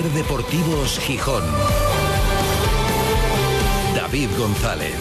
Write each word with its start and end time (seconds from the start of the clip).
Deportivos 0.00 0.98
Gijón. 1.00 1.44
David 3.94 4.30
González. 4.38 4.94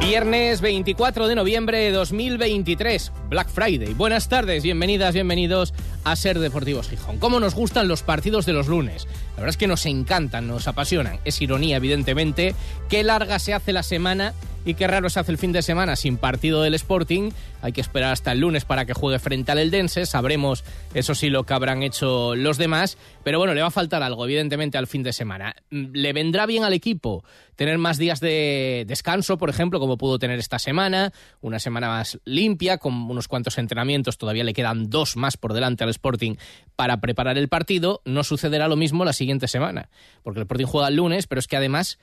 Viernes 0.00 0.60
24 0.60 1.28
de 1.28 1.34
noviembre 1.36 1.78
de 1.78 1.92
2023, 1.92 3.12
Black 3.28 3.48
Friday. 3.48 3.94
Buenas 3.94 4.28
tardes, 4.28 4.64
bienvenidas, 4.64 5.14
bienvenidos 5.14 5.72
a 6.04 6.16
Ser 6.16 6.38
Deportivos 6.38 6.88
Gijón. 6.88 7.18
¿Cómo 7.18 7.40
nos 7.40 7.54
gustan 7.54 7.88
los 7.88 8.02
partidos 8.02 8.46
de 8.46 8.52
los 8.52 8.68
lunes? 8.68 9.06
La 9.30 9.42
verdad 9.42 9.50
es 9.50 9.56
que 9.56 9.66
nos 9.66 9.86
encantan, 9.86 10.46
nos 10.46 10.68
apasionan. 10.68 11.20
Es 11.24 11.40
ironía, 11.40 11.76
evidentemente. 11.76 12.54
Qué 12.88 13.02
larga 13.04 13.38
se 13.38 13.54
hace 13.54 13.72
la 13.72 13.82
semana 13.82 14.34
y 14.64 14.74
qué 14.74 14.86
raro 14.86 15.08
se 15.08 15.20
hace 15.20 15.32
el 15.32 15.38
fin 15.38 15.52
de 15.52 15.62
semana 15.62 15.96
sin 15.96 16.16
partido 16.16 16.62
del 16.62 16.74
Sporting. 16.74 17.30
Hay 17.62 17.72
que 17.72 17.80
esperar 17.80 18.12
hasta 18.12 18.32
el 18.32 18.40
lunes 18.40 18.64
para 18.64 18.84
que 18.84 18.92
juegue 18.92 19.18
frente 19.18 19.52
al 19.52 19.58
Eldense. 19.58 20.06
Sabremos, 20.06 20.64
eso 20.94 21.14
sí, 21.14 21.30
lo 21.30 21.44
que 21.44 21.54
habrán 21.54 21.82
hecho 21.82 22.34
los 22.34 22.58
demás. 22.58 22.98
Pero 23.24 23.38
bueno, 23.38 23.54
le 23.54 23.62
va 23.62 23.68
a 23.68 23.72
faltar 23.72 24.02
algo, 24.02 24.24
evidentemente, 24.24 24.78
al 24.78 24.86
fin 24.86 25.02
de 25.02 25.12
semana. 25.12 25.54
¿Le 25.70 26.12
vendrá 26.12 26.46
bien 26.46 26.64
al 26.64 26.72
equipo 26.72 27.24
tener 27.56 27.78
más 27.78 27.98
días 27.98 28.20
de 28.20 28.84
descanso, 28.86 29.38
por 29.38 29.50
ejemplo, 29.50 29.80
como 29.80 29.98
pudo 29.98 30.18
tener 30.18 30.38
esta 30.38 30.58
semana? 30.58 31.12
Una 31.40 31.58
semana 31.58 31.88
más 31.88 32.18
limpia, 32.24 32.78
con 32.78 32.94
unos 33.10 33.28
cuantos 33.28 33.58
entrenamientos. 33.58 34.18
Todavía 34.18 34.44
le 34.44 34.52
quedan 34.52 34.90
dos 34.90 35.16
más 35.16 35.36
por 35.36 35.52
delante 35.52 35.84
al 35.84 35.90
Sporting 35.90 36.36
para 36.76 37.00
preparar 37.00 37.38
el 37.38 37.48
partido. 37.48 38.02
No 38.04 38.24
sucederá 38.24 38.68
lo 38.68 38.76
mismo 38.76 39.04
la 39.04 39.12
siguiente 39.12 39.48
semana, 39.48 39.88
porque 40.22 40.40
el 40.40 40.44
Sporting 40.44 40.66
juega 40.66 40.88
el 40.88 40.96
lunes, 40.96 41.26
pero 41.26 41.38
es 41.38 41.46
que 41.46 41.56
además 41.56 41.98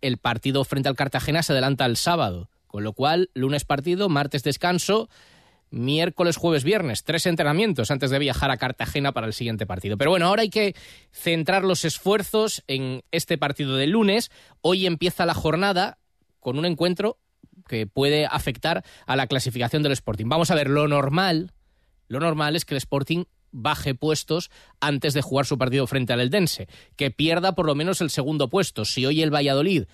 el 0.00 0.18
partido 0.18 0.64
frente 0.64 0.88
al 0.88 0.96
Cartagena 0.96 1.42
se 1.42 1.52
adelanta 1.52 1.84
al 1.84 1.96
sábado, 1.96 2.50
con 2.66 2.84
lo 2.84 2.92
cual 2.92 3.30
lunes 3.34 3.64
partido, 3.64 4.08
martes 4.08 4.42
descanso, 4.42 5.08
miércoles, 5.70 6.36
jueves, 6.36 6.64
viernes, 6.64 7.04
tres 7.04 7.26
entrenamientos 7.26 7.90
antes 7.90 8.10
de 8.10 8.18
viajar 8.18 8.50
a 8.50 8.56
Cartagena 8.56 9.12
para 9.12 9.26
el 9.26 9.32
siguiente 9.32 9.66
partido. 9.66 9.96
Pero 9.96 10.10
bueno, 10.10 10.26
ahora 10.26 10.42
hay 10.42 10.50
que 10.50 10.74
centrar 11.12 11.64
los 11.64 11.84
esfuerzos 11.84 12.62
en 12.66 13.02
este 13.12 13.38
partido 13.38 13.76
de 13.76 13.86
lunes. 13.86 14.30
Hoy 14.60 14.86
empieza 14.86 15.26
la 15.26 15.34
jornada 15.34 15.98
con 16.40 16.58
un 16.58 16.64
encuentro 16.64 17.18
que 17.68 17.86
puede 17.86 18.26
afectar 18.26 18.84
a 19.06 19.16
la 19.16 19.26
clasificación 19.26 19.82
del 19.82 19.92
Sporting. 19.92 20.26
Vamos 20.28 20.50
a 20.50 20.54
ver, 20.54 20.68
lo 20.68 20.88
normal, 20.88 21.52
lo 22.08 22.18
normal 22.18 22.56
es 22.56 22.64
que 22.64 22.74
el 22.74 22.78
Sporting 22.78 23.24
baje 23.52 23.94
puestos 23.94 24.50
antes 24.80 25.14
de 25.14 25.22
jugar 25.22 25.46
su 25.46 25.58
partido 25.58 25.86
frente 25.86 26.12
al 26.12 26.20
Eldense, 26.20 26.68
que 26.96 27.10
pierda 27.10 27.54
por 27.54 27.66
lo 27.66 27.74
menos 27.74 28.00
el 28.00 28.10
segundo 28.10 28.48
puesto. 28.48 28.84
Si 28.84 29.04
hoy 29.06 29.22
el 29.22 29.34
Valladolid 29.34 29.84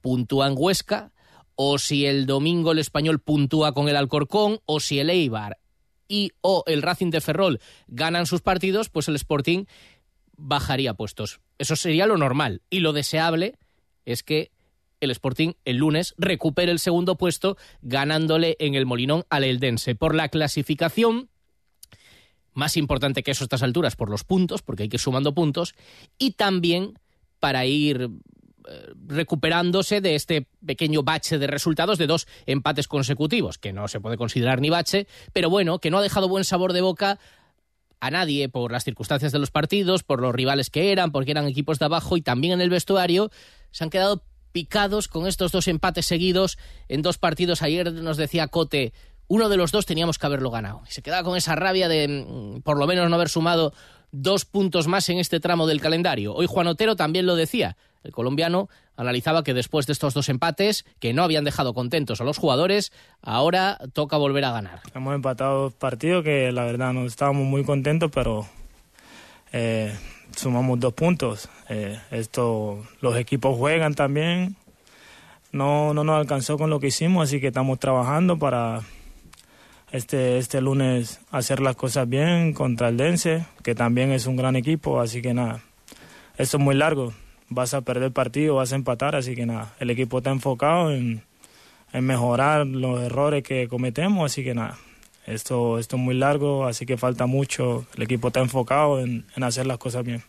puntúa 0.00 0.48
en 0.48 0.54
Huesca, 0.56 1.12
o 1.54 1.78
si 1.78 2.06
el 2.06 2.26
domingo 2.26 2.72
el 2.72 2.78
Español 2.78 3.20
puntúa 3.20 3.72
con 3.72 3.88
el 3.88 3.96
Alcorcón, 3.96 4.60
o 4.64 4.80
si 4.80 4.98
el 4.98 5.10
Eibar 5.10 5.58
y 6.08 6.32
o 6.40 6.64
el 6.66 6.82
Racing 6.82 7.10
de 7.10 7.20
Ferrol 7.20 7.60
ganan 7.88 8.26
sus 8.26 8.42
partidos, 8.42 8.88
pues 8.90 9.08
el 9.08 9.16
Sporting 9.16 9.64
bajaría 10.36 10.94
puestos. 10.94 11.40
Eso 11.58 11.76
sería 11.76 12.06
lo 12.06 12.18
normal. 12.18 12.62
Y 12.68 12.80
lo 12.80 12.92
deseable 12.92 13.54
es 14.04 14.22
que 14.22 14.50
el 15.00 15.10
Sporting 15.10 15.54
el 15.64 15.76
lunes 15.76 16.14
recupere 16.18 16.70
el 16.70 16.78
segundo 16.78 17.16
puesto 17.16 17.56
ganándole 17.80 18.56
en 18.58 18.74
el 18.74 18.86
Molinón 18.86 19.24
al 19.30 19.44
Eldense. 19.44 19.94
Por 19.94 20.14
la 20.14 20.28
clasificación 20.28 21.28
más 22.54 22.76
importante 22.76 23.22
que 23.22 23.30
eso 23.30 23.44
a 23.44 23.46
estas 23.46 23.62
alturas 23.62 23.96
por 23.96 24.10
los 24.10 24.24
puntos, 24.24 24.62
porque 24.62 24.84
hay 24.84 24.88
que 24.88 24.96
ir 24.96 25.00
sumando 25.00 25.34
puntos, 25.34 25.74
y 26.18 26.32
también 26.32 26.98
para 27.40 27.64
ir 27.66 28.10
eh, 28.68 28.92
recuperándose 29.06 30.00
de 30.00 30.14
este 30.14 30.46
pequeño 30.64 31.02
bache 31.02 31.38
de 31.38 31.46
resultados 31.46 31.98
de 31.98 32.06
dos 32.06 32.28
empates 32.46 32.86
consecutivos, 32.86 33.58
que 33.58 33.72
no 33.72 33.88
se 33.88 34.00
puede 34.00 34.16
considerar 34.16 34.60
ni 34.60 34.70
bache, 34.70 35.06
pero 35.32 35.50
bueno, 35.50 35.80
que 35.80 35.90
no 35.90 35.98
ha 35.98 36.02
dejado 36.02 36.28
buen 36.28 36.44
sabor 36.44 36.72
de 36.72 36.80
boca 36.80 37.18
a 38.00 38.10
nadie 38.10 38.48
por 38.48 38.72
las 38.72 38.84
circunstancias 38.84 39.32
de 39.32 39.38
los 39.38 39.50
partidos, 39.50 40.02
por 40.02 40.20
los 40.20 40.34
rivales 40.34 40.70
que 40.70 40.92
eran, 40.92 41.12
porque 41.12 41.30
eran 41.30 41.46
equipos 41.46 41.78
de 41.78 41.86
abajo 41.86 42.16
y 42.16 42.22
también 42.22 42.54
en 42.54 42.60
el 42.60 42.70
vestuario 42.70 43.30
se 43.70 43.84
han 43.84 43.90
quedado 43.90 44.24
picados 44.52 45.08
con 45.08 45.26
estos 45.26 45.50
dos 45.50 45.66
empates 45.66 46.06
seguidos 46.06 46.58
en 46.88 47.02
dos 47.02 47.18
partidos. 47.18 47.62
Ayer 47.62 47.92
nos 47.92 48.16
decía 48.16 48.48
Cote, 48.48 48.92
uno 49.32 49.48
de 49.48 49.56
los 49.56 49.72
dos 49.72 49.86
teníamos 49.86 50.18
que 50.18 50.26
haberlo 50.26 50.50
ganado. 50.50 50.82
Y 50.86 50.92
se 50.92 51.00
quedaba 51.00 51.22
con 51.22 51.38
esa 51.38 51.56
rabia 51.56 51.88
de 51.88 52.06
mm, 52.06 52.60
por 52.60 52.78
lo 52.78 52.86
menos 52.86 53.08
no 53.08 53.16
haber 53.16 53.30
sumado 53.30 53.72
dos 54.10 54.44
puntos 54.44 54.88
más 54.88 55.08
en 55.08 55.16
este 55.16 55.40
tramo 55.40 55.66
del 55.66 55.80
calendario. 55.80 56.34
Hoy 56.34 56.44
Juan 56.46 56.66
Otero 56.66 56.96
también 56.96 57.24
lo 57.24 57.34
decía. 57.34 57.78
El 58.04 58.12
colombiano 58.12 58.68
analizaba 58.94 59.42
que 59.42 59.54
después 59.54 59.86
de 59.86 59.94
estos 59.94 60.12
dos 60.12 60.28
empates, 60.28 60.84
que 60.98 61.14
no 61.14 61.22
habían 61.22 61.44
dejado 61.44 61.72
contentos 61.72 62.20
a 62.20 62.24
los 62.24 62.36
jugadores, 62.36 62.92
ahora 63.22 63.78
toca 63.94 64.18
volver 64.18 64.44
a 64.44 64.52
ganar. 64.52 64.80
Hemos 64.94 65.14
empatado 65.14 65.70
partidos 65.70 66.24
que 66.24 66.52
la 66.52 66.64
verdad 66.64 66.92
no 66.92 67.06
estábamos 67.06 67.46
muy 67.46 67.64
contentos, 67.64 68.10
pero 68.12 68.46
eh, 69.50 69.96
sumamos 70.36 70.78
dos 70.78 70.92
puntos. 70.92 71.48
Eh, 71.70 71.98
esto, 72.10 72.84
los 73.00 73.16
equipos 73.16 73.56
juegan 73.56 73.94
también. 73.94 74.56
No, 75.52 75.94
no 75.94 76.04
nos 76.04 76.20
alcanzó 76.20 76.58
con 76.58 76.68
lo 76.68 76.80
que 76.80 76.88
hicimos, 76.88 77.30
así 77.30 77.40
que 77.40 77.46
estamos 77.46 77.78
trabajando 77.78 78.38
para 78.38 78.82
este, 79.92 80.38
este 80.38 80.60
lunes 80.60 81.20
hacer 81.30 81.60
las 81.60 81.76
cosas 81.76 82.08
bien 82.08 82.54
contra 82.54 82.88
el 82.88 82.96
Dense, 82.96 83.46
que 83.62 83.74
también 83.74 84.10
es 84.10 84.26
un 84.26 84.36
gran 84.36 84.56
equipo, 84.56 85.00
así 85.00 85.22
que 85.22 85.34
nada, 85.34 85.62
esto 86.38 86.56
es 86.56 86.62
muy 86.62 86.74
largo, 86.74 87.12
vas 87.50 87.74
a 87.74 87.82
perder 87.82 88.10
partido, 88.10 88.56
vas 88.56 88.72
a 88.72 88.76
empatar, 88.76 89.14
así 89.14 89.36
que 89.36 89.46
nada, 89.46 89.74
el 89.78 89.90
equipo 89.90 90.18
está 90.18 90.30
enfocado 90.30 90.90
en, 90.90 91.22
mejorar 91.92 92.66
los 92.66 93.02
errores 93.02 93.42
que 93.42 93.68
cometemos, 93.68 94.32
así 94.32 94.42
que 94.42 94.54
nada, 94.54 94.78
esto, 95.26 95.78
esto 95.78 95.96
es 95.96 96.02
muy 96.02 96.14
largo, 96.14 96.66
así 96.66 96.86
que 96.86 96.96
falta 96.96 97.26
mucho, 97.26 97.86
el 97.94 98.04
equipo 98.04 98.28
está 98.28 98.40
enfocado 98.40 98.98
en, 98.98 99.26
en 99.36 99.42
hacer 99.42 99.66
las 99.66 99.76
cosas 99.76 100.02
bien 100.02 100.22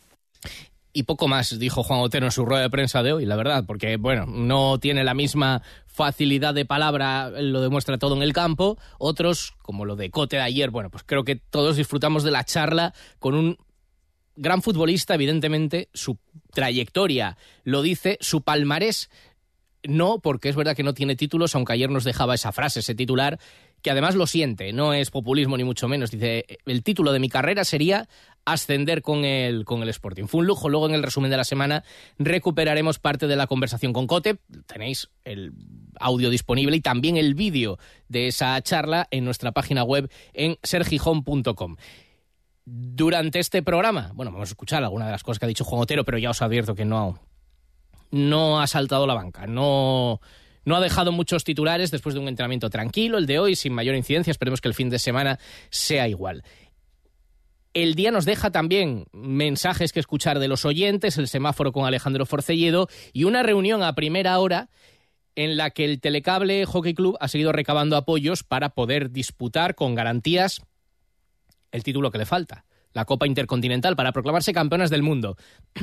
y 0.94 1.04
poco 1.04 1.28
más 1.28 1.58
dijo 1.58 1.84
Juan 1.84 2.00
Otero 2.02 2.28
en 2.28 2.32
su 2.32 2.46
rueda 2.46 2.62
de 2.62 2.70
prensa 2.70 3.02
de 3.02 3.14
hoy, 3.14 3.26
la 3.26 3.36
verdad, 3.36 3.66
porque 3.66 3.98
bueno, 3.98 4.26
no 4.28 4.78
tiene 4.80 5.04
la 5.04 5.16
misma 5.16 5.64
facilidad 5.88 6.54
de 6.54 6.66
palabra, 6.66 7.30
lo 7.30 7.62
demuestra 7.62 7.98
todo 7.98 8.16
en 8.16 8.22
el 8.22 8.32
campo. 8.32 8.78
Otros, 9.00 9.56
como 9.64 9.86
lo 9.86 9.96
de 9.96 10.12
Cote 10.12 10.38
de 10.38 10.44
ayer, 10.44 10.70
bueno, 10.70 10.92
pues 10.92 11.04
creo 11.04 11.24
que 11.24 11.36
todos 11.36 11.78
disfrutamos 11.78 12.24
de 12.24 12.32
la 12.32 12.44
charla 12.44 12.94
con 13.20 13.34
un 13.34 13.58
gran 14.36 14.62
futbolista, 14.62 15.16
evidentemente, 15.16 15.90
su 15.94 16.18
trayectoria 16.52 17.38
lo 17.64 17.82
dice, 17.82 18.18
su 18.22 18.42
palmarés 18.42 19.10
no, 19.84 20.20
porque 20.20 20.50
es 20.50 20.56
verdad 20.56 20.76
que 20.76 20.84
no 20.84 20.94
tiene 20.94 21.16
títulos, 21.16 21.56
aunque 21.56 21.74
ayer 21.74 21.90
nos 21.90 22.04
dejaba 22.04 22.36
esa 22.36 22.52
frase, 22.52 22.80
ese 22.80 22.96
titular, 22.96 23.40
que 23.82 23.92
además 23.92 24.16
lo 24.16 24.28
siente, 24.28 24.72
no 24.72 24.94
es 24.94 25.12
populismo 25.12 25.58
ni 25.58 25.66
mucho 25.66 25.88
menos. 25.88 26.10
Dice, 26.10 26.46
el 26.66 26.84
título 26.84 27.12
de 27.12 27.20
mi 27.20 27.28
carrera 27.28 27.66
sería 27.66 28.08
ascender 28.46 29.02
con 29.02 29.26
el, 29.26 29.66
con 29.66 29.84
el 29.84 29.90
Sporting. 29.90 30.26
Fue 30.26 30.42
un 30.42 30.48
lujo. 30.48 30.70
Luego 30.70 30.88
en 30.88 30.96
el 30.96 31.04
resumen 31.04 31.32
de 31.32 31.38
la 31.38 31.44
semana 31.44 31.84
recuperaremos 32.20 33.00
parte 33.00 33.28
de 33.28 33.36
la 33.36 33.48
conversación 33.48 33.94
con 33.94 34.08
Cote. 34.08 34.38
Tenéis 34.66 35.10
el 35.24 35.54
audio 36.00 36.30
disponible 36.30 36.76
y 36.76 36.82
también 36.82 37.18
el 37.18 37.36
vídeo 37.36 37.78
de 38.08 38.28
esa 38.28 38.62
charla 38.62 39.08
en 39.12 39.26
nuestra 39.26 39.52
página 39.52 39.84
web 39.84 40.12
en 40.34 40.58
sergijón.com. 40.64 41.76
Durante 42.66 43.40
este 43.40 43.62
programa, 43.62 44.12
bueno, 44.14 44.32
vamos 44.32 44.50
a 44.50 44.54
escuchar 44.54 44.84
alguna 44.84 45.06
de 45.06 45.12
las 45.12 45.24
cosas 45.24 45.40
que 45.40 45.46
ha 45.46 45.50
dicho 45.50 45.66
Juan 45.66 45.82
Otero, 45.82 46.06
pero 46.06 46.18
ya 46.18 46.30
os 46.30 46.42
advierto 46.42 46.76
que 46.76 46.86
no, 46.86 47.20
no 48.12 48.62
ha 48.62 48.68
saltado 48.68 49.06
la 49.06 49.16
banca, 49.16 49.48
no, 49.48 50.22
no 50.66 50.76
ha 50.78 50.80
dejado 50.80 51.12
muchos 51.12 51.44
titulares 51.44 51.92
después 51.92 52.16
de 52.16 52.22
un 52.22 52.30
entrenamiento 52.30 52.70
tranquilo, 52.70 53.18
el 53.18 53.26
de 53.26 53.40
hoy, 53.40 53.56
sin 53.56 53.74
mayor 53.74 53.96
incidencia. 53.96 54.32
Esperemos 54.32 54.62
que 54.62 54.70
el 54.70 54.74
fin 54.74 54.90
de 54.90 55.00
semana 55.00 55.40
sea 55.70 56.08
igual. 56.08 56.44
El 57.74 57.96
día 57.96 58.12
nos 58.12 58.26
deja 58.26 58.52
también 58.52 59.06
mensajes 59.14 59.92
que 59.92 60.00
escuchar 60.00 60.38
de 60.38 60.48
los 60.48 60.64
oyentes, 60.64 61.18
el 61.18 61.28
semáforo 61.28 61.72
con 61.72 61.86
Alejandro 61.86 62.26
Forcelledo 62.26 62.88
y 63.14 63.24
una 63.24 63.42
reunión 63.42 63.82
a 63.82 63.96
primera 63.96 64.38
hora 64.38 64.70
en 65.36 65.58
la 65.58 65.72
que 65.72 65.86
el 65.86 66.00
Telecable 66.00 66.66
Hockey 66.66 66.94
Club 66.94 67.18
ha 67.20 67.28
seguido 67.28 67.52
recabando 67.52 67.98
apoyos 67.98 68.44
para 68.44 68.70
poder 68.70 69.12
disputar 69.12 69.74
con 69.74 69.96
garantías 69.96 70.62
el 71.72 71.84
título 71.84 72.12
que 72.12 72.20
le 72.20 72.28
falta, 72.28 72.66
la 72.94 73.06
Copa 73.06 73.26
Intercontinental, 73.26 73.96
para 73.96 74.12
proclamarse 74.12 74.54
campeonas 74.54 74.92
del 74.92 75.02
mundo. 75.02 75.36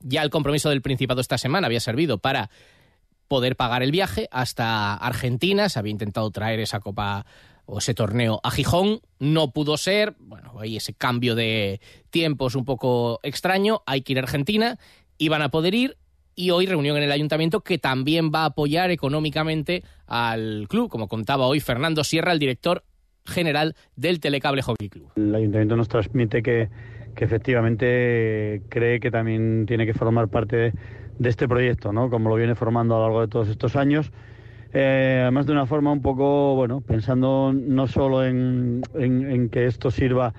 ya 0.00 0.22
el 0.22 0.30
compromiso 0.30 0.70
del 0.70 0.82
Principado 0.82 1.20
esta 1.20 1.38
semana 1.38 1.68
había 1.68 1.78
servido 1.78 2.18
para 2.18 2.50
poder 3.28 3.54
pagar 3.54 3.84
el 3.84 3.92
viaje 3.92 4.28
hasta 4.32 4.94
Argentina. 4.94 5.68
Se 5.68 5.78
había 5.78 5.92
intentado 5.92 6.28
traer 6.32 6.58
esa 6.58 6.80
copa 6.80 7.26
o 7.70 7.78
ese 7.78 7.94
torneo 7.94 8.40
a 8.42 8.50
Gijón. 8.50 9.00
No 9.18 9.52
pudo 9.52 9.76
ser. 9.76 10.14
Bueno, 10.18 10.58
ahí 10.58 10.76
ese 10.76 10.92
cambio 10.92 11.34
de 11.34 11.80
tiempos 12.10 12.56
un 12.56 12.64
poco 12.64 13.20
extraño. 13.22 13.82
Hay 13.86 14.02
que 14.02 14.12
ir 14.12 14.18
a 14.18 14.22
Argentina. 14.22 14.78
Iban 15.18 15.42
a 15.42 15.50
poder 15.50 15.74
ir. 15.74 15.96
Y 16.34 16.50
hoy 16.50 16.66
reunión 16.66 16.96
en 16.96 17.04
el 17.04 17.12
ayuntamiento 17.12 17.60
que 17.60 17.78
también 17.78 18.30
va 18.34 18.42
a 18.42 18.46
apoyar 18.46 18.90
económicamente 18.90 19.84
al 20.06 20.66
club, 20.68 20.88
como 20.88 21.06
contaba 21.06 21.46
hoy 21.46 21.60
Fernando 21.60 22.02
Sierra, 22.02 22.32
el 22.32 22.38
director 22.38 22.82
general 23.26 23.76
del 23.94 24.20
Telecable 24.20 24.62
Hockey 24.62 24.88
Club. 24.88 25.10
El 25.16 25.34
ayuntamiento 25.34 25.76
nos 25.76 25.88
transmite 25.88 26.42
que, 26.42 26.70
que 27.14 27.24
efectivamente 27.24 28.62
cree 28.68 29.00
que 29.00 29.10
también 29.10 29.66
tiene 29.66 29.86
que 29.86 29.92
formar 29.92 30.28
parte 30.28 30.56
de, 30.56 30.72
de 31.18 31.28
este 31.28 31.46
proyecto, 31.46 31.92
¿no? 31.92 32.08
como 32.08 32.30
lo 32.30 32.36
viene 32.36 32.54
formando 32.54 32.96
a 32.96 32.98
lo 32.98 33.04
largo 33.04 33.20
de 33.20 33.28
todos 33.28 33.48
estos 33.48 33.76
años. 33.76 34.10
Eh, 34.72 35.18
además 35.22 35.46
de 35.46 35.52
una 35.52 35.66
forma 35.66 35.92
un 35.92 36.00
poco, 36.00 36.54
bueno, 36.54 36.80
pensando 36.80 37.52
no 37.52 37.88
solo 37.88 38.24
en, 38.24 38.82
en, 38.94 39.48
que 39.48 39.66
esto 39.66 39.90
sirva 39.90 40.32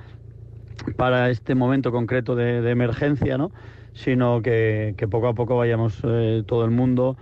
para 0.95 1.29
este 1.29 1.53
momento 1.53 1.91
concreto 1.91 2.35
de, 2.35 2.69
emergencia, 2.69 3.37
¿no? 3.37 3.51
sino 3.93 4.41
que, 4.41 4.95
poco 5.09 5.27
a 5.27 5.33
poco 5.33 5.57
vayamos 5.57 5.99
eh, 6.03 6.43
todo 6.45 6.63
el 6.63 6.71
mundo 6.71 7.17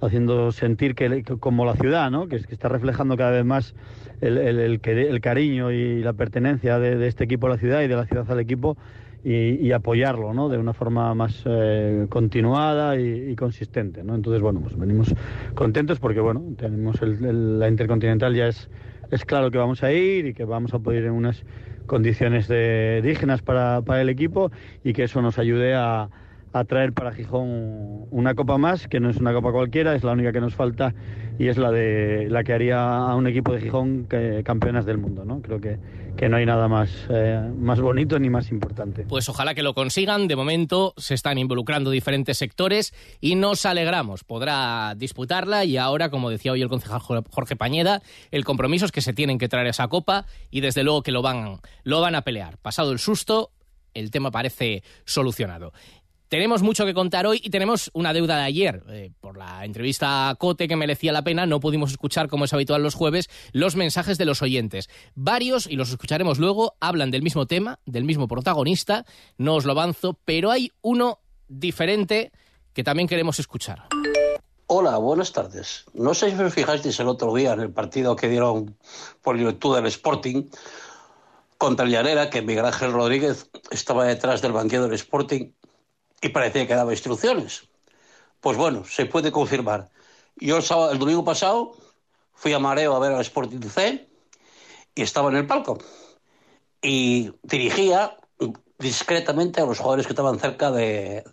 haciendo 0.00 0.52
sentir 0.52 0.94
que, 0.94 1.22
que, 1.22 1.36
como 1.36 1.64
la 1.64 1.74
ciudad, 1.74 2.10
¿no? 2.10 2.28
que, 2.28 2.40
que 2.40 2.54
está 2.54 2.68
reflejando 2.68 3.16
cada 3.16 3.32
vez 3.32 3.44
más 3.44 3.74
el, 4.20 4.38
el, 4.38 4.80
el, 4.84 5.20
cariño 5.20 5.72
y 5.72 6.02
la 6.02 6.12
pertenencia 6.12 6.78
de, 6.78 7.06
este 7.06 7.24
equipo 7.24 7.48
a 7.48 7.50
la 7.50 7.58
ciudad 7.58 7.82
y 7.82 7.88
de 7.88 7.96
la 7.96 8.06
ciudad 8.06 8.30
al 8.30 8.40
equipo 8.40 8.76
y, 9.24 9.70
apoyarlo 9.72 10.34
¿no? 10.34 10.48
de 10.48 10.58
una 10.58 10.72
forma 10.72 11.14
más 11.14 11.42
eh, 11.46 12.06
continuada 12.08 12.98
y, 12.98 13.34
consistente. 13.36 14.02
¿no? 14.02 14.14
Entonces, 14.14 14.42
bueno, 14.42 14.60
pues 14.60 14.76
venimos 14.76 15.14
contentos 15.54 16.00
porque 16.00 16.20
bueno, 16.20 16.42
tenemos 16.56 17.00
la 17.00 17.68
Intercontinental 17.68 18.34
ya 18.34 18.48
es, 18.48 18.68
es 19.10 19.24
claro 19.24 19.50
que 19.50 19.58
vamos 19.58 19.82
a 19.82 19.92
ir 19.92 20.26
y 20.26 20.34
que 20.34 20.44
vamos 20.44 20.74
a 20.74 20.80
poder 20.80 21.02
ir 21.02 21.08
en 21.08 21.14
unas 21.14 21.44
condiciones 21.86 22.48
de, 22.48 23.00
dignas 23.02 23.42
para, 23.42 23.82
para 23.82 24.00
el 24.02 24.08
equipo 24.08 24.50
y 24.82 24.92
que 24.92 25.04
eso 25.04 25.22
nos 25.22 25.38
ayude 25.38 25.74
a, 25.74 26.08
a 26.52 26.64
traer 26.64 26.92
para 26.92 27.12
Gijón 27.12 28.06
una 28.10 28.34
copa 28.34 28.58
más, 28.58 28.88
que 28.88 29.00
no 29.00 29.10
es 29.10 29.16
una 29.16 29.32
copa 29.32 29.52
cualquiera, 29.52 29.94
es 29.94 30.04
la 30.04 30.12
única 30.12 30.32
que 30.32 30.40
nos 30.40 30.54
falta 30.54 30.94
y 31.38 31.48
es 31.48 31.56
la 31.56 31.70
de 31.70 32.28
la 32.30 32.44
que 32.44 32.52
haría 32.52 32.96
a 32.98 33.16
un 33.16 33.26
equipo 33.26 33.52
de 33.52 33.60
Gijón 33.60 34.06
que, 34.08 34.42
campeonas 34.44 34.84
del 34.84 34.98
mundo, 34.98 35.24
¿no? 35.24 35.40
Creo 35.40 35.60
que, 35.60 35.78
que 36.16 36.28
no 36.28 36.36
hay 36.36 36.46
nada 36.46 36.68
más, 36.68 36.90
eh, 37.08 37.40
más 37.56 37.80
bonito 37.80 38.18
ni 38.18 38.30
más 38.30 38.50
importante. 38.50 39.04
Pues 39.08 39.28
ojalá 39.28 39.54
que 39.54 39.62
lo 39.62 39.74
consigan. 39.74 40.28
De 40.28 40.36
momento 40.36 40.94
se 40.96 41.14
están 41.14 41.38
involucrando 41.38 41.90
diferentes 41.90 42.38
sectores 42.38 42.94
y 43.20 43.34
nos 43.34 43.66
alegramos. 43.66 44.24
Podrá 44.24 44.94
disputarla 44.96 45.64
y 45.64 45.76
ahora, 45.76 46.10
como 46.10 46.30
decía 46.30 46.52
hoy 46.52 46.62
el 46.62 46.68
concejal 46.68 47.00
Jorge 47.00 47.56
Pañeda, 47.56 48.02
el 48.30 48.44
compromiso 48.44 48.86
es 48.86 48.92
que 48.92 49.00
se 49.00 49.12
tienen 49.12 49.38
que 49.38 49.48
traer 49.48 49.66
esa 49.66 49.88
copa 49.88 50.26
y 50.50 50.60
desde 50.60 50.82
luego 50.82 51.02
que 51.02 51.12
lo 51.12 51.22
van, 51.22 51.60
lo 51.84 52.00
van 52.00 52.14
a 52.14 52.22
pelear. 52.22 52.58
Pasado 52.58 52.92
el 52.92 52.98
susto, 52.98 53.50
el 53.94 54.10
tema 54.10 54.30
parece 54.30 54.82
solucionado. 55.04 55.72
Tenemos 56.32 56.62
mucho 56.62 56.86
que 56.86 56.94
contar 56.94 57.26
hoy 57.26 57.42
y 57.44 57.50
tenemos 57.50 57.90
una 57.92 58.14
deuda 58.14 58.38
de 58.38 58.44
ayer. 58.44 58.82
Eh, 58.88 59.12
por 59.20 59.36
la 59.36 59.66
entrevista 59.66 60.30
a 60.30 60.34
Cote 60.36 60.66
que 60.66 60.76
merecía 60.76 61.12
la 61.12 61.22
pena, 61.22 61.44
no 61.44 61.60
pudimos 61.60 61.90
escuchar, 61.90 62.28
como 62.28 62.46
es 62.46 62.54
habitual 62.54 62.82
los 62.82 62.94
jueves, 62.94 63.28
los 63.52 63.76
mensajes 63.76 64.16
de 64.16 64.24
los 64.24 64.40
oyentes. 64.40 64.88
Varios, 65.14 65.66
y 65.66 65.76
los 65.76 65.90
escucharemos 65.90 66.38
luego, 66.38 66.74
hablan 66.80 67.10
del 67.10 67.20
mismo 67.20 67.44
tema, 67.44 67.80
del 67.84 68.04
mismo 68.04 68.28
protagonista, 68.28 69.04
no 69.36 69.56
os 69.56 69.66
lo 69.66 69.72
avanzo, 69.72 70.18
pero 70.24 70.50
hay 70.50 70.72
uno 70.80 71.18
diferente 71.48 72.32
que 72.72 72.82
también 72.82 73.08
queremos 73.08 73.38
escuchar. 73.38 73.88
Hola, 74.68 74.96
buenas 74.96 75.34
tardes. 75.34 75.84
No 75.92 76.14
sé 76.14 76.30
si 76.30 76.42
os 76.42 76.54
fijasteis 76.54 76.98
el 76.98 77.08
otro 77.08 77.34
día 77.34 77.52
en 77.52 77.60
el 77.60 77.74
partido 77.74 78.16
que 78.16 78.30
dieron 78.30 78.78
por 79.20 79.36
virtud 79.36 79.76
del 79.76 79.84
Sporting 79.84 80.44
contra 81.58 81.84
el 81.84 81.92
Llanera, 81.92 82.30
que 82.30 82.40
Miguel 82.40 82.64
Ángel 82.64 82.94
Rodríguez 82.94 83.50
estaba 83.70 84.06
detrás 84.06 84.40
del 84.40 84.52
banquillo 84.52 84.84
del 84.84 84.94
Sporting 84.94 85.52
y 86.22 86.28
parecía 86.30 86.66
que 86.66 86.74
daba 86.74 86.92
instrucciones. 86.92 87.68
Pues 88.40 88.56
bueno, 88.56 88.84
se 88.84 89.06
puede 89.06 89.30
confirmar. 89.30 89.90
Yo 90.36 90.56
el, 90.56 90.62
sábado, 90.62 90.92
el 90.92 90.98
domingo 90.98 91.24
pasado 91.24 91.76
fui 92.32 92.52
a 92.52 92.58
Mareo 92.58 92.94
a 92.96 92.98
ver 93.00 93.12
al 93.12 93.20
Sporting 93.20 93.60
C 93.68 94.08
y 94.94 95.02
estaba 95.02 95.28
en 95.30 95.36
el 95.36 95.46
palco. 95.46 95.78
Y 96.80 97.32
dirigía 97.42 98.16
discretamente 98.78 99.60
a 99.60 99.66
los 99.66 99.78
jugadores 99.78 100.06
que 100.06 100.12
estaban 100.12 100.38
cerca 100.38 100.70
de, 100.70 101.24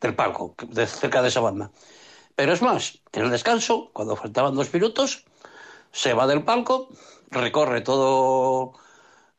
del 0.00 0.14
palco, 0.14 0.54
de, 0.68 0.86
cerca 0.86 1.22
de 1.22 1.28
esa 1.28 1.40
banda. 1.40 1.70
Pero 2.34 2.52
es 2.52 2.62
más, 2.62 3.00
en 3.12 3.22
el 3.24 3.30
descanso, 3.30 3.90
cuando 3.92 4.14
faltaban 4.14 4.54
dos 4.54 4.72
minutos, 4.72 5.24
se 5.92 6.14
va 6.14 6.26
del 6.26 6.44
palco, 6.44 6.88
recorre 7.30 7.80
todo 7.80 8.74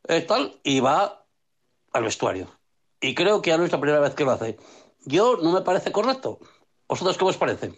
eh, 0.08 0.22
tal 0.22 0.60
y 0.64 0.80
va 0.80 1.26
al 1.94 2.04
vestuario. 2.04 2.57
Y 3.02 3.14
creo 3.16 3.42
que 3.42 3.52
ya 3.52 3.58
no 3.58 3.66
es 3.66 3.72
la 3.72 3.80
primera 3.80 4.00
vez 4.00 4.16
que 4.16 4.24
lo 4.24 4.32
hace. 4.32 4.58
Yo 5.06 5.38
no 5.38 5.52
me 5.52 5.62
parece 5.62 5.92
correcto. 5.92 6.40
¿Vosotros 6.88 7.18
qué 7.18 7.26
os 7.26 7.38
parece? 7.38 7.72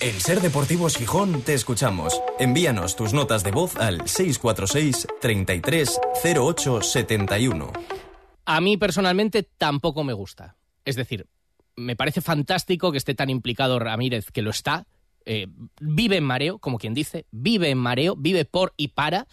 En 0.00 0.20
Ser 0.20 0.40
Deportivos 0.40 0.96
Gijón 0.96 1.42
te 1.42 1.54
escuchamos. 1.54 2.22
Envíanos 2.38 2.96
tus 2.96 3.12
notas 3.12 3.42
de 3.42 3.50
voz 3.50 3.76
al 3.76 4.08
646 4.08 5.06
33 5.20 6.00
08 6.36 6.82
71. 6.82 7.72
A 8.46 8.60
mí 8.60 8.76
personalmente 8.76 9.42
tampoco 9.42 10.04
me 10.04 10.12
gusta. 10.12 10.56
Es 10.84 10.96
decir, 10.96 11.26
me 11.76 11.96
parece 11.96 12.20
fantástico 12.20 12.92
que 12.92 12.98
esté 12.98 13.14
tan 13.14 13.30
implicado 13.30 13.78
Ramírez, 13.78 14.30
que 14.30 14.42
lo 14.42 14.50
está. 14.50 14.86
Eh, 15.26 15.48
vive 15.80 16.16
en 16.16 16.24
mareo, 16.24 16.58
como 16.58 16.78
quien 16.78 16.94
dice, 16.94 17.26
vive 17.30 17.70
en 17.70 17.78
mareo, 17.78 18.16
vive 18.16 18.44
por 18.44 18.72
y 18.76 18.88
para 18.88 19.26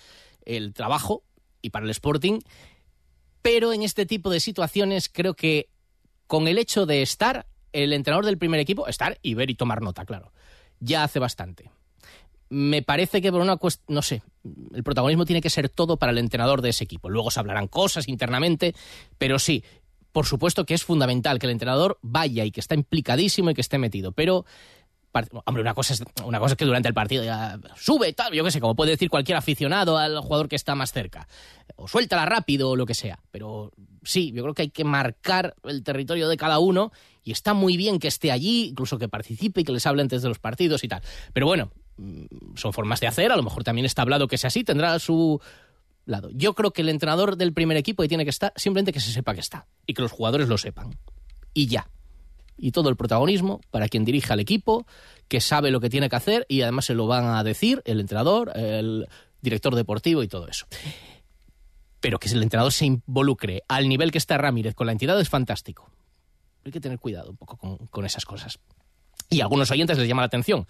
el 0.44 0.74
trabajo 0.74 1.24
y 1.62 1.70
para 1.70 1.86
el 1.86 1.92
Sporting. 1.92 2.40
Pero 3.48 3.72
en 3.72 3.82
este 3.82 4.06
tipo 4.06 4.30
de 4.30 4.42
situaciones 4.42 5.08
creo 5.08 5.34
que 5.34 5.70
con 6.28 6.50
el 6.50 6.58
hecho 6.58 6.86
de 6.86 7.02
estar 7.02 7.48
el 7.72 7.94
entrenador 7.94 8.26
del 8.26 8.38
primer 8.38 8.60
equipo, 8.60 8.90
estar 8.90 9.18
y 9.22 9.36
ver 9.36 9.50
y 9.50 9.56
tomar 9.56 9.82
nota, 9.82 10.04
claro, 10.04 10.34
ya 10.82 11.06
hace 11.06 11.18
bastante. 11.18 11.72
Me 12.50 12.82
parece 12.82 13.22
que 13.22 13.32
por 13.32 13.40
una 13.40 13.56
cuestión, 13.56 13.96
no 13.96 14.02
sé, 14.02 14.22
el 14.74 14.84
protagonismo 14.84 15.24
tiene 15.24 15.40
que 15.40 15.50
ser 15.50 15.70
todo 15.70 15.96
para 15.96 16.12
el 16.12 16.18
entrenador 16.18 16.62
de 16.62 16.72
ese 16.72 16.84
equipo. 16.84 17.10
Luego 17.10 17.32
se 17.32 17.40
hablarán 17.40 17.70
cosas 17.70 18.10
internamente, 18.10 18.76
pero 19.18 19.40
sí, 19.40 19.64
por 20.12 20.26
supuesto 20.26 20.66
que 20.66 20.74
es 20.74 20.84
fundamental 20.84 21.40
que 21.40 21.46
el 21.46 21.54
entrenador 21.54 22.00
vaya 22.02 22.44
y 22.44 22.52
que 22.52 22.60
está 22.60 22.76
implicadísimo 22.76 23.52
y 23.52 23.54
que 23.54 23.62
esté 23.62 23.78
metido, 23.78 24.12
pero 24.12 24.46
hombre, 25.46 25.62
una 25.62 25.74
cosa 25.74 25.94
es 25.94 26.56
que 26.56 26.66
durante 26.66 26.88
el 26.88 26.94
partido 26.94 27.24
ya 27.24 27.60
sube, 27.76 28.14
tal, 28.14 28.34
yo 28.34 28.44
qué 28.44 28.52
sé, 28.52 28.60
como 28.60 28.76
puede 28.76 28.92
decir 28.92 29.10
cualquier 29.10 29.38
aficionado 29.38 29.98
al 29.98 30.20
jugador 30.20 30.48
que 30.48 30.56
está 30.56 30.76
más 30.76 30.92
cerca, 30.92 31.28
o 31.76 31.88
suéltala 31.88 32.26
rápido 32.26 32.70
o 32.70 32.76
lo 32.76 32.86
que 32.86 32.94
sea, 32.94 33.20
pero 33.32 33.72
sí, 34.04 34.32
yo 34.32 34.44
creo 34.44 34.54
que 34.54 34.64
hay 34.64 34.70
que 34.70 34.84
marcar 34.84 35.56
el 35.64 35.84
territorio 35.84 36.28
de 36.28 36.38
cada 36.38 36.60
uno 36.60 36.92
y 37.24 37.32
está 37.32 37.54
muy 37.54 37.78
bien 37.78 38.00
que 38.00 38.08
esté 38.08 38.32
allí, 38.32 38.70
incluso 38.70 38.98
que 38.98 39.10
participe 39.10 39.62
y 39.62 39.64
que 39.64 39.74
les 39.74 39.86
hable 39.86 40.02
antes 40.02 40.22
de 40.22 40.30
los 40.30 40.40
partidos 40.40 40.84
y 40.84 40.88
tal. 40.88 41.02
Pero 41.34 41.46
bueno, 41.46 41.72
mm, 41.98 42.56
son 42.56 42.72
formas 42.74 43.00
de 43.02 43.08
hacer, 43.08 43.32
a 43.32 43.36
lo 43.36 43.44
mejor 43.44 43.64
también 43.64 43.86
está 43.86 44.02
hablado 44.02 44.28
que 44.28 44.38
sea 44.38 44.48
así, 44.48 44.64
tendrá 44.64 44.98
su 45.00 45.42
lado. 46.06 46.30
Yo 46.34 46.54
creo 46.54 46.72
que 46.72 46.82
el 46.82 46.90
entrenador 46.90 47.36
del 47.36 47.54
primer 47.54 47.78
equipo 47.78 48.02
ahí 48.02 48.08
tiene 48.08 48.24
que 48.24 48.30
estar 48.30 48.54
simplemente 48.56 48.94
que 48.94 49.00
se 49.00 49.12
sepa 49.12 49.34
que 49.34 49.42
está 49.42 49.68
y 49.86 49.94
que 49.94 50.02
los 50.02 50.12
jugadores 50.12 50.48
lo 50.48 50.58
sepan. 50.58 50.98
Y 51.54 51.68
ya. 51.68 51.90
Y 52.58 52.72
todo 52.72 52.90
el 52.90 52.96
protagonismo 52.96 53.62
para 53.72 53.88
quien 53.88 54.06
dirige 54.06 54.34
al 54.34 54.40
equipo, 54.40 54.86
que 55.28 55.42
sabe 55.42 55.72
lo 55.72 55.80
que 55.80 55.90
tiene 55.90 56.10
que 56.10 56.16
hacer 56.16 56.46
y 56.50 56.62
además 56.62 56.86
se 56.86 56.96
lo 56.96 57.08
van 57.08 57.26
a 57.26 57.44
decir 57.44 57.82
el 57.86 58.00
entrenador, 58.00 58.52
el 58.56 59.08
director 59.42 59.76
deportivo 59.76 60.24
y 60.24 60.28
todo 60.28 60.48
eso 60.48 60.66
pero 62.00 62.20
que 62.20 62.30
el 62.30 62.44
entrenador 62.44 62.72
se 62.72 62.86
involucre 62.86 63.64
al 63.68 63.90
nivel 63.90 64.12
que 64.12 64.18
está 64.18 64.38
Ramírez 64.38 64.76
con 64.76 64.88
la 64.88 64.94
entidad 64.94 65.20
es 65.20 65.30
fantástico. 65.30 65.90
Hay 66.64 66.72
que 66.72 66.80
tener 66.80 67.00
cuidado 67.00 67.32
un 67.32 67.38
poco 67.38 67.58
con, 67.58 67.78
con 67.88 68.06
esas 68.06 68.26
cosas. 68.26 68.60
Y 69.30 69.42
a 69.42 69.44
algunos 69.44 69.72
oyentes 69.72 69.98
les 69.98 70.08
llama 70.08 70.22
la 70.22 70.28
atención. 70.28 70.68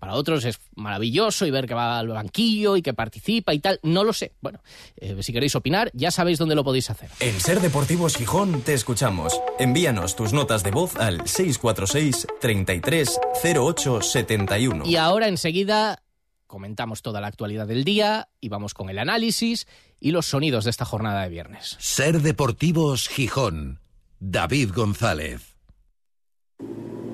Para 0.00 0.14
otros 0.14 0.46
es 0.46 0.58
maravilloso 0.74 1.44
y 1.44 1.50
ver 1.50 1.66
que 1.66 1.74
va 1.74 1.98
al 1.98 2.08
banquillo 2.08 2.76
y 2.76 2.82
que 2.82 2.94
participa 2.94 3.52
y 3.52 3.60
tal. 3.60 3.78
No 3.82 4.02
lo 4.02 4.14
sé. 4.14 4.32
Bueno, 4.40 4.60
eh, 4.96 5.22
si 5.22 5.32
queréis 5.32 5.54
opinar, 5.54 5.90
ya 5.92 6.10
sabéis 6.10 6.38
dónde 6.38 6.54
lo 6.54 6.64
podéis 6.64 6.88
hacer. 6.88 7.10
En 7.20 7.38
Ser 7.38 7.60
Deportivos 7.60 8.16
Gijón 8.16 8.62
te 8.62 8.72
escuchamos. 8.72 9.38
Envíanos 9.58 10.16
tus 10.16 10.32
notas 10.32 10.64
de 10.64 10.70
voz 10.70 10.96
al 10.96 11.28
646 11.28 12.26
33 12.40 13.20
08 13.44 14.00
71. 14.00 14.86
Y 14.86 14.96
ahora 14.96 15.28
enseguida 15.28 16.02
comentamos 16.46 17.02
toda 17.02 17.20
la 17.20 17.26
actualidad 17.26 17.66
del 17.66 17.84
día 17.84 18.30
y 18.40 18.48
vamos 18.48 18.72
con 18.72 18.88
el 18.88 18.98
análisis 18.98 19.66
y 20.00 20.12
los 20.12 20.26
sonidos 20.26 20.64
de 20.64 20.70
esta 20.70 20.86
jornada 20.86 21.22
de 21.22 21.28
viernes. 21.28 21.76
Ser 21.78 22.22
Deportivos 22.22 23.06
Gijón. 23.06 23.80
David 24.18 24.70
González. 24.74 25.56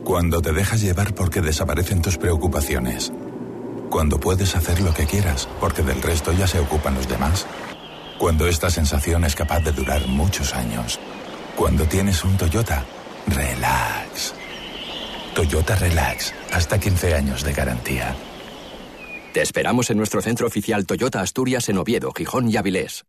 Cuando 0.06 0.40
te 0.40 0.52
dejas 0.52 0.82
llevar 0.82 1.16
porque 1.16 1.40
desaparecen 1.40 2.00
tus 2.00 2.16
preocupaciones. 2.16 3.12
Cuando 3.90 4.20
puedes 4.20 4.54
hacer 4.54 4.80
lo 4.80 4.94
que 4.94 5.04
quieras 5.04 5.48
porque 5.58 5.82
del 5.82 6.00
resto 6.00 6.32
ya 6.32 6.46
se 6.46 6.60
ocupan 6.60 6.94
los 6.94 7.08
demás. 7.08 7.44
Cuando 8.16 8.46
esta 8.46 8.70
sensación 8.70 9.24
es 9.24 9.34
capaz 9.34 9.64
de 9.64 9.72
durar 9.72 10.06
muchos 10.06 10.54
años. 10.54 11.00
Cuando 11.56 11.86
tienes 11.86 12.22
un 12.22 12.36
Toyota, 12.36 12.84
relax. 13.26 14.34
Toyota 15.34 15.74
Relax, 15.74 16.32
hasta 16.52 16.78
15 16.78 17.14
años 17.14 17.42
de 17.42 17.52
garantía. 17.52 18.14
Te 19.34 19.42
esperamos 19.42 19.90
en 19.90 19.98
nuestro 19.98 20.22
centro 20.22 20.46
oficial 20.46 20.86
Toyota 20.86 21.20
Asturias 21.20 21.68
en 21.68 21.78
Oviedo, 21.78 22.12
Gijón 22.12 22.48
y 22.48 22.56
Avilés. 22.56 23.04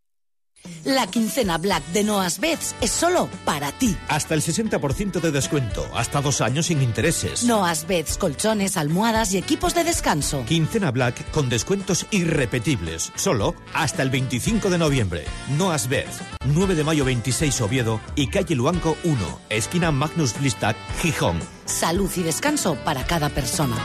La 0.85 1.07
quincena 1.07 1.57
Black 1.57 1.85
de 1.87 2.03
Noas 2.03 2.39
Beds 2.39 2.75
es 2.81 2.91
solo 2.91 3.29
para 3.45 3.71
ti. 3.71 3.95
Hasta 4.07 4.33
el 4.33 4.41
60% 4.41 5.19
de 5.19 5.31
descuento, 5.31 5.85
hasta 5.93 6.21
dos 6.21 6.41
años 6.41 6.67
sin 6.67 6.81
intereses. 6.81 7.43
Noas 7.43 7.87
Beds, 7.87 8.17
colchones, 8.17 8.77
almohadas 8.77 9.33
y 9.33 9.37
equipos 9.37 9.73
de 9.75 9.83
descanso. 9.83 10.43
Quincena 10.45 10.91
Black 10.91 11.29
con 11.31 11.49
descuentos 11.49 12.05
irrepetibles, 12.11 13.11
solo 13.15 13.55
hasta 13.73 14.03
el 14.03 14.09
25 14.09 14.69
de 14.69 14.77
noviembre. 14.77 15.25
Noas 15.57 15.89
Beds, 15.89 16.19
9 16.45 16.75
de 16.75 16.83
mayo 16.83 17.05
26 17.05 17.61
Oviedo 17.61 17.99
y 18.15 18.27
calle 18.27 18.55
Luanco 18.55 18.97
1, 19.03 19.39
esquina 19.49 19.91
Magnus 19.91 20.37
Blistac, 20.39 20.77
Gijón. 21.01 21.39
Salud 21.65 22.09
y 22.15 22.23
descanso 22.23 22.75
para 22.85 23.05
cada 23.05 23.29
persona. 23.29 23.75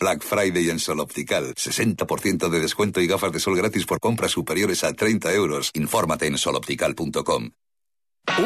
Black 0.00 0.22
Friday 0.22 0.70
en 0.70 0.78
Sol 0.78 1.00
Optical. 1.00 1.54
60% 1.54 2.48
de 2.48 2.60
descuento 2.60 3.00
y 3.00 3.06
gafas 3.06 3.32
de 3.32 3.40
sol 3.40 3.56
gratis 3.56 3.86
por 3.86 4.00
compras 4.00 4.32
superiores 4.32 4.84
a 4.84 4.92
30 4.92 5.32
euros. 5.32 5.70
Infórmate 5.74 6.26
en 6.26 6.38
soloptical.com. 6.38 7.50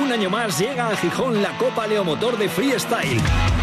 Un 0.00 0.12
año 0.12 0.30
más 0.30 0.58
llega 0.58 0.88
a 0.88 0.96
Gijón 0.96 1.42
la 1.42 1.56
Copa 1.58 1.86
Leomotor 1.86 2.38
de 2.38 2.48
Freestyle. 2.48 3.20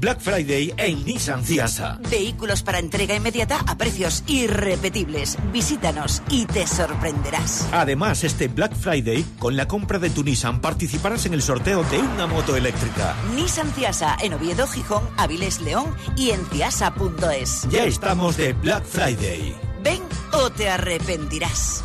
Black 0.00 0.20
Friday 0.20 0.72
en 0.78 1.04
Nissan 1.04 1.44
Ciasa. 1.44 1.98
Vehículos 2.10 2.62
para 2.62 2.78
entrega 2.78 3.14
inmediata 3.14 3.60
a 3.66 3.76
precios 3.76 4.24
irrepetibles. 4.26 5.36
Visítanos 5.52 6.22
y 6.30 6.46
te 6.46 6.66
sorprenderás. 6.66 7.68
Además, 7.70 8.24
este 8.24 8.48
Black 8.48 8.74
Friday, 8.74 9.24
con 9.38 9.56
la 9.56 9.68
compra 9.68 9.98
de 9.98 10.08
tu 10.08 10.24
Nissan, 10.24 10.62
participarás 10.62 11.26
en 11.26 11.34
el 11.34 11.42
sorteo 11.42 11.84
de 11.84 11.98
una 11.98 12.26
moto 12.26 12.56
eléctrica. 12.56 13.14
Nissan 13.34 13.70
Ciasa 13.74 14.16
en 14.22 14.32
Oviedo, 14.32 14.66
Gijón, 14.66 15.06
Avilés, 15.18 15.60
León 15.60 15.94
y 16.16 16.30
en 16.30 16.46
ciasa.es. 16.46 17.68
Ya 17.70 17.84
estamos 17.84 18.38
de 18.38 18.54
Black 18.54 18.84
Friday. 18.84 19.54
Ven 19.82 20.00
o 20.32 20.50
te 20.50 20.70
arrepentirás. 20.70 21.84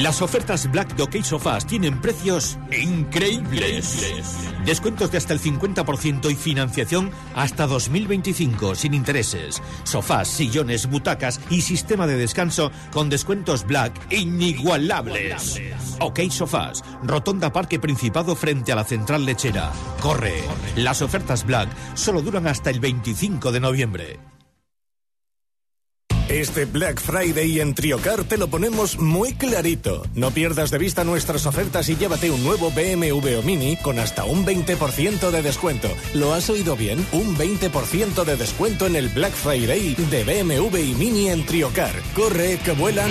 Las 0.00 0.22
ofertas 0.22 0.70
Black 0.70 0.96
Dockey 0.96 1.22
Sofás 1.22 1.66
tienen 1.66 2.00
precios 2.00 2.58
increíbles. 2.76 4.48
Descuentos 4.64 5.12
de 5.12 5.18
hasta 5.18 5.34
el 5.34 5.40
50% 5.40 6.30
y 6.30 6.34
financiación 6.34 7.10
hasta 7.34 7.66
2025 7.66 8.74
sin 8.74 8.94
intereses. 8.94 9.62
Sofás, 9.84 10.28
sillones, 10.28 10.88
butacas 10.88 11.40
y 11.50 11.60
sistema 11.60 12.06
de 12.06 12.16
descanso 12.16 12.72
con 12.90 13.10
descuentos 13.10 13.66
Black 13.66 13.92
inigualables. 14.10 15.60
OK 16.00 16.20
Sofás, 16.30 16.82
Rotonda 17.02 17.52
Parque 17.52 17.78
Principado 17.78 18.34
frente 18.34 18.72
a 18.72 18.76
la 18.76 18.84
Central 18.84 19.26
Lechera. 19.26 19.72
Corre. 20.00 20.42
Las 20.76 21.02
ofertas 21.02 21.44
Black 21.44 21.68
solo 21.94 22.22
duran 22.22 22.46
hasta 22.46 22.70
el 22.70 22.80
25 22.80 23.52
de 23.52 23.60
noviembre. 23.60 24.31
Este 26.32 26.64
Black 26.64 26.98
Friday 26.98 27.60
en 27.60 27.74
Triocar 27.74 28.24
te 28.24 28.38
lo 28.38 28.48
ponemos 28.48 28.98
muy 28.98 29.34
clarito. 29.34 30.02
No 30.14 30.30
pierdas 30.30 30.70
de 30.70 30.78
vista 30.78 31.04
nuestras 31.04 31.44
ofertas 31.44 31.90
y 31.90 31.96
llévate 31.96 32.30
un 32.30 32.42
nuevo 32.42 32.70
BMW 32.70 33.38
o 33.38 33.42
Mini 33.42 33.76
con 33.76 33.98
hasta 33.98 34.24
un 34.24 34.46
20% 34.46 35.30
de 35.30 35.42
descuento. 35.42 35.88
¿Lo 36.14 36.32
has 36.32 36.48
oído 36.48 36.74
bien? 36.74 37.06
Un 37.12 37.36
20% 37.36 38.24
de 38.24 38.36
descuento 38.36 38.86
en 38.86 38.96
el 38.96 39.10
Black 39.10 39.34
Friday 39.34 39.94
de 39.94 40.24
BMW 40.24 40.78
y 40.78 40.94
Mini 40.94 41.28
en 41.28 41.44
Triocar. 41.44 41.92
Corre, 42.14 42.58
que 42.64 42.72
vuelan. 42.72 43.10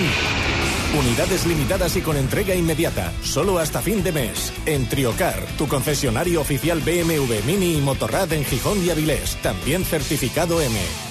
Unidades 0.97 1.45
limitadas 1.45 1.95
y 1.97 2.01
con 2.01 2.17
entrega 2.17 2.55
inmediata, 2.55 3.13
solo 3.21 3.59
hasta 3.59 3.83
fin 3.83 4.01
de 4.01 4.13
mes. 4.13 4.51
En 4.65 4.89
Triocar, 4.89 5.45
tu 5.59 5.67
concesionario 5.67 6.41
oficial 6.41 6.79
BMW 6.79 7.45
Mini 7.45 7.77
y 7.77 7.81
Motorrad 7.81 8.33
en 8.33 8.43
Gijón 8.45 8.83
y 8.83 8.89
Avilés, 8.89 9.35
también 9.43 9.85
certificado 9.85 10.59
M. 10.59 11.10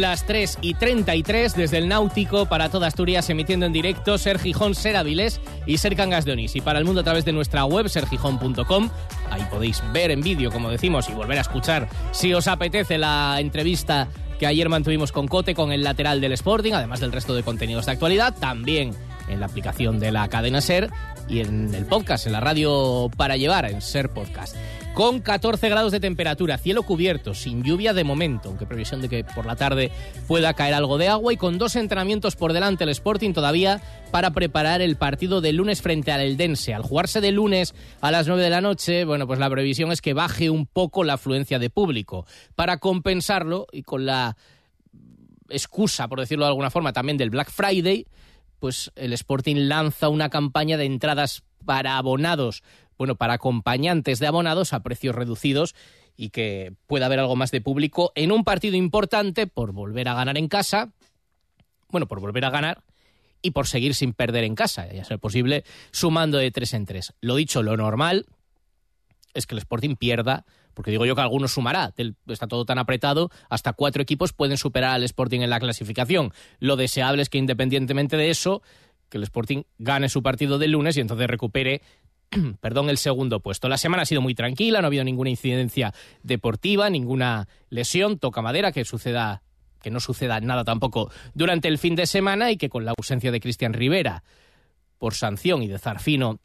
Las 0.00 0.24
3 0.24 0.58
y 0.62 0.72
33 0.74 1.54
desde 1.54 1.76
el 1.76 1.86
Náutico 1.86 2.46
para 2.46 2.70
toda 2.70 2.86
Asturias, 2.86 3.28
emitiendo 3.28 3.66
en 3.66 3.72
directo 3.72 4.16
Ser 4.16 4.38
Gijón, 4.38 4.74
Ser 4.74 4.96
Avilés 4.96 5.42
y 5.66 5.76
Ser 5.76 5.94
Cangas 5.94 6.24
de 6.24 6.32
Onís. 6.32 6.56
Y 6.56 6.62
para 6.62 6.78
el 6.78 6.86
mundo 6.86 7.02
a 7.02 7.04
través 7.04 7.26
de 7.26 7.32
nuestra 7.32 7.66
web, 7.66 7.86
sergijón.com. 7.86 8.88
Ahí 9.30 9.46
podéis 9.50 9.82
ver 9.92 10.10
en 10.10 10.22
vídeo, 10.22 10.50
como 10.50 10.70
decimos, 10.70 11.08
y 11.10 11.12
volver 11.12 11.36
a 11.36 11.42
escuchar 11.42 11.86
si 12.12 12.32
os 12.32 12.48
apetece 12.48 12.96
la 12.96 13.36
entrevista 13.40 14.08
que 14.38 14.46
ayer 14.46 14.70
mantuvimos 14.70 15.12
con 15.12 15.28
Cote, 15.28 15.54
con 15.54 15.70
el 15.70 15.84
lateral 15.84 16.22
del 16.22 16.32
Sporting, 16.32 16.72
además 16.72 17.00
del 17.00 17.12
resto 17.12 17.34
de 17.34 17.42
contenidos 17.42 17.84
de 17.84 17.92
actualidad. 17.92 18.34
También 18.40 18.92
en 19.30 19.40
la 19.40 19.46
aplicación 19.46 19.98
de 20.00 20.12
la 20.12 20.28
cadena 20.28 20.60
Ser 20.60 20.90
y 21.28 21.40
en 21.40 21.74
el 21.74 21.86
podcast, 21.86 22.26
en 22.26 22.32
la 22.32 22.40
radio 22.40 23.10
para 23.16 23.36
llevar, 23.36 23.70
en 23.70 23.80
Ser 23.80 24.10
Podcast 24.10 24.56
con 24.94 25.20
14 25.20 25.68
grados 25.68 25.92
de 25.92 26.00
temperatura, 26.00 26.58
cielo 26.58 26.82
cubierto, 26.82 27.32
sin 27.32 27.62
lluvia 27.62 27.92
de 27.92 28.04
momento, 28.04 28.48
aunque 28.48 28.66
previsión 28.66 29.00
de 29.00 29.08
que 29.08 29.24
por 29.24 29.46
la 29.46 29.56
tarde 29.56 29.92
pueda 30.26 30.52
caer 30.54 30.74
algo 30.74 30.98
de 30.98 31.08
agua 31.08 31.32
y 31.32 31.36
con 31.36 31.58
dos 31.58 31.76
entrenamientos 31.76 32.36
por 32.36 32.52
delante 32.52 32.84
el 32.84 32.90
Sporting 32.90 33.32
todavía 33.32 33.80
para 34.10 34.32
preparar 34.32 34.82
el 34.82 34.96
partido 34.96 35.40
de 35.40 35.52
lunes 35.52 35.80
frente 35.80 36.12
al 36.12 36.20
Eldense. 36.20 36.74
Al 36.74 36.82
jugarse 36.82 37.20
de 37.20 37.30
lunes 37.30 37.74
a 38.00 38.10
las 38.10 38.26
9 38.26 38.42
de 38.42 38.50
la 38.50 38.60
noche, 38.60 39.04
bueno, 39.04 39.26
pues 39.26 39.38
la 39.38 39.48
previsión 39.48 39.92
es 39.92 40.02
que 40.02 40.12
baje 40.12 40.50
un 40.50 40.66
poco 40.66 41.04
la 41.04 41.14
afluencia 41.14 41.58
de 41.58 41.70
público. 41.70 42.26
Para 42.56 42.78
compensarlo 42.78 43.66
y 43.72 43.82
con 43.82 44.06
la 44.06 44.36
excusa, 45.48 46.08
por 46.08 46.20
decirlo 46.20 46.44
de 46.44 46.50
alguna 46.50 46.70
forma, 46.70 46.92
también 46.92 47.16
del 47.16 47.30
Black 47.30 47.50
Friday, 47.50 48.06
pues 48.60 48.92
el 48.94 49.12
Sporting 49.12 49.56
lanza 49.68 50.08
una 50.08 50.28
campaña 50.28 50.76
de 50.76 50.84
entradas 50.84 51.42
para 51.64 51.98
abonados 51.98 52.62
bueno, 53.00 53.16
para 53.16 53.32
acompañantes 53.32 54.18
de 54.18 54.26
abonados 54.26 54.74
a 54.74 54.82
precios 54.82 55.14
reducidos 55.14 55.74
y 56.18 56.28
que 56.28 56.74
pueda 56.86 57.06
haber 57.06 57.18
algo 57.18 57.34
más 57.34 57.50
de 57.50 57.62
público 57.62 58.12
en 58.14 58.30
un 58.30 58.44
partido 58.44 58.76
importante 58.76 59.46
por 59.46 59.72
volver 59.72 60.06
a 60.06 60.12
ganar 60.12 60.36
en 60.36 60.48
casa, 60.48 60.92
bueno, 61.88 62.06
por 62.06 62.20
volver 62.20 62.44
a 62.44 62.50
ganar 62.50 62.82
y 63.40 63.52
por 63.52 63.66
seguir 63.66 63.94
sin 63.94 64.12
perder 64.12 64.44
en 64.44 64.54
casa, 64.54 64.86
y 64.92 64.98
a 64.98 65.04
ser 65.06 65.18
posible, 65.18 65.64
sumando 65.92 66.36
de 66.36 66.50
tres 66.50 66.74
en 66.74 66.84
tres. 66.84 67.14
Lo 67.22 67.36
dicho, 67.36 67.62
lo 67.62 67.74
normal 67.74 68.26
es 69.32 69.46
que 69.46 69.54
el 69.54 69.60
Sporting 69.60 69.96
pierda 69.96 70.44
porque 70.80 70.92
digo 70.92 71.04
yo 71.04 71.14
que 71.14 71.20
algunos 71.20 71.52
sumará, 71.52 71.92
está 72.26 72.46
todo 72.46 72.64
tan 72.64 72.78
apretado, 72.78 73.28
hasta 73.50 73.74
cuatro 73.74 74.00
equipos 74.00 74.32
pueden 74.32 74.56
superar 74.56 74.92
al 74.92 75.04
Sporting 75.04 75.40
en 75.40 75.50
la 75.50 75.60
clasificación. 75.60 76.32
Lo 76.58 76.76
deseable 76.76 77.20
es 77.20 77.28
que 77.28 77.36
independientemente 77.36 78.16
de 78.16 78.30
eso, 78.30 78.62
que 79.10 79.18
el 79.18 79.24
Sporting 79.24 79.64
gane 79.76 80.08
su 80.08 80.22
partido 80.22 80.56
del 80.56 80.70
lunes 80.70 80.96
y 80.96 81.02
entonces 81.02 81.26
recupere 81.26 81.82
perdón, 82.62 82.88
el 82.88 82.96
segundo 82.96 83.40
puesto. 83.40 83.68
La 83.68 83.76
semana 83.76 84.04
ha 84.04 84.06
sido 84.06 84.22
muy 84.22 84.34
tranquila, 84.34 84.80
no 84.80 84.86
ha 84.86 84.88
habido 84.88 85.04
ninguna 85.04 85.28
incidencia 85.28 85.92
deportiva, 86.22 86.88
ninguna 86.88 87.46
lesión, 87.68 88.18
toca 88.18 88.40
madera, 88.40 88.72
que 88.72 88.86
suceda 88.86 89.42
que 89.82 89.90
no 89.90 90.00
suceda 90.00 90.40
nada 90.40 90.64
tampoco 90.64 91.10
durante 91.34 91.68
el 91.68 91.76
fin 91.76 91.94
de 91.94 92.06
semana 92.06 92.50
y 92.50 92.56
que 92.56 92.70
con 92.70 92.86
la 92.86 92.94
ausencia 92.96 93.30
de 93.30 93.40
Cristian 93.40 93.74
Rivera 93.74 94.24
por 94.96 95.12
sanción 95.12 95.62
y 95.62 95.68
de 95.68 95.78
Zarfino, 95.78 96.40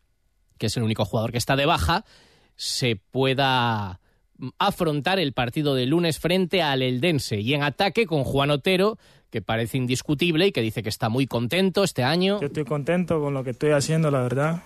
que 0.58 0.66
es 0.66 0.76
el 0.76 0.84
único 0.84 1.06
jugador 1.06 1.32
que 1.32 1.38
está 1.38 1.56
de 1.56 1.66
baja, 1.66 2.04
se 2.58 2.98
pueda 2.98 4.02
afrontar 4.60 5.20
el 5.20 5.34
partido 5.34 5.76
de 5.76 5.86
lunes 5.86 6.20
frente 6.20 6.62
al 6.62 6.82
Eldense 6.82 7.40
y 7.40 7.54
en 7.54 7.64
ataque 7.64 8.06
con 8.06 8.24
Juan 8.24 8.52
Otero 8.52 8.98
que 9.30 9.42
parece 9.42 9.78
indiscutible 9.78 10.48
y 10.48 10.52
que 10.52 10.62
dice 10.62 10.82
que 10.82 10.90
está 10.90 11.10
muy 11.10 11.28
contento 11.28 11.84
este 11.84 12.04
año. 12.04 12.40
Yo 12.40 12.48
estoy 12.48 12.64
contento 12.64 13.20
con 13.20 13.34
lo 13.34 13.44
que 13.44 13.50
estoy 13.50 13.72
haciendo, 13.72 14.10
la 14.10 14.22
verdad. 14.22 14.64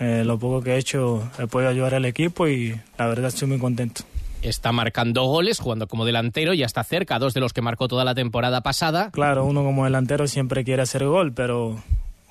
Eh, 0.00 0.22
lo 0.24 0.38
poco 0.38 0.62
que 0.62 0.74
he 0.74 0.78
hecho 0.78 1.28
he 1.38 1.46
podido 1.46 1.70
ayudar 1.70 1.94
al 1.94 2.04
equipo 2.04 2.48
y 2.48 2.80
la 2.98 3.06
verdad 3.06 3.26
estoy 3.26 3.48
muy 3.48 3.58
contento. 3.58 4.02
Está 4.42 4.72
marcando 4.72 5.24
goles, 5.24 5.58
jugando 5.58 5.88
como 5.88 6.04
delantero, 6.04 6.52
ya 6.52 6.66
está 6.66 6.84
cerca, 6.84 7.18
dos 7.18 7.32
de 7.32 7.40
los 7.40 7.52
que 7.52 7.62
marcó 7.62 7.88
toda 7.88 8.04
la 8.04 8.14
temporada 8.14 8.60
pasada. 8.60 9.10
Claro, 9.10 9.44
uno 9.44 9.64
como 9.64 9.84
delantero 9.84 10.28
siempre 10.28 10.64
quiere 10.64 10.82
hacer 10.82 11.04
gol, 11.06 11.32
pero 11.32 11.82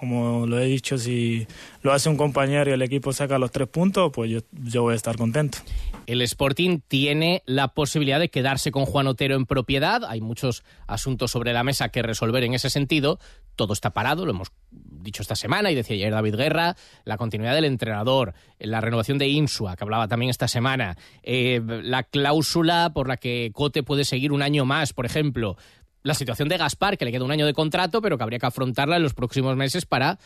como 0.04 0.46
lo 0.46 0.60
he 0.60 0.66
dicho, 0.66 0.98
si 0.98 1.48
lo 1.82 1.94
hace 1.94 2.10
un 2.10 2.18
compañero 2.18 2.70
y 2.70 2.74
el 2.74 2.82
equipo 2.82 3.14
saca 3.14 3.40
los 3.40 3.52
tres 3.52 3.70
puntos, 3.70 4.12
pues 4.14 4.30
yo, 4.52 4.82
voy 4.82 4.92
a 4.92 4.96
estar 4.98 5.16
contento. 5.16 5.60
El 6.08 6.22
Sporting 6.22 6.80
tiene 6.86 7.42
la 7.46 7.70
posibilidad 7.70 8.20
de 8.20 8.30
quedarse 8.30 8.72
con 8.72 8.84
Juan 8.84 9.08
Otero 9.08 9.36
en 9.36 9.46
propiedad. 9.46 10.04
Hay 10.04 10.20
muchos 10.20 10.66
asuntos 10.88 11.32
sobre 11.32 11.54
la 11.54 11.64
mesa 11.64 11.88
que 11.88 12.02
resolver 12.02 12.44
en 12.44 12.54
ese 12.54 12.70
sentido. 12.70 13.18
Todo 13.56 13.72
está 13.72 13.92
parado, 13.92 14.26
lo 14.26 14.32
hemos 14.32 14.52
dicho 14.72 15.22
esta 15.22 15.38
semana 15.38 15.72
y 15.72 15.76
decía 15.76 15.96
ayer 15.96 16.12
David 16.12 16.36
Guerra, 16.36 16.76
la 17.06 17.16
continuidad 17.16 17.54
del 17.54 17.66
entrenador, 17.66 18.34
la 18.60 18.82
renovación 18.82 19.18
de 19.18 19.30
Insua, 19.30 19.78
que 19.78 19.86
hablaba 19.86 20.10
también 20.10 20.30
esta 20.32 20.50
semana, 20.50 20.98
eh, 21.24 21.62
la 21.66 22.04
cláusula 22.04 22.92
por 22.94 23.08
la 23.08 23.18
que 23.18 23.52
Cote 23.54 23.84
puede 23.84 24.04
seguir 24.04 24.32
un 24.34 24.42
año 24.42 24.66
más, 24.66 24.92
por 24.92 25.06
ejemplo 25.06 25.56
la 26.04 26.14
situación 26.14 26.50
de 26.50 26.58
Gaspar, 26.58 26.98
que 26.98 27.06
le 27.06 27.12
queda 27.12 27.24
un 27.24 27.32
año 27.32 27.46
de 27.46 27.54
contrato, 27.54 28.02
pero 28.02 28.18
que 28.18 28.24
habría 28.24 28.40
que 28.40 28.46
afrontarla 28.46 28.98
en 28.98 29.04
los 29.04 29.14
próximos 29.14 29.56
meses 29.56 29.86
para 29.86 30.20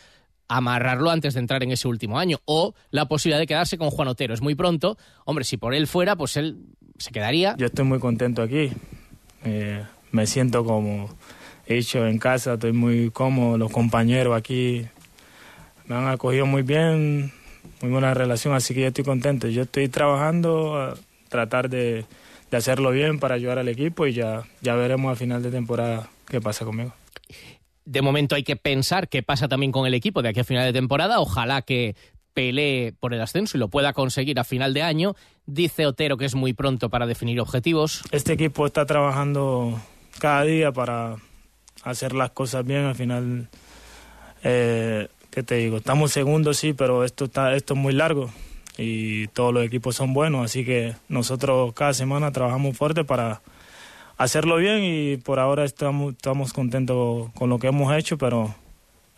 amarrarlo 0.48 1.10
antes 1.10 1.34
de 1.34 1.40
entrar 1.40 1.62
en 1.62 1.70
ese 1.70 1.88
último 1.88 2.18
año. 2.18 2.38
O 2.44 2.74
la 2.90 3.06
posibilidad 3.06 3.38
de 3.38 3.46
quedarse 3.46 3.78
con 3.78 3.90
Juan 3.90 4.08
Otero. 4.08 4.34
Es 4.34 4.40
muy 4.40 4.54
pronto. 4.54 4.98
Hombre, 5.24 5.44
si 5.44 5.56
por 5.56 5.74
él 5.74 5.86
fuera, 5.86 6.16
pues 6.16 6.36
él 6.36 6.58
se 6.98 7.10
quedaría. 7.12 7.54
Yo 7.58 7.66
estoy 7.66 7.84
muy 7.84 7.98
contento 7.98 8.42
aquí. 8.42 8.70
Eh, 9.44 9.84
me 10.10 10.26
siento 10.26 10.64
como 10.64 11.10
hecho 11.66 12.06
en 12.06 12.18
casa, 12.18 12.54
estoy 12.54 12.72
muy 12.72 13.10
cómodo. 13.10 13.58
Los 13.58 13.70
compañeros 13.70 14.36
aquí 14.36 14.86
me 15.86 15.96
han 15.96 16.08
acogido 16.08 16.46
muy 16.46 16.62
bien, 16.62 17.32
muy 17.82 17.90
buena 17.90 18.14
relación, 18.14 18.54
así 18.54 18.74
que 18.74 18.80
yo 18.80 18.86
estoy 18.88 19.04
contento. 19.04 19.48
Yo 19.48 19.62
estoy 19.62 19.88
trabajando 19.88 20.76
a 20.76 20.94
tratar 21.28 21.68
de 21.68 22.06
de 22.50 22.56
hacerlo 22.56 22.90
bien 22.90 23.18
para 23.18 23.34
ayudar 23.34 23.58
al 23.58 23.68
equipo 23.68 24.06
y 24.06 24.12
ya, 24.12 24.44
ya 24.60 24.74
veremos 24.74 25.10
al 25.10 25.16
final 25.16 25.42
de 25.42 25.50
temporada 25.50 26.08
qué 26.26 26.40
pasa 26.40 26.64
conmigo. 26.64 26.92
De 27.84 28.02
momento 28.02 28.34
hay 28.34 28.42
que 28.42 28.56
pensar 28.56 29.08
qué 29.08 29.22
pasa 29.22 29.48
también 29.48 29.72
con 29.72 29.86
el 29.86 29.94
equipo 29.94 30.22
de 30.22 30.30
aquí 30.30 30.40
a 30.40 30.44
final 30.44 30.64
de 30.64 30.72
temporada. 30.72 31.20
Ojalá 31.20 31.62
que 31.62 31.96
pelee 32.34 32.92
por 32.92 33.14
el 33.14 33.20
ascenso 33.20 33.56
y 33.56 33.60
lo 33.60 33.68
pueda 33.68 33.92
conseguir 33.92 34.38
a 34.38 34.44
final 34.44 34.74
de 34.74 34.82
año. 34.82 35.14
Dice 35.46 35.86
Otero 35.86 36.16
que 36.16 36.26
es 36.26 36.34
muy 36.34 36.52
pronto 36.52 36.90
para 36.90 37.06
definir 37.06 37.40
objetivos. 37.40 38.02
Este 38.10 38.34
equipo 38.34 38.66
está 38.66 38.84
trabajando 38.84 39.80
cada 40.18 40.42
día 40.42 40.70
para 40.72 41.16
hacer 41.82 42.14
las 42.14 42.30
cosas 42.30 42.64
bien. 42.64 42.84
Al 42.84 42.94
final, 42.94 43.48
eh, 44.42 45.08
¿qué 45.30 45.42
te 45.42 45.56
digo? 45.56 45.78
Estamos 45.78 46.12
segundos, 46.12 46.58
sí, 46.58 46.74
pero 46.74 47.04
esto, 47.04 47.24
está, 47.24 47.54
esto 47.54 47.72
es 47.74 47.80
muy 47.80 47.94
largo 47.94 48.30
y 48.78 49.26
todos 49.28 49.52
los 49.52 49.66
equipos 49.66 49.96
son 49.96 50.14
buenos, 50.14 50.44
así 50.44 50.64
que 50.64 50.94
nosotros 51.08 51.74
cada 51.74 51.92
semana 51.92 52.30
trabajamos 52.30 52.78
fuerte 52.78 53.04
para 53.04 53.42
hacerlo 54.16 54.56
bien 54.56 54.84
y 54.84 55.16
por 55.16 55.40
ahora 55.40 55.64
estamos, 55.64 56.14
contentos 56.54 57.30
con 57.34 57.50
lo 57.50 57.58
que 57.58 57.66
hemos 57.66 57.94
hecho, 57.96 58.16
pero 58.16 58.54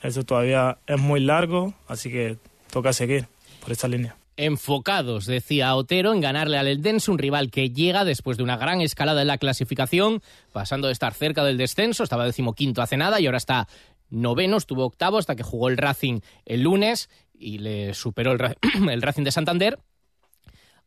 eso 0.03 0.25
todavía 0.25 0.79
es 0.87 0.99
muy 0.99 1.21
largo, 1.21 1.75
así 1.89 2.11
que 2.11 2.39
toca 2.73 2.95
seguir 2.95 3.27
por 3.61 3.73
esta 3.73 3.87
línea. 3.87 4.17
Enfocados, 4.39 5.27
decía 5.27 5.75
Otero, 5.75 6.15
en 6.15 6.23
ganarle 6.23 6.57
al 6.57 6.67
Eldense, 6.67 7.11
un 7.11 7.19
rival 7.19 7.51
que 7.51 7.69
llega 7.69 8.07
después 8.07 8.39
de 8.39 8.43
una 8.43 8.57
gran 8.57 8.81
escalada 8.81 9.21
en 9.21 9.29
la 9.29 9.37
clasificación, 9.37 10.23
pasando 10.53 10.87
de 10.87 10.95
estar 10.95 11.13
cerca 11.13 11.45
del 11.45 11.59
descenso, 11.59 12.03
estaba 12.03 12.25
decimoquinto 12.25 12.81
hace 12.81 12.97
nada 12.97 13.21
y 13.21 13.27
ahora 13.27 13.37
está 13.37 13.69
noveno, 14.09 14.57
estuvo 14.57 14.87
octavo 14.87 15.19
hasta 15.19 15.37
que 15.37 15.43
jugó 15.43 15.69
el 15.69 15.77
Racing 15.77 16.21
el 16.47 16.63
lunes 16.63 17.11
y 17.41 17.59
le 17.59 17.95
superó 17.95 18.33
el, 18.91 19.03
Racing 19.03 19.25
de 19.25 19.33
Santander 19.33 19.79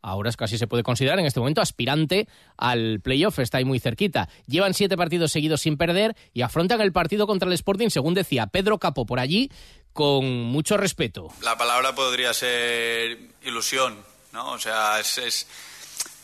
ahora 0.04 0.30
es 0.30 0.38
casi 0.38 0.58
se 0.58 0.68
puede 0.68 0.84
considerar 0.84 1.18
en 1.18 1.26
este 1.26 1.39
momento 1.39 1.62
aspirante 1.62 2.28
al 2.58 3.00
playoff, 3.00 3.39
está 3.39 3.58
ahí 3.58 3.66
muy 3.66 3.80
cerquita. 3.80 4.30
Llevan 4.48 4.74
siete 4.74 4.98
partidos 4.98 5.32
seguidos 5.32 5.62
sin 5.62 5.78
perder 5.78 6.16
y 6.34 6.42
afrontan 6.42 6.82
el 6.82 6.92
partido 6.92 7.26
contra 7.26 7.48
el 7.48 7.54
Sporting, 7.54 7.89
según 7.89 8.13
decía 8.13 8.48
Pedro 8.48 8.78
Capo 8.78 9.06
por 9.06 9.20
allí, 9.20 9.50
con 9.94 10.26
mucho 10.26 10.76
respeto. 10.76 11.30
La 11.42 11.58
palabra 11.58 11.96
podría 11.96 12.34
ser 12.34 13.18
ilusión, 13.44 13.98
¿no? 14.34 14.52
O 14.52 14.60
sea, 14.60 15.00
es, 15.00 15.18
es, 15.20 15.48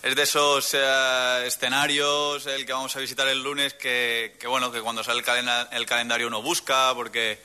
de 0.04 0.22
esos 0.22 0.74
eh, 0.74 1.44
escenarios 1.46 2.46
el 2.48 2.66
que 2.66 2.74
vamos 2.74 2.94
a 2.98 3.00
visitar 3.00 3.30
el 3.30 3.42
lunes 3.42 3.76
que, 3.76 4.38
bueno, 4.46 4.74
que 4.74 4.82
cuando 4.82 5.06
sale 5.06 5.22
el, 5.22 5.50
el 5.72 5.86
calendario 5.86 6.28
uno 6.28 6.42
busca, 6.42 6.94
porque 6.94 7.40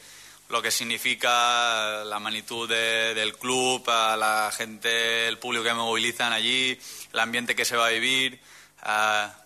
lo 0.48 0.60
que 0.60 0.70
significa 0.70 2.04
la 2.04 2.18
magnitud 2.18 2.68
del 2.68 3.36
club, 3.36 3.88
a 3.88 4.16
la 4.16 4.52
gente, 4.56 5.26
el 5.26 5.38
público 5.38 5.64
que 5.64 5.72
me 5.72 5.78
movilizan 5.80 6.32
allí, 6.32 6.78
el 7.12 7.18
ambiente 7.18 7.54
que 7.56 7.64
se 7.64 7.76
va 7.76 7.86
a 7.86 7.90
vivir, 7.90 8.40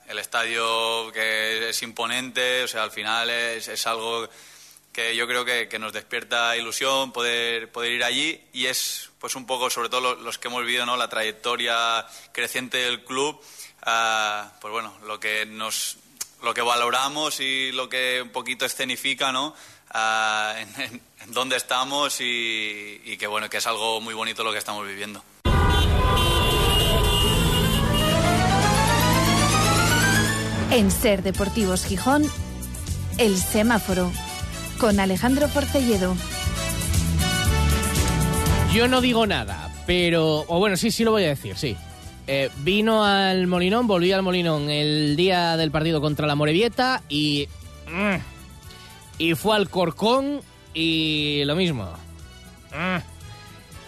el 0.08 0.18
estadio 0.18 1.12
que 1.12 1.70
es 1.70 1.82
imponente, 1.82 2.64
o 2.64 2.68
sea, 2.68 2.82
al 2.82 2.90
final 2.90 3.30
es, 3.30 3.87
algo 3.87 4.28
que 4.92 5.14
yo 5.14 5.28
creo 5.28 5.44
que, 5.44 5.78
nos 5.78 5.92
despierta 5.92 6.56
ilusión 6.56 7.12
poder, 7.12 7.70
poder 7.70 7.92
ir 7.92 8.04
allí 8.04 8.40
y 8.52 8.66
es 8.66 9.11
pues 9.20 9.37
un 9.37 9.46
poco, 9.46 9.70
sobre 9.70 9.88
todo 9.88 10.16
los, 10.16 10.38
que 10.38 10.48
hemos 10.48 10.64
vivido, 10.64 10.87
¿no? 10.87 10.96
la 10.96 11.08
trayectoria 11.08 12.06
creciente 12.32 12.78
del 12.78 13.04
club, 13.04 13.40
pues 14.61 14.72
bueno, 14.72 14.96
lo 15.06 15.20
que 15.20 15.46
nos 15.46 15.98
lo 16.42 16.54
que 16.54 16.62
valoramos 16.62 17.40
y 17.40 17.72
lo 17.72 17.88
que 17.88 18.22
un 18.22 18.30
poquito 18.30 18.64
escenifica, 18.64 19.32
¿no? 19.32 19.56
En, 19.94 21.33
dónde 21.33 21.57
estamos 21.57 22.20
y, 22.20 23.16
que 23.18 23.27
bueno, 23.27 23.48
que 23.48 23.59
es 23.59 23.66
algo 23.66 24.01
muy 24.01 24.14
bonito 24.14 24.44
lo 24.44 24.53
que 24.53 24.59
estamos 24.59 24.87
viviendo. 24.87 25.22
En 30.70 30.90
Ser 30.90 31.22
Deportivos 31.22 31.85
Gijón, 31.85 32.24
El 33.16 33.37
Semáforo, 33.37 34.12
con 34.79 35.01
Alejandro 35.01 35.48
Porcelledo. 35.48 36.14
Yo 38.72 38.87
no 38.87 39.01
digo 39.01 39.27
nada, 39.27 39.72
pero. 39.87 40.44
O 40.46 40.59
bueno, 40.59 40.77
sí, 40.77 40.90
sí 40.90 41.05
lo 41.05 41.12
voy 41.12 41.24
a 41.24 41.29
decir, 41.29 41.57
sí. 41.57 41.74
Eh, 42.27 42.51
vino 42.59 43.03
al 43.03 43.46
Molinón, 43.46 43.87
volví 43.87 44.12
al 44.12 44.22
Molinón 44.22 44.68
el 44.68 45.16
día 45.16 45.57
del 45.57 45.70
partido 45.70 46.03
contra 46.03 46.27
la 46.27 46.35
Morevieta 46.35 47.03
y. 47.09 47.48
Mm, 47.87 48.38
y 49.18 49.35
fue 49.35 49.57
al 49.57 49.68
Corcón 49.68 50.40
y 50.72 51.42
lo 51.44 51.57
mismo. 51.57 51.85
Mm. 52.72 52.98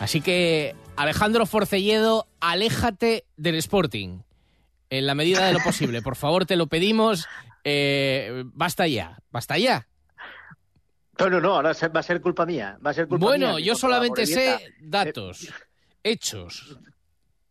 Así 0.00 0.20
que, 0.20 0.74
Alejandro 0.96 1.46
Forcelledo, 1.46 2.26
aléjate 2.40 3.24
del 3.36 3.54
Sporting. 3.56 4.20
En 4.90 5.06
la 5.06 5.14
medida 5.14 5.46
de 5.46 5.52
lo 5.52 5.60
posible. 5.60 6.02
Por 6.02 6.16
favor, 6.16 6.46
te 6.46 6.56
lo 6.56 6.66
pedimos. 6.66 7.28
Eh, 7.62 8.42
basta 8.46 8.88
ya, 8.88 9.18
basta 9.30 9.56
ya. 9.56 9.86
No, 11.18 11.28
no, 11.28 11.40
no, 11.40 11.54
ahora 11.54 11.72
va 11.94 12.00
a 12.00 12.02
ser 12.02 12.20
culpa 12.20 12.44
mía. 12.46 12.78
Va 12.84 12.90
a 12.90 12.94
ser 12.94 13.06
culpa 13.06 13.26
bueno, 13.26 13.58
yo 13.58 13.74
solamente 13.76 14.26
sé 14.26 14.74
datos, 14.80 15.48
hechos. 16.02 16.78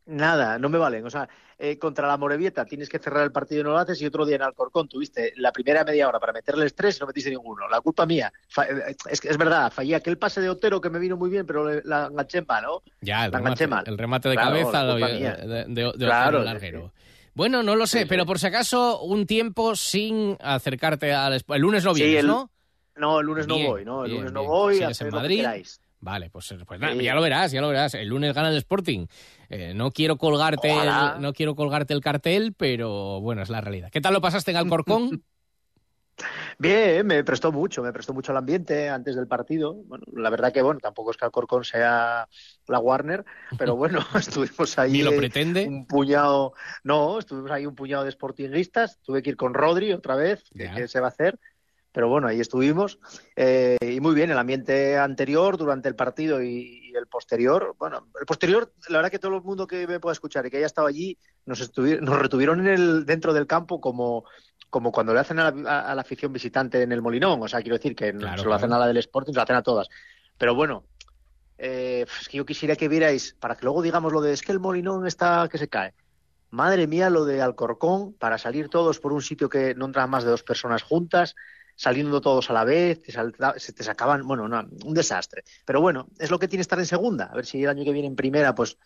Nada, 0.10 0.58
no 0.58 0.70
me 0.70 0.80
valen. 0.80 1.06
O 1.06 1.10
sea, 1.10 1.30
eh, 1.60 1.78
contra 1.78 2.08
la 2.08 2.18
Morevieta 2.18 2.66
tienes 2.66 2.90
que 2.90 2.98
cerrar 2.98 3.24
el 3.24 3.32
partido 3.32 3.62
y 3.62 3.64
no 3.64 3.72
lo 3.72 3.78
haces 3.78 4.02
y 4.02 4.08
otro 4.08 4.26
día 4.26 4.38
en 4.38 4.42
Alcorcón 4.42 4.88
tuviste 4.88 5.34
la 5.36 5.52
primera 5.52 5.84
media 5.84 6.08
hora 6.08 6.20
para 6.20 6.34
meterle 6.34 6.64
el 6.64 6.68
estrés 6.68 6.98
y 6.98 7.00
no 7.02 7.08
metiste 7.08 7.30
ninguno. 7.30 7.68
La 7.70 7.80
culpa 7.80 8.08
mía. 8.08 8.34
Eh, 8.58 8.96
es, 9.10 9.24
es 9.24 9.38
verdad, 9.38 9.72
fallé 9.72 9.96
aquel 9.96 10.18
pase 10.18 10.42
de 10.42 10.50
Otero 10.50 10.82
que 10.82 10.90
me 10.90 10.98
vino 10.98 11.16
muy 11.16 11.30
bien, 11.30 11.46
pero 11.46 11.80
la 11.84 12.08
enganché 12.08 12.42
mal, 12.42 12.64
¿no? 12.64 12.82
Ya, 13.02 13.26
el, 13.26 13.32
remate, 13.32 13.70
el 13.86 13.98
remate 13.98 14.30
de 14.30 14.36
cabeza 14.36 14.84
de, 14.84 15.66
de, 15.68 15.92
claro, 15.98 16.44
larguero. 16.44 16.92
Bueno, 17.36 17.62
no 17.62 17.76
lo 17.76 17.86
sé, 17.86 18.08
pero 18.08 18.26
por 18.26 18.40
si 18.40 18.48
acaso 18.48 19.02
un 19.02 19.28
tiempo 19.28 19.76
sin 19.76 20.38
acercarte 20.42 21.14
al... 21.14 21.34
El 21.48 21.62
lunes 21.62 21.86
no 21.86 21.94
vienes, 21.94 22.26
¿no? 22.26 22.50
No, 22.96 23.20
el 23.20 23.28
lunes 23.28 23.48
no 23.48 23.60
voy, 23.60 23.86
¿no? 23.86 24.06
El 24.06 24.12
lunes 24.12 24.32
no 24.32 24.44
voy, 24.44 24.80
en 24.82 25.10
Madrid. 25.12 25.46
Vale, 26.02 26.30
pues, 26.30 26.54
pues 26.66 26.80
nada, 26.80 26.94
ya 26.96 27.14
lo 27.14 27.22
verás, 27.22 27.52
ya 27.52 27.62
lo 27.62 27.68
verás. 27.68 27.94
El 27.94 28.08
lunes 28.08 28.34
gana 28.34 28.50
el 28.50 28.58
Sporting. 28.58 29.08
Eh, 29.50 29.74
no 29.76 29.92
quiero 29.92 30.18
colgarte, 30.18 30.72
el, 30.72 31.22
no 31.22 31.34
quiero 31.34 31.56
colgarte 31.56 31.94
el 31.94 32.02
cartel, 32.02 32.54
pero 32.58 33.20
bueno, 33.20 33.42
es 33.42 33.50
la 33.50 33.62
realidad. 33.62 33.90
¿Qué 33.92 34.00
tal 34.00 34.14
lo 34.14 34.22
pasaste 34.22 34.52
en 34.52 34.58
Alcorcón? 34.58 35.24
Bien, 36.58 37.08
me 37.08 37.24
prestó 37.24 37.52
mucho, 37.52 37.82
me 37.82 37.94
prestó 37.94 38.14
mucho 38.14 38.32
el 38.32 38.38
ambiente 38.38 38.90
antes 38.90 39.16
del 39.16 39.28
partido. 39.28 39.76
Bueno, 39.86 40.04
la 40.14 40.30
verdad 40.30 40.52
que 40.52 40.62
bueno, 40.62 40.80
tampoco 40.80 41.12
es 41.12 41.18
que 41.18 41.26
Alcorcón 41.26 41.64
sea 41.64 42.28
la 42.68 42.80
Warner, 42.80 43.24
pero 43.58 43.76
bueno, 43.76 44.00
estuvimos 44.16 44.78
ahí. 44.78 44.92
¿Ni 44.92 45.04
lo 45.04 45.16
pretende? 45.16 45.68
Un 45.68 45.86
puñado, 45.86 46.54
no, 46.84 47.20
estuvimos 47.20 47.52
ahí 47.52 47.66
un 47.66 47.76
puñado 47.76 48.04
de 48.04 48.12
sportingistas. 48.12 49.00
Tuve 49.02 49.22
que 49.22 49.32
ir 49.32 49.38
con 49.38 49.54
Rodri 49.54 49.94
otra 49.94 50.16
vez, 50.16 50.44
¿qué 50.54 50.88
se 50.88 51.00
va 51.00 51.08
a 51.08 51.10
hacer? 51.10 51.40
Pero 51.92 52.08
bueno, 52.08 52.28
ahí 52.28 52.40
estuvimos. 52.40 53.00
Eh, 53.36 53.78
y 53.82 54.00
muy 54.00 54.14
bien, 54.14 54.30
el 54.30 54.38
ambiente 54.38 54.98
anterior, 54.98 55.58
durante 55.58 55.90
el 55.90 55.96
partido 55.96 56.42
y, 56.44 56.94
el 56.96 57.08
posterior. 57.08 57.76
Bueno, 57.78 58.08
el 58.20 58.26
posterior, 58.26 58.74
la 58.90 58.98
verdad 58.98 59.12
que 59.12 59.20
todo 59.20 59.36
el 59.36 59.42
mundo 59.42 59.68
que 59.68 59.88
me 59.88 60.00
pueda 60.00 60.14
escuchar 60.14 60.46
y 60.46 60.50
que 60.50 60.58
haya 60.58 60.66
estado 60.66 60.88
allí, 60.88 61.18
nos, 61.46 61.72
nos 61.78 62.20
retuvieron 62.20 62.60
en 62.62 62.68
el, 62.68 63.06
dentro 63.06 63.34
del 63.34 63.48
campo 63.48 63.80
como, 63.80 64.26
como 64.70 64.92
cuando 64.92 65.14
le 65.14 65.20
hacen 65.20 65.40
a 65.40 65.52
la, 65.52 66.02
afición 66.02 66.34
visitante 66.34 66.82
en 66.82 66.92
el 66.92 67.02
Molinón. 67.02 67.42
O 67.42 67.48
sea, 67.48 67.62
quiero 67.62 67.78
decir 67.78 67.96
que 67.96 68.14
no 68.14 68.38
se 68.38 68.46
lo 68.46 68.54
hacen 68.54 68.74
a 68.74 68.80
la 68.80 68.88
del 68.88 68.98
Sporting, 68.98 69.34
se 69.34 69.38
lo 69.38 69.44
hacen 69.44 69.56
a 69.56 69.64
todas. 69.64 69.88
Pero 70.38 70.56
bueno, 70.56 70.84
eh, 71.58 72.06
es 72.22 72.30
que 72.30 72.38
yo 72.38 72.46
quisiera 72.46 72.76
que 72.76 72.88
vierais, 72.88 73.36
para 73.40 73.56
que 73.56 73.66
luego 73.66 73.82
digamos 73.82 74.14
lo 74.14 74.22
de 74.22 74.34
es 74.34 74.42
que 74.42 74.52
el 74.52 74.60
Molinón 74.60 75.06
está 75.08 75.48
que 75.50 75.58
se 75.58 75.68
cae. 75.68 75.94
Madre 76.52 76.88
mía, 76.88 77.10
lo 77.10 77.26
de 77.26 77.42
Alcorcón, 77.42 78.14
para 78.14 78.38
salir 78.38 78.70
todos 78.70 79.00
por 79.00 79.14
un 79.14 79.22
sitio 79.22 79.50
que 79.50 79.76
no 79.76 79.86
entran 79.86 80.10
más 80.10 80.24
de 80.24 80.32
dos 80.32 80.42
personas 80.42 80.82
juntas, 80.82 81.36
saliendo 81.80 82.20
todos 82.20 82.50
a 82.50 82.54
la 82.54 82.66
vez, 82.66 83.02
te 83.02 83.14
se 83.14 83.74
te 83.74 83.84
sacaban, 83.84 84.28
bueno, 84.28 84.44
un 84.84 84.94
desastre. 84.94 85.46
Pero 85.64 85.80
bueno, 85.80 86.10
es 86.20 86.30
lo 86.30 86.38
que 86.38 86.50
tiene 86.50 86.60
estar 86.60 86.78
en 86.78 86.86
segunda. 86.86 87.30
A 87.32 87.36
ver 87.36 87.46
si 87.46 87.64
el 87.64 87.70
año 87.70 87.86
que 87.86 87.94
viene 87.94 88.10
en 88.10 88.18
primera, 88.18 88.54
pues 88.54 88.78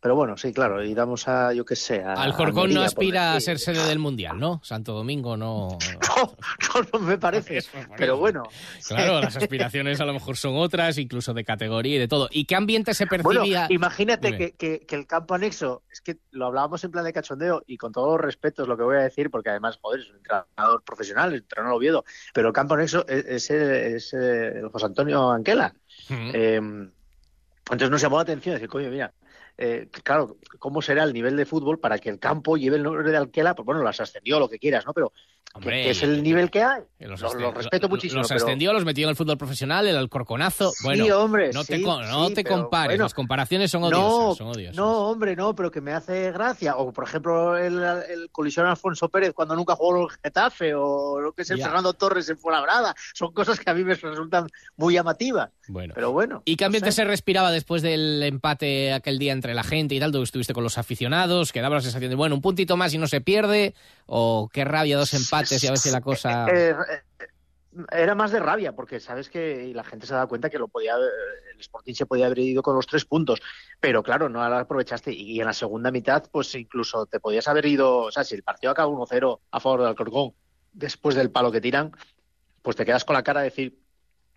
pero 0.00 0.14
bueno, 0.14 0.36
sí, 0.36 0.52
claro, 0.52 0.84
y 0.84 0.94
damos 0.94 1.26
a, 1.28 1.52
yo 1.52 1.64
qué 1.64 1.76
sé, 1.76 2.02
a... 2.02 2.14
Alcorcón 2.14 2.72
no 2.72 2.82
aspira 2.82 3.34
a 3.34 3.40
ser 3.40 3.58
sede 3.58 3.86
del 3.86 3.98
Mundial, 3.98 4.38
¿no? 4.38 4.60
Santo 4.62 4.92
Domingo 4.92 5.36
no... 5.36 5.78
No, 6.16 6.82
no, 6.92 6.98
me 7.00 7.18
parece, 7.18 7.60
pero 7.96 8.16
bueno. 8.16 8.44
Claro, 8.86 9.20
las 9.20 9.36
aspiraciones 9.36 10.00
a 10.00 10.06
lo 10.06 10.14
mejor 10.14 10.36
son 10.36 10.56
otras, 10.56 10.96
incluso 10.96 11.34
de 11.34 11.44
categoría 11.44 11.96
y 11.96 11.98
de 11.98 12.08
todo. 12.08 12.28
¿Y 12.30 12.46
qué 12.46 12.54
ambiente 12.54 12.94
se 12.94 13.06
percibía? 13.06 13.60
Bueno, 13.60 13.66
imagínate 13.68 14.36
que, 14.56 14.80
que, 14.86 14.96
el 14.96 15.06
campo 15.06 15.34
anexo, 15.34 15.82
es 15.90 16.00
que 16.00 16.18
lo 16.30 16.46
hablábamos 16.46 16.82
en 16.84 16.90
plan 16.90 17.04
de 17.04 17.12
cachondeo, 17.12 17.62
y 17.66 17.76
con 17.76 17.92
todo 17.92 18.16
respeto 18.16 18.62
es 18.62 18.68
lo 18.68 18.76
que 18.76 18.82
voy 18.82 18.96
a 18.96 19.00
decir, 19.00 19.30
porque 19.30 19.50
además, 19.50 19.78
joder, 19.80 20.00
es 20.00 20.10
un 20.10 20.16
entrenador 20.16 20.82
profesional, 20.84 21.28
es 21.28 21.40
un 21.40 21.44
entrenador 21.44 21.76
Oviedo, 21.76 22.04
pero 22.32 22.48
el 22.48 22.54
campo 22.54 22.74
anexo 22.74 23.06
es, 23.08 23.50
es, 23.50 24.12
el 24.14 24.68
José 24.70 24.86
Antonio 24.86 25.30
Anquela. 25.30 25.74
Eh, 26.08 26.56
entonces 26.56 27.90
nos 27.90 28.00
llamó 28.00 28.16
la 28.16 28.22
atención 28.22 28.54
decir, 28.54 28.68
coño, 28.68 28.90
mira, 28.90 29.12
eh, 29.58 29.88
claro, 30.02 30.36
cómo 30.58 30.82
será 30.82 31.04
el 31.04 31.12
nivel 31.12 31.36
de 31.36 31.46
fútbol 31.46 31.78
para 31.78 31.98
que 31.98 32.08
el 32.08 32.18
campo 32.18 32.56
lleve 32.56 32.76
el 32.76 32.82
nombre 32.82 33.10
de 33.10 33.16
Alquela, 33.16 33.54
pues 33.54 33.64
bueno, 33.64 33.82
las 33.82 34.00
ascendió, 34.00 34.38
lo 34.38 34.48
que 34.48 34.58
quieras, 34.58 34.84
¿no? 34.86 34.92
Pero 34.92 35.12
que, 35.60 35.90
es 35.90 36.02
el 36.02 36.22
nivel 36.22 36.50
que 36.50 36.62
hay. 36.62 36.82
Los, 36.98 37.20
respeto 37.54 37.88
muchísimo. 37.88 38.22
Los 38.22 38.30
ascendió, 38.30 38.72
los 38.72 38.84
metió 38.84 39.04
en 39.04 39.10
el 39.10 39.16
fútbol 39.16 39.38
profesional, 39.38 39.86
el 39.86 39.96
Alcorconazo. 39.96 40.72
Bueno, 40.82 41.04
sí, 41.04 41.10
hombre, 41.10 41.50
no 41.52 41.64
te, 41.64 41.78
no 41.78 42.30
te 42.30 42.44
compares, 42.44 42.98
las 42.98 43.14
comparaciones 43.14 43.70
son 43.70 43.84
odiosas, 43.84 44.40
no, 44.40 44.54
son 44.54 44.74
No, 44.74 45.08
hombre, 45.08 45.36
no, 45.36 45.54
pero 45.54 45.70
que 45.70 45.80
me 45.80 45.92
hace 45.92 46.32
gracia. 46.32 46.76
O, 46.76 46.92
por 46.92 47.04
ejemplo, 47.04 47.56
el, 47.56 47.82
el 47.82 48.30
colisión 48.30 48.66
Alfonso 48.66 49.08
Pérez 49.08 49.32
cuando 49.32 49.56
nunca 49.56 49.76
jugó 49.76 50.02
el 50.02 50.10
Getafe, 50.22 50.74
o 50.74 51.20
lo 51.20 51.32
que 51.32 51.42
es 51.42 51.50
el 51.50 51.62
Fernando 51.62 51.92
Torres 51.94 52.28
en 52.28 52.38
Fuenlabrada. 52.38 52.94
Son 53.14 53.32
cosas 53.32 53.58
que 53.58 53.70
a 53.70 53.74
mí 53.74 53.84
me 53.84 53.94
resultan 53.94 54.46
muy 54.76 54.94
llamativas. 54.94 55.50
Bueno. 55.68 55.94
Pero 55.94 56.12
bueno. 56.12 56.42
¿Y 56.44 56.56
qué 56.56 56.64
ambiente 56.64 56.92
se 56.92 57.04
respiraba 57.04 57.50
después 57.50 57.82
del 57.82 58.22
empate 58.22 58.92
aquel 58.92 59.18
día 59.18 59.32
entre 59.46 59.54
la 59.54 59.62
gente 59.62 59.94
y 59.94 60.00
tal? 60.00 60.14
Estuviste 60.22 60.52
con 60.52 60.64
los 60.64 60.76
aficionados, 60.76 61.52
que 61.52 61.60
daba 61.60 61.76
la 61.76 61.80
sensación 61.80 62.10
de, 62.10 62.16
bueno, 62.16 62.34
un 62.34 62.42
puntito 62.42 62.76
más 62.76 62.92
y 62.94 62.98
no 62.98 63.06
se 63.06 63.20
pierde, 63.20 63.74
o 64.06 64.48
qué 64.52 64.64
rabia, 64.64 64.96
dos 64.96 65.14
empates 65.14 65.62
y 65.62 65.66
a 65.68 65.70
ver 65.70 65.78
si 65.78 65.90
la 65.90 66.00
cosa... 66.00 66.46
Eh, 66.48 66.70
eh, 66.70 67.26
era 67.92 68.14
más 68.14 68.32
de 68.32 68.40
rabia, 68.40 68.74
porque 68.74 68.98
sabes 68.98 69.28
que 69.28 69.70
la 69.74 69.84
gente 69.84 70.06
se 70.06 70.14
ha 70.14 70.16
dado 70.16 70.28
cuenta 70.28 70.50
que 70.50 70.58
lo 70.58 70.66
podía, 70.66 70.96
el 70.96 71.60
Sporting 71.60 71.94
se 71.94 72.06
podía 72.06 72.26
haber 72.26 72.38
ido 72.40 72.62
con 72.62 72.74
los 72.74 72.86
tres 72.86 73.04
puntos, 73.04 73.40
pero 73.78 74.02
claro, 74.02 74.28
no 74.28 74.48
la 74.48 74.60
aprovechaste. 74.60 75.12
Y 75.12 75.38
en 75.40 75.46
la 75.46 75.52
segunda 75.52 75.90
mitad, 75.90 76.24
pues 76.32 76.54
incluso 76.54 77.06
te 77.06 77.20
podías 77.20 77.46
haber 77.46 77.66
ido, 77.66 77.98
o 77.98 78.10
sea, 78.10 78.24
si 78.24 78.34
el 78.34 78.42
partido 78.42 78.72
acaba 78.72 78.90
1-0 78.90 79.40
a 79.50 79.60
favor 79.60 79.80
del 79.80 79.88
Alcorcón, 79.88 80.32
después 80.72 81.14
del 81.14 81.30
palo 81.30 81.52
que 81.52 81.60
tiran, 81.60 81.92
pues 82.62 82.76
te 82.76 82.84
quedas 82.84 83.04
con 83.04 83.14
la 83.14 83.22
cara 83.22 83.40
de 83.40 83.50
decir, 83.50 83.78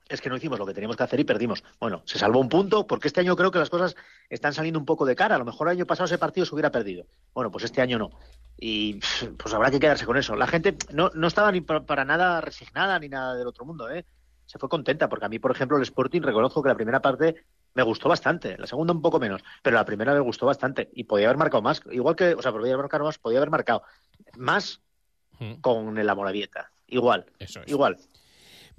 es 0.10 0.22
que 0.22 0.30
no 0.30 0.36
hicimos 0.36 0.58
lo 0.58 0.66
que 0.66 0.74
teníamos 0.74 0.98
que 0.98 1.04
hacer 1.04 1.20
y 1.20 1.24
perdimos. 1.24 1.64
Bueno, 1.80 2.02
se 2.06 2.18
salvó 2.18 2.40
un 2.40 2.50
punto 2.50 2.88
porque 2.88 3.08
este 3.08 3.22
año 3.22 3.36
creo 3.36 3.52
que 3.52 3.60
las 3.60 3.70
cosas 3.70 3.96
están 4.30 4.54
saliendo 4.54 4.80
un 4.80 4.86
poco 4.86 5.06
de 5.06 5.16
cara. 5.16 5.36
A 5.36 5.38
lo 5.38 5.46
mejor 5.46 5.68
el 5.68 5.78
año 5.78 5.86
pasado 5.86 6.06
ese 6.06 6.18
partido 6.18 6.46
se 6.46 6.56
hubiera 6.56 6.72
perdido. 6.72 7.06
Bueno, 7.34 7.52
pues 7.52 7.64
este 7.64 7.82
año 7.82 8.00
no. 8.00 8.10
Y 8.58 9.00
pues 9.38 9.54
habrá 9.54 9.70
que 9.70 9.80
quedarse 9.80 10.06
con 10.06 10.18
eso. 10.18 10.36
La 10.36 10.48
gente 10.48 10.76
no, 10.92 11.12
no 11.14 11.28
estaba 11.28 11.52
ni 11.52 11.62
para, 11.62 12.04
nada 12.06 12.42
resignada 12.42 13.00
ni 13.00 13.08
nada 13.08 13.36
del 13.36 13.48
otro 13.48 13.66
mundo, 13.66 13.90
¿eh? 13.90 14.06
Se 14.48 14.58
fue 14.58 14.68
contenta 14.68 15.08
porque 15.08 15.26
a 15.26 15.30
mí, 15.30 15.38
por 15.38 15.52
ejemplo, 15.52 15.78
el 15.78 15.84
Sporting 15.84 16.22
reconozco 16.22 16.64
que 16.64 16.70
la 16.70 16.76
primera 16.76 17.02
parte 17.02 17.46
me 17.76 17.84
gustó 17.84 18.10
bastante, 18.10 18.58
la 18.58 18.66
segunda 18.66 18.94
un 18.94 19.02
poco 19.02 19.20
menos, 19.20 19.44
pero 19.62 19.76
la 19.76 19.86
primera 19.86 20.12
me 20.12 20.20
gustó 20.22 20.48
bastante 20.48 20.90
y 20.92 21.04
podía 21.04 21.28
haber 21.28 21.38
marcado 21.38 21.62
más. 21.62 21.84
Igual 21.92 22.16
que, 22.16 22.34
o 22.34 22.42
sea, 22.42 22.52
podía 22.52 22.74
haber 22.74 22.86
marcado 22.86 23.06
más, 23.06 23.20
podía 23.20 23.38
haber 23.38 23.52
marcado 23.52 23.84
más 24.38 24.82
mm. 25.38 25.62
con 25.62 25.96
el 26.00 26.10
Amoravieta. 26.10 26.72
Igual, 26.88 27.28
Eso 27.38 27.62
igual. 27.68 28.00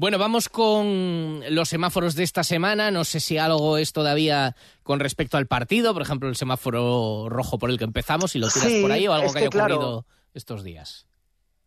Bueno, 0.01 0.17
vamos 0.17 0.49
con 0.49 1.43
los 1.55 1.69
semáforos 1.69 2.15
de 2.15 2.23
esta 2.23 2.43
semana. 2.43 2.91
No 2.91 3.05
sé 3.05 3.21
si 3.21 3.37
algo 3.37 3.77
es 3.77 3.93
todavía 3.93 4.57
con 4.83 4.99
respecto 4.99 5.37
al 5.37 5.47
partido, 5.47 5.93
por 5.93 6.01
ejemplo, 6.01 6.27
el 6.31 6.37
semáforo 6.37 7.29
rojo 7.29 7.59
por 7.59 7.69
el 7.69 7.77
que 7.77 7.85
empezamos, 7.85 8.31
si 8.31 8.39
lo 8.39 8.49
tiras 8.49 8.73
por 8.81 8.93
ahí 8.93 9.07
o 9.07 9.13
algo 9.13 9.31
que, 9.31 9.41
haya 9.41 9.49
ocurrido 9.49 10.07
estos 10.33 10.65
días. 10.65 11.07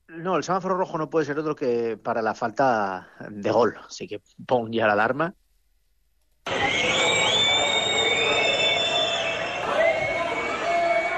No, 0.08 0.36
el 0.36 0.43
semáforo 0.43 0.76
rojo 0.76 0.98
no 0.98 1.12
puede 1.12 1.28
ser 1.28 1.38
otro 1.38 1.56
que 1.56 1.96
para 1.96 2.24
la 2.24 2.34
falta 2.34 3.08
de 3.30 3.52
gol. 3.52 3.76
Así 3.88 4.08
que 4.08 4.19
pon 4.48 4.72
ya 4.72 4.88
la 4.88 4.93
alarma. 4.93 5.36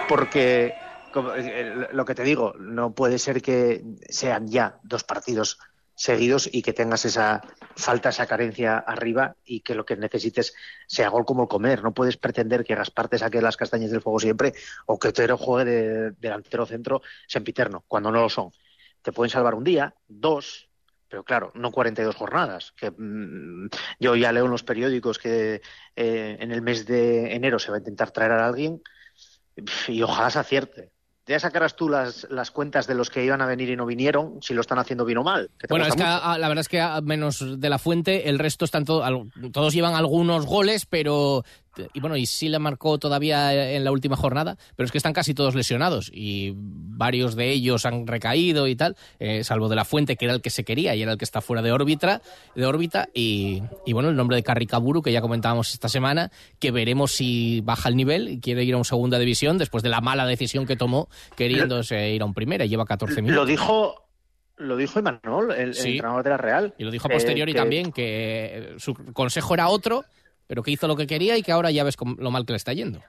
Porque, 0.10 0.73
eh, 1.38 1.88
lo 1.93 2.04
que 2.04 2.13
te 2.13 2.23
digo, 2.23 2.56
no 2.60 2.93
puede 2.93 3.19
ser 3.19 3.41
que 3.41 3.86
sean 4.10 4.49
ya 4.49 4.80
dos 4.84 5.06
partidos 5.06 5.58
seguidos 5.95 6.49
y 6.51 6.62
que 6.62 6.73
tengas 6.73 7.05
esa 7.05 7.41
falta, 7.75 8.10
esa 8.10 8.27
carencia 8.27 8.77
arriba 8.77 9.36
y 9.45 9.62
que 9.62 9.75
lo 9.75 9.86
que 9.86 9.95
necesites 9.95 10.53
sea 10.88 11.10
gol 11.10 11.25
como 11.25 11.47
comer. 11.47 11.84
No 11.84 11.93
puedes 11.93 12.17
pretender 12.17 12.63
que 12.63 12.75
Gaspar 12.75 13.08
te 13.08 13.17
saque 13.17 13.41
las 13.41 13.58
castañas 13.58 13.91
del 13.91 14.01
fuego 14.01 14.19
siempre 14.19 14.53
o 14.86 14.99
que 14.99 15.08
Otero 15.08 15.38
juegue 15.38 15.71
de 15.71 16.12
delantero 16.12 16.65
centro 16.65 17.01
sempiterno, 17.27 17.86
cuando 17.88 18.12
no 18.12 18.21
lo 18.21 18.29
son. 18.29 18.51
Te 19.01 19.12
pueden 19.12 19.29
salvar 19.29 19.55
un 19.55 19.63
día, 19.63 19.95
dos, 20.08 20.69
pero 21.08 21.23
claro, 21.23 21.51
no 21.55 21.71
42 21.71 22.15
jornadas. 22.15 22.73
Que, 22.73 22.91
mm, 22.91 23.69
yo 23.99 24.15
ya 24.15 24.31
leo 24.31 24.45
en 24.45 24.51
los 24.51 24.63
periódicos 24.63 25.17
que 25.17 25.62
eh, 25.95 26.38
en 26.39 26.51
el 26.51 26.62
mes 26.62 26.86
de 26.86 27.34
enero 27.34 27.60
se 27.60 27.71
va 27.71 27.77
a 27.77 27.79
intentar 27.79 28.12
traer 28.12 28.34
a 28.34 28.45
alguien 28.47 28.81
y 29.88 30.01
ojalá 30.01 30.29
se 30.29 30.39
acierte 30.39 30.94
ya 31.27 31.39
sacarás 31.39 31.75
tú 31.75 31.89
las, 31.89 32.27
las 32.29 32.51
cuentas 32.51 32.88
de 32.88 32.93
los 32.95 33.09
que 33.09 33.23
iban 33.25 33.41
a 33.41 33.45
venir 33.45 33.69
y 33.69 33.75
no 33.75 33.85
vinieron, 33.85 34.39
si 34.41 34.53
lo 34.53 34.61
están 34.61 34.77
haciendo 34.77 35.05
bien 35.05 35.17
o 35.17 35.23
mal. 35.23 35.49
bueno, 35.69 35.85
es 35.88 35.95
que 35.95 36.03
la 36.03 36.47
verdad 36.47 36.59
es 36.59 36.69
que 36.69 36.81
a 36.81 37.01
menos 37.01 37.59
de 37.59 37.69
la 37.69 37.79
fuente, 37.79 38.29
el 38.29 38.39
resto 38.39 38.65
están 38.65 38.85
todos 38.85 39.73
llevan 39.73 39.95
algunos 39.95 40.45
goles, 40.45 40.85
pero 40.85 41.43
y 41.93 41.99
bueno, 41.99 42.17
y 42.17 42.25
sí 42.25 42.49
le 42.49 42.59
marcó 42.59 42.97
todavía 42.97 43.73
en 43.73 43.83
la 43.83 43.91
última 43.91 44.15
jornada, 44.15 44.57
pero 44.75 44.85
es 44.85 44.91
que 44.91 44.97
están 44.97 45.13
casi 45.13 45.33
todos 45.33 45.55
lesionados 45.55 46.11
y 46.13 46.53
varios 46.55 47.35
de 47.35 47.51
ellos 47.51 47.85
han 47.85 48.07
recaído 48.07 48.67
y 48.67 48.75
tal, 48.75 48.95
eh, 49.19 49.43
salvo 49.43 49.69
de 49.69 49.75
la 49.75 49.85
fuente 49.85 50.15
que 50.15 50.25
era 50.25 50.33
el 50.33 50.41
que 50.41 50.49
se 50.49 50.63
quería 50.63 50.95
y 50.95 51.01
era 51.01 51.11
el 51.11 51.17
que 51.17 51.25
está 51.25 51.41
fuera 51.41 51.61
de 51.61 51.71
órbita, 51.71 52.21
de 52.55 52.65
órbita 52.65 53.09
y, 53.13 53.61
bueno, 53.91 54.09
el 54.09 54.15
nombre 54.15 54.38
de 54.38 54.43
Carricaburu 54.43 55.01
que 55.01 55.11
ya 55.11 55.21
comentábamos 55.21 55.73
esta 55.73 55.89
semana, 55.89 56.31
que 56.59 56.71
veremos 56.71 57.11
si 57.11 57.61
baja 57.61 57.89
el 57.89 57.95
nivel 57.95 58.29
y 58.29 58.39
quiere 58.39 58.63
ir 58.63 58.73
a 58.73 58.77
una 58.77 58.83
segunda 58.83 59.19
división 59.19 59.57
después 59.57 59.83
de 59.83 59.89
la 59.89 60.01
mala 60.01 60.25
decisión 60.25 60.65
que 60.65 60.75
tomó 60.75 61.09
queriéndose 61.35 62.11
ir 62.11 62.21
a 62.21 62.25
un 62.25 62.33
primera, 62.33 62.65
lleva 62.65 62.85
14 62.85 63.21
minutos. 63.21 63.35
Lo 63.35 63.45
dijo 63.45 64.05
lo 64.57 64.77
dijo 64.77 64.99
Imanol, 64.99 65.51
el, 65.51 65.75
entrenador 65.75 66.23
de 66.23 66.29
la 66.29 66.38
Real. 66.38 66.73
Y 66.77 66.85
lo 66.85 66.91
dijo 66.91 67.07
a 67.07 67.11
posteriori 67.11 67.51
eh, 67.51 67.55
también, 67.55 67.91
que 67.91 68.75
su 68.77 68.93
consejo 68.93 69.53
era 69.53 69.67
otro 69.67 70.05
pero 70.47 70.63
que 70.63 70.71
hizo 70.71 70.88
lo 70.88 70.95
que 70.95 71.08
quería 71.08 71.38
y 71.38 71.43
que 71.43 71.51
ahora 71.51 71.71
ya 71.71 71.84
ves 71.84 71.95
lo 72.17 72.31
mal 72.31 72.45
que 72.45 72.53
le 72.53 72.58
está 72.58 72.73
yendo. 72.73 73.01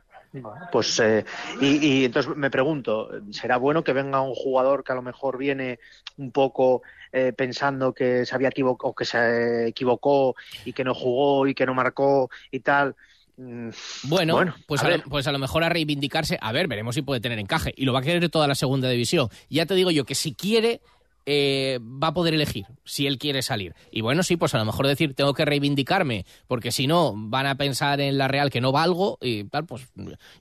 Pues 0.70 1.00
eh, 1.00 1.24
y, 1.60 2.04
entonces 2.04 2.36
me 2.36 2.50
pregunto, 2.50 3.10
¿será 3.30 3.56
bueno 3.56 3.82
que 3.82 3.92
venga 3.92 4.20
un 4.20 4.34
jugador 4.34 4.84
que 4.84 4.92
a 4.92 4.94
lo 4.94 5.02
mejor 5.02 5.38
viene 5.38 5.78
un 6.18 6.30
poco 6.30 6.82
eh, 7.12 7.32
pensando 7.32 7.94
que 7.94 8.26
se 8.26 8.34
había 8.34 8.48
equivocado, 8.48 8.94
que 8.94 9.04
se 9.04 9.68
equivocó 9.68 10.34
y 10.64 10.72
que 10.72 10.84
no 10.84 10.94
jugó 10.94 11.46
y 11.46 11.54
que 11.54 11.66
no 11.66 11.74
marcó 11.74 12.28
y 12.50 12.60
tal? 12.60 12.96
Mm, 13.38 13.68
bueno, 14.04 14.54
pues, 14.66 14.82
a 14.82 14.88
pues 15.08 15.26
a 15.26 15.32
lo 15.32 15.38
mejor 15.38 15.62
a 15.62 15.68
reivindicarse, 15.68 16.38
a 16.40 16.52
ver, 16.52 16.68
veremos 16.68 16.94
si 16.94 17.02
puede 17.02 17.20
tener 17.20 17.38
encaje 17.38 17.72
y 17.76 17.84
lo 17.84 17.92
va 17.92 18.00
a 18.00 18.02
querer 18.02 18.28
toda 18.30 18.46
la 18.46 18.54
segunda 18.54 18.88
división. 18.88 19.28
Ya 19.50 19.66
te 19.66 19.74
digo 19.74 19.90
yo 19.90 20.04
que 20.04 20.14
si 20.14 20.34
quiere 20.34 20.80
eh, 21.26 21.78
va 21.82 22.08
a 22.08 22.14
poder 22.14 22.34
elegir 22.34 22.66
si 22.84 23.06
él 23.06 23.18
quiere 23.18 23.42
salir. 23.42 23.74
Y 23.90 24.00
bueno, 24.00 24.22
sí, 24.22 24.36
pues 24.36 24.54
a 24.54 24.58
lo 24.58 24.64
mejor 24.64 24.86
decir, 24.86 25.14
tengo 25.14 25.34
que 25.34 25.44
reivindicarme, 25.44 26.24
porque 26.46 26.70
si 26.72 26.86
no, 26.86 27.12
van 27.16 27.46
a 27.46 27.56
pensar 27.56 28.00
en 28.00 28.16
la 28.16 28.28
Real 28.28 28.48
que 28.50 28.60
no 28.60 28.72
valgo 28.72 29.18
y 29.20 29.44
tal, 29.44 29.66
pues 29.66 29.88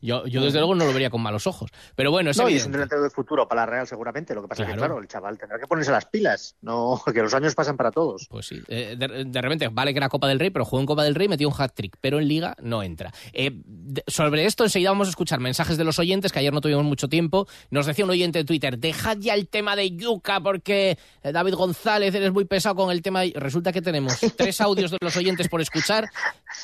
yo, 0.02 0.26
yo 0.28 0.42
desde 0.44 0.60
luego 0.60 0.76
no 0.76 0.86
lo 0.86 0.94
vería 0.94 1.10
con 1.10 1.22
malos 1.22 1.48
ojos. 1.48 1.72
Pero 1.96 2.12
bueno, 2.12 2.30
es 2.30 2.38
no, 2.38 2.48
y 2.50 2.54
es 2.56 2.66
un 2.66 2.72
delantero 2.72 3.02
de 3.04 3.10
futuro 3.10 3.48
para 3.48 3.62
la 3.64 3.66
Real 3.66 3.88
seguramente. 3.88 4.34
Lo 4.36 4.42
que 4.44 4.48
pasa 4.48 4.62
es 4.64 4.68
que, 4.70 4.76
Claro. 4.76 4.94
claro, 4.94 5.02
el 5.02 5.08
chaval 5.08 5.38
tendrá 5.38 5.58
que 5.60 5.68
ponerse 5.68 5.92
las 5.92 6.06
pilas. 6.06 6.56
No, 6.62 7.02
que 7.14 7.22
los 7.22 7.34
años 7.34 7.56
pasan 7.56 7.78
para 7.78 7.92
todos. 7.92 8.28
Pues 8.30 8.46
sí, 8.46 8.62
eh, 8.68 8.96
de, 8.98 9.26
de 9.26 9.42
repente 9.42 9.68
vale 9.70 9.92
que 9.94 9.98
era 9.98 10.10
Copa 10.10 10.28
del 10.28 10.40
Rey, 10.40 10.52
pero 10.52 10.66
jugó 10.66 10.80
en 10.82 10.86
Copa 10.86 11.04
del 11.04 11.16
Rey, 11.16 11.28
metió 11.28 11.48
un 11.50 11.54
hat-trick, 11.58 11.98
pero 12.00 12.20
en 12.20 12.28
Liga 12.28 12.56
no 12.62 12.84
entra. 12.84 13.12
Eh, 13.34 13.52
de- 13.66 14.04
sobre 14.08 14.46
esto 14.46 14.64
enseguida 14.64 14.92
vamos 14.92 15.08
a 15.08 15.10
escuchar 15.10 15.40
mensajes 15.40 15.78
de 15.78 15.84
los 15.84 15.98
oyentes, 15.98 16.32
que 16.32 16.40
ayer 16.40 16.54
no 16.54 16.62
tuvimos 16.62 16.84
mucho 16.84 17.08
tiempo. 17.10 17.48
Nos 17.72 17.88
decía 17.88 18.06
un 18.06 18.12
oyente 18.12 18.40
de 18.40 18.46
Twitter, 18.46 18.78
dejad 18.78 19.18
ya 19.18 19.34
el 19.34 19.48
tema 19.48 19.76
de 19.76 19.92
Yuca, 19.96 20.40
porque 20.42 20.75
eh, 20.76 20.98
David 21.32 21.54
González 21.56 22.14
eres 22.16 22.32
muy 22.32 22.46
pesado 22.46 22.76
con 22.76 22.92
el 22.92 23.02
tema. 23.02 23.22
de-". 23.22 23.34
Resulta 23.36 23.72
que 23.72 23.82
tenemos 23.82 24.20
tres 24.38 24.60
audios 24.62 24.92
de 24.92 24.98
los 25.02 25.16
oyentes 25.18 25.48
por 25.48 25.62
escuchar, 25.62 26.10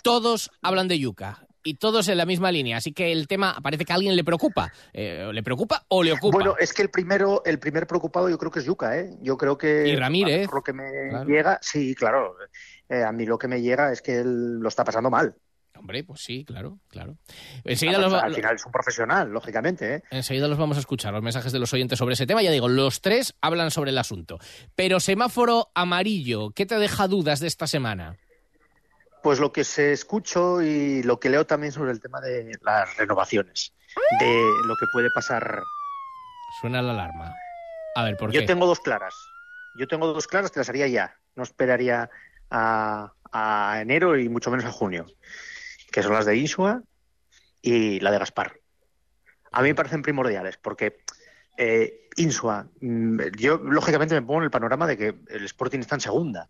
todos 0.03 0.51
hablan 0.61 0.87
de 0.87 0.99
Yuca. 0.99 1.45
Y 1.63 1.75
todos 1.75 2.07
en 2.07 2.17
la 2.17 2.25
misma 2.25 2.51
línea, 2.51 2.77
así 2.77 2.91
que 2.91 3.11
el 3.11 3.27
tema 3.27 3.55
parece 3.61 3.85
que 3.85 3.91
a 3.93 3.95
alguien 3.95 4.15
le 4.15 4.23
preocupa. 4.23 4.71
Eh, 4.93 5.29
¿Le 5.31 5.43
preocupa 5.43 5.85
o 5.89 6.01
le 6.01 6.11
ocupa? 6.11 6.37
Bueno, 6.37 6.55
es 6.59 6.73
que 6.73 6.81
el 6.81 6.89
primero, 6.89 7.43
el 7.45 7.59
primer 7.59 7.85
preocupado 7.85 8.27
yo 8.29 8.37
creo 8.39 8.49
que 8.49 8.57
es 8.61 8.65
Yuca, 8.65 8.97
¿eh? 8.97 9.11
Yo 9.21 9.37
creo 9.37 9.59
que 9.59 9.87
Y 9.87 9.95
Ramírez. 9.95 10.47
por 10.47 10.55
lo 10.55 10.63
que 10.63 10.73
me 10.73 10.89
Claro. 11.11 11.29
llega, 11.29 11.59
sí, 11.61 11.93
claro. 11.93 12.33
Eh, 12.89 13.03
a 13.03 13.11
mí 13.11 13.27
lo 13.27 13.37
que 13.37 13.47
me 13.47 13.61
llega 13.61 13.91
es 13.91 14.01
que 14.01 14.21
él 14.21 14.57
lo 14.59 14.69
está 14.69 14.83
pasando 14.83 15.11
mal. 15.11 15.35
Hombre, 15.81 16.03
pues 16.03 16.21
sí, 16.21 16.45
claro, 16.45 16.77
claro. 16.89 17.17
Enseguida 17.63 17.97
los, 17.97 18.13
al 18.13 18.35
final 18.35 18.53
es 18.53 18.63
un 18.63 18.71
profesional, 18.71 19.31
lógicamente, 19.31 19.95
¿eh? 19.95 20.03
Enseguida 20.11 20.47
los 20.47 20.59
vamos 20.59 20.77
a 20.77 20.79
escuchar, 20.79 21.11
los 21.11 21.23
mensajes 21.23 21.51
de 21.51 21.57
los 21.57 21.73
oyentes 21.73 21.97
sobre 21.97 22.13
ese 22.13 22.27
tema. 22.27 22.43
Ya 22.43 22.51
digo, 22.51 22.69
los 22.69 23.01
tres 23.01 23.33
hablan 23.41 23.71
sobre 23.71 23.89
el 23.89 23.97
asunto. 23.97 24.37
Pero 24.75 24.99
semáforo 24.99 25.71
amarillo, 25.73 26.51
¿qué 26.51 26.67
te 26.67 26.75
deja 26.77 27.07
dudas 27.07 27.39
de 27.39 27.47
esta 27.47 27.65
semana? 27.65 28.15
Pues 29.23 29.39
lo 29.39 29.51
que 29.51 29.63
se 29.63 29.91
escucho 29.91 30.61
y 30.61 31.01
lo 31.01 31.19
que 31.19 31.31
leo 31.31 31.47
también 31.47 31.71
sobre 31.73 31.89
el 31.91 31.99
tema 31.99 32.21
de 32.21 32.55
las 32.61 32.95
renovaciones, 32.97 33.73
de 34.19 34.43
lo 34.67 34.75
que 34.75 34.85
puede 34.93 35.09
pasar. 35.15 35.63
Suena 36.61 36.83
la 36.83 36.91
alarma. 36.91 37.33
A 37.95 38.03
ver, 38.03 38.17
¿por 38.17 38.31
Yo 38.31 38.41
qué? 38.41 38.45
tengo 38.45 38.67
dos 38.67 38.81
claras. 38.81 39.15
Yo 39.79 39.87
tengo 39.87 40.13
dos 40.13 40.27
claras 40.27 40.51
que 40.51 40.59
las 40.59 40.69
haría 40.69 40.85
ya. 40.87 41.17
No 41.35 41.41
esperaría 41.41 42.07
a, 42.51 43.13
a 43.31 43.81
enero 43.81 44.15
y 44.19 44.29
mucho 44.29 44.51
menos 44.51 44.65
a 44.65 44.71
junio. 44.71 45.07
Que 45.91 46.01
son 46.03 46.13
las 46.13 46.25
de 46.25 46.37
Insua 46.37 46.81
y 47.61 47.99
la 47.99 48.11
de 48.11 48.19
Gaspar. 48.19 48.53
A 49.51 49.61
mí 49.61 49.69
me 49.69 49.75
parecen 49.75 50.01
primordiales 50.01 50.57
porque 50.57 50.97
eh, 51.57 52.07
Insua, 52.15 52.67
mm, 52.79 53.19
yo 53.37 53.57
lógicamente 53.57 54.15
me 54.15 54.21
pongo 54.21 54.39
en 54.39 54.45
el 54.45 54.51
panorama 54.51 54.87
de 54.87 54.97
que 54.97 55.15
el 55.29 55.45
Sporting 55.45 55.79
está 55.79 55.95
en 55.95 56.01
segunda. 56.01 56.49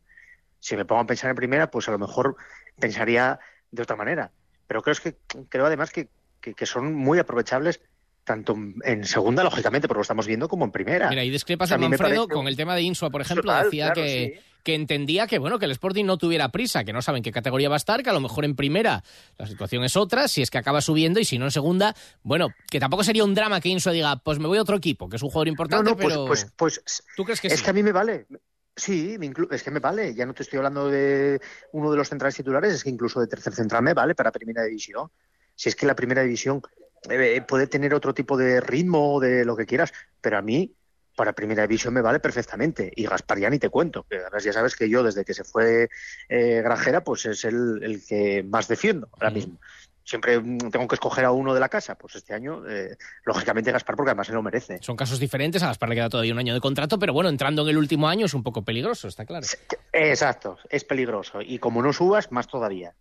Si 0.60 0.76
me 0.78 0.86
pongo 0.86 1.02
a 1.02 1.08
pensar 1.08 1.30
en 1.32 1.36
primera, 1.36 1.72
pues 1.72 1.88
a 1.88 1.92
lo 1.92 1.98
mejor 2.00 2.36
pensaría 2.80 3.40
de 3.72 3.82
otra 3.82 3.96
manera. 3.96 4.32
Pero 4.68 4.84
creo, 4.84 4.92
es 4.94 5.02
que, 5.02 5.18
creo 5.50 5.66
además 5.66 5.92
que, 5.92 6.10
que- 6.40 6.54
que 6.54 6.66
son 6.68 6.94
muy 6.94 7.18
aprovechables 7.20 7.82
tanto 8.24 8.56
en 8.84 9.04
segunda, 9.06 9.44
lógicamente, 9.44 9.88
porque 9.88 9.98
lo 9.98 10.02
estamos 10.04 10.28
viendo, 10.28 10.48
como 10.48 10.64
en 10.66 10.72
primera. 10.72 11.10
Mira, 11.10 11.24
y 11.24 11.32
discrepas 11.32 11.68
O 11.68 11.70
sea, 11.70 11.76
a 11.78 11.80
Manfredo 11.80 12.28
parece 12.28 12.28
con 12.34 12.48
el 12.48 12.56
tema 12.56 12.76
de 12.76 12.84
Insua, 12.84 13.10
por 13.10 13.22
ejemplo, 13.22 13.52
Total, 13.52 13.66
decía 13.66 13.86
claro, 13.86 14.02
que, 14.04 14.36
sí. 14.38 14.51
Que 14.64 14.76
entendía 14.76 15.28
que 15.28 15.40
bueno 15.40 15.60
que 15.60 15.66
el 15.66 15.72
Sporting 15.72 16.06
no 16.06 16.18
tuviera 16.18 16.50
prisa, 16.50 16.84
que 16.84 16.94
no 16.94 17.02
saben 17.02 17.24
qué 17.24 17.32
categoría 17.32 17.70
va 17.70 17.76
a 17.76 17.78
estar, 17.78 18.04
que 18.04 18.10
a 18.10 18.14
lo 18.14 18.20
mejor 18.20 18.46
en 18.46 18.56
primera 18.56 19.04
la 19.38 19.48
situación 19.48 19.84
es 19.84 19.96
otra, 19.96 20.28
si 20.28 20.42
es 20.42 20.50
que 20.50 20.58
acaba 20.58 20.82
subiendo 20.82 21.20
y 21.20 21.26
si 21.26 21.38
no 21.38 21.46
en 21.46 21.52
segunda, 21.52 21.96
bueno, 22.24 22.50
que 22.70 22.80
tampoco 22.80 23.04
sería 23.04 23.24
un 23.24 23.34
drama 23.34 23.62
que 23.62 23.70
Insua 23.70 23.92
diga, 23.92 24.18
pues 24.18 24.40
me 24.40 24.48
voy 24.48 24.58
a 24.58 24.62
otro 24.62 24.78
equipo, 24.78 25.10
que 25.10 25.18
es 25.18 25.24
un 25.24 25.30
jugador 25.30 25.48
importante, 25.48 25.90
no, 25.90 25.98
pues, 25.98 26.14
pero 26.14 26.26
pues, 26.26 26.52
pues 26.56 27.04
¿tú 27.16 27.24
crees 27.24 27.42
que 27.42 27.48
es 27.48 27.60
sí? 27.60 27.64
que 27.64 27.70
a 27.70 27.74
mí 27.74 27.84
me 27.84 27.92
vale. 27.92 28.28
Sí, 28.76 29.18
me 29.20 29.32
es 29.52 29.64
que 29.64 29.72
me 29.72 29.80
vale. 29.80 30.16
Ya 30.16 30.26
no 30.26 30.34
te 30.34 30.44
estoy 30.44 30.58
hablando 30.58 30.90
de 30.90 31.42
uno 31.74 31.92
de 31.92 31.98
los 31.98 32.08
centrales 32.08 32.36
titulares, 32.36 32.74
es 32.74 32.84
que 32.84 32.90
incluso 32.90 33.20
de 33.20 33.28
tercer 33.28 33.54
central 33.54 33.84
me 33.84 33.94
vale 33.94 34.16
para 34.16 34.32
primera 34.32 34.64
división. 34.64 35.12
Si 35.56 35.70
es 35.70 35.76
que 35.76 35.86
la 35.86 35.96
primera 35.96 36.24
división 36.24 36.62
eh, 37.10 37.42
puede 37.48 37.68
tener 37.68 37.94
otro 37.94 38.14
tipo 38.14 38.38
de 38.38 38.62
ritmo, 38.62 39.20
de 39.20 39.44
lo 39.44 39.56
que 39.56 39.66
quieras, 39.66 39.94
pero 40.22 40.38
a 40.38 40.42
mí 40.42 40.74
para 41.22 41.34
primera 41.34 41.68
división 41.68 41.94
me 41.94 42.02
vale 42.02 42.20
perfectamente. 42.20 42.92
Y 42.96 43.06
Gaspar 43.06 43.38
ya 43.38 43.48
ni 43.48 43.60
te 43.60 43.70
cuento, 43.70 44.08
que 44.10 44.18
además 44.18 44.44
ya 44.44 44.54
sabes 44.54 44.76
que 44.76 44.90
yo 44.90 45.04
desde 45.04 45.24
que 45.24 45.36
se 45.36 45.44
fue 45.44 45.88
eh, 46.28 46.62
Granjera, 46.64 47.04
pues 47.04 47.28
es 47.28 47.46
el, 47.46 47.80
el 47.84 48.04
que 48.04 48.42
más 48.42 48.68
defiendo 48.68 49.08
ahora 49.12 49.30
mismo. 49.30 49.60
Siempre 50.04 50.40
mm, 50.40 50.72
tengo 50.72 50.88
que 50.88 50.96
escoger 50.96 51.26
a 51.26 51.32
uno 51.32 51.54
de 51.54 51.60
la 51.60 51.70
casa, 51.70 51.94
pues 51.94 52.16
este 52.16 52.34
año, 52.34 52.68
eh, 52.68 52.98
lógicamente 53.24 53.72
Gaspar, 53.72 53.96
porque 53.96 54.10
además 54.10 54.26
se 54.26 54.34
lo 54.34 54.42
merece. 54.42 54.80
Son 54.82 54.96
casos 54.96 55.20
diferentes, 55.20 55.62
a 55.62 55.68
Gaspar 55.68 55.90
le 55.90 55.96
queda 55.96 56.10
todavía 56.10 56.34
un 56.34 56.40
año 56.40 56.56
de 56.56 56.60
contrato, 56.60 56.98
pero 56.98 57.14
bueno, 57.14 57.30
entrando 57.30 57.62
en 57.62 57.68
el 57.68 57.78
último 57.78 58.08
año 58.08 58.26
es 58.26 58.34
un 58.34 58.42
poco 58.42 58.64
peligroso, 58.66 59.08
está 59.08 59.24
claro. 59.24 59.46
Exacto, 59.94 60.58
es 60.72 60.84
peligroso. 60.84 61.40
Y 61.40 61.60
como 61.60 61.84
no 61.84 61.94
subas, 61.94 62.32
más 62.32 62.48
todavía. 62.48 62.96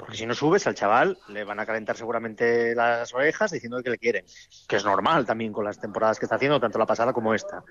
Porque 0.00 0.16
si 0.16 0.24
no 0.26 0.34
subes, 0.34 0.66
al 0.66 0.74
chaval 0.74 1.18
le 1.28 1.44
van 1.44 1.60
a 1.60 1.66
calentar 1.66 1.96
seguramente 1.96 2.74
las 2.74 3.12
orejas 3.14 3.50
diciendo 3.50 3.82
que 3.82 3.90
le 3.90 3.98
quieren. 3.98 4.24
Que 4.66 4.76
es 4.76 4.84
normal 4.84 5.26
también 5.26 5.52
con 5.52 5.64
las 5.64 5.78
temporadas 5.78 6.18
que 6.18 6.24
está 6.24 6.36
haciendo, 6.36 6.58
tanto 6.58 6.78
la 6.78 6.86
pasada 6.86 7.12
como 7.12 7.34
esta. 7.34 7.62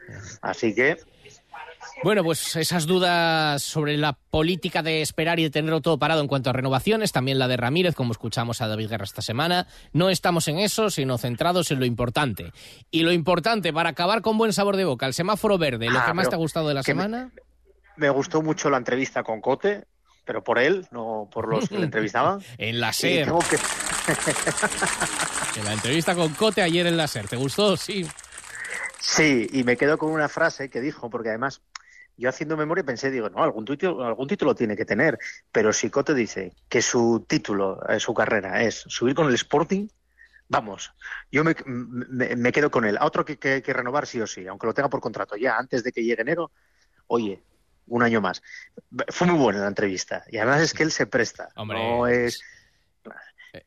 Así 0.41 0.73
que, 0.75 0.97
Bueno, 2.03 2.23
pues 2.23 2.55
esas 2.55 2.85
dudas 2.85 3.63
sobre 3.63 3.97
la 3.97 4.13
política 4.13 4.83
de 4.83 5.01
esperar 5.01 5.39
y 5.39 5.43
de 5.43 5.49
tenerlo 5.49 5.81
todo 5.81 5.97
parado 5.97 6.21
en 6.21 6.27
cuanto 6.27 6.49
a 6.49 6.53
renovaciones, 6.53 7.11
también 7.11 7.39
la 7.39 7.47
de 7.47 7.57
Ramírez, 7.57 7.95
como 7.95 8.11
escuchamos 8.11 8.61
a 8.61 8.67
David 8.67 8.89
Guerra 8.89 9.05
esta 9.05 9.21
semana, 9.23 9.65
no 9.91 10.09
estamos 10.09 10.47
en 10.49 10.59
eso, 10.59 10.89
sino 10.91 11.17
centrados 11.17 11.71
en 11.71 11.79
lo 11.79 11.85
importante. 11.85 12.51
Y 12.91 13.01
lo 13.03 13.11
importante, 13.11 13.73
para 13.73 13.89
acabar 13.89 14.21
con 14.21 14.37
buen 14.37 14.53
sabor 14.53 14.75
de 14.77 14.85
boca, 14.85 15.07
el 15.07 15.13
semáforo 15.13 15.57
verde, 15.57 15.89
lo 15.89 15.99
Ah, 15.99 16.05
que 16.05 16.13
más 16.13 16.29
te 16.29 16.35
ha 16.35 16.37
gustado 16.37 16.67
de 16.67 16.73
la 16.75 16.81
me- 16.81 16.83
semana. 16.85 17.31
me 17.97 18.09
gustó 18.09 18.41
mucho 18.43 18.69
la 18.69 18.77
entrevista 18.77 19.23
con 19.23 19.41
Cote, 19.41 19.85
pero 20.29 20.43
por 20.43 20.59
él, 20.59 20.85
no 20.91 21.27
por 21.33 21.47
los 21.49 21.67
que 21.67 21.79
le 21.79 21.85
entrevistaban. 21.85 22.39
En 22.59 22.79
la 22.79 22.93
SER. 22.93 23.31
que- 23.49 23.57
En 25.59 25.65
la 25.65 25.73
entrevista 25.73 26.13
con 26.13 26.31
Cote 26.35 26.61
ayer 26.61 26.85
en 26.85 26.97
la 26.97 27.07
SER, 27.07 27.27
¿te 27.27 27.35
gustó? 27.35 27.75
Sí. 27.75 28.07
Sí, 28.99 29.47
y 29.51 29.63
me 29.63 29.75
quedo 29.75 29.97
con 29.97 30.11
una 30.11 30.29
frase 30.29 30.69
que 30.69 30.81
dijo, 30.81 31.09
porque 31.09 31.29
además 31.29 31.63
yo 32.15 32.29
haciendo 32.29 32.55
memoria 32.57 32.83
pensé, 32.83 33.09
digo, 33.09 33.27
no, 33.31 33.41
algún 33.43 33.65
título, 33.65 34.05
algún 34.05 34.27
título 34.27 34.53
tiene 34.53 34.77
que 34.77 34.85
tener, 34.85 35.17
pero 35.51 35.73
si 35.73 35.89
Cote 35.89 36.13
dice 36.13 36.53
que 36.69 36.83
su 36.83 37.25
título, 37.27 37.79
eh, 37.89 37.99
su 37.99 38.13
carrera 38.13 38.61
es 38.61 38.83
subir 38.87 39.15
con 39.15 39.29
el 39.29 39.33
Sporting, 39.33 39.87
vamos, 40.47 40.93
yo 41.31 41.43
me, 41.43 41.55
me- 41.65 42.35
me 42.35 42.51
quedo 42.51 42.69
con 42.69 42.85
él. 42.85 42.97
A 42.99 43.05
otro 43.05 43.25
que, 43.25 43.39
que 43.39 43.53
hay 43.53 43.61
que 43.63 43.73
renovar 43.73 44.05
sí 44.05 44.21
o 44.21 44.27
sí, 44.27 44.45
aunque 44.45 44.67
lo 44.67 44.75
tenga 44.75 44.89
por 44.89 45.01
contrato 45.01 45.35
ya 45.37 45.57
antes 45.57 45.83
de 45.83 45.91
que 45.91 46.03
llegue 46.03 46.21
enero, 46.21 46.51
oye, 47.07 47.41
un 47.89 48.03
año 48.03 48.21
más. 48.21 48.41
Fue 49.09 49.27
muy 49.27 49.37
buena 49.39 49.59
la 49.61 49.67
entrevista 49.67 50.23
y 50.31 50.37
además 50.37 50.61
es 50.61 50.73
que 50.73 50.83
él 50.83 50.91
se 50.91 51.05
presta, 51.07 51.49
Hombre, 51.55 51.77
no 51.77 52.07
es, 52.07 52.41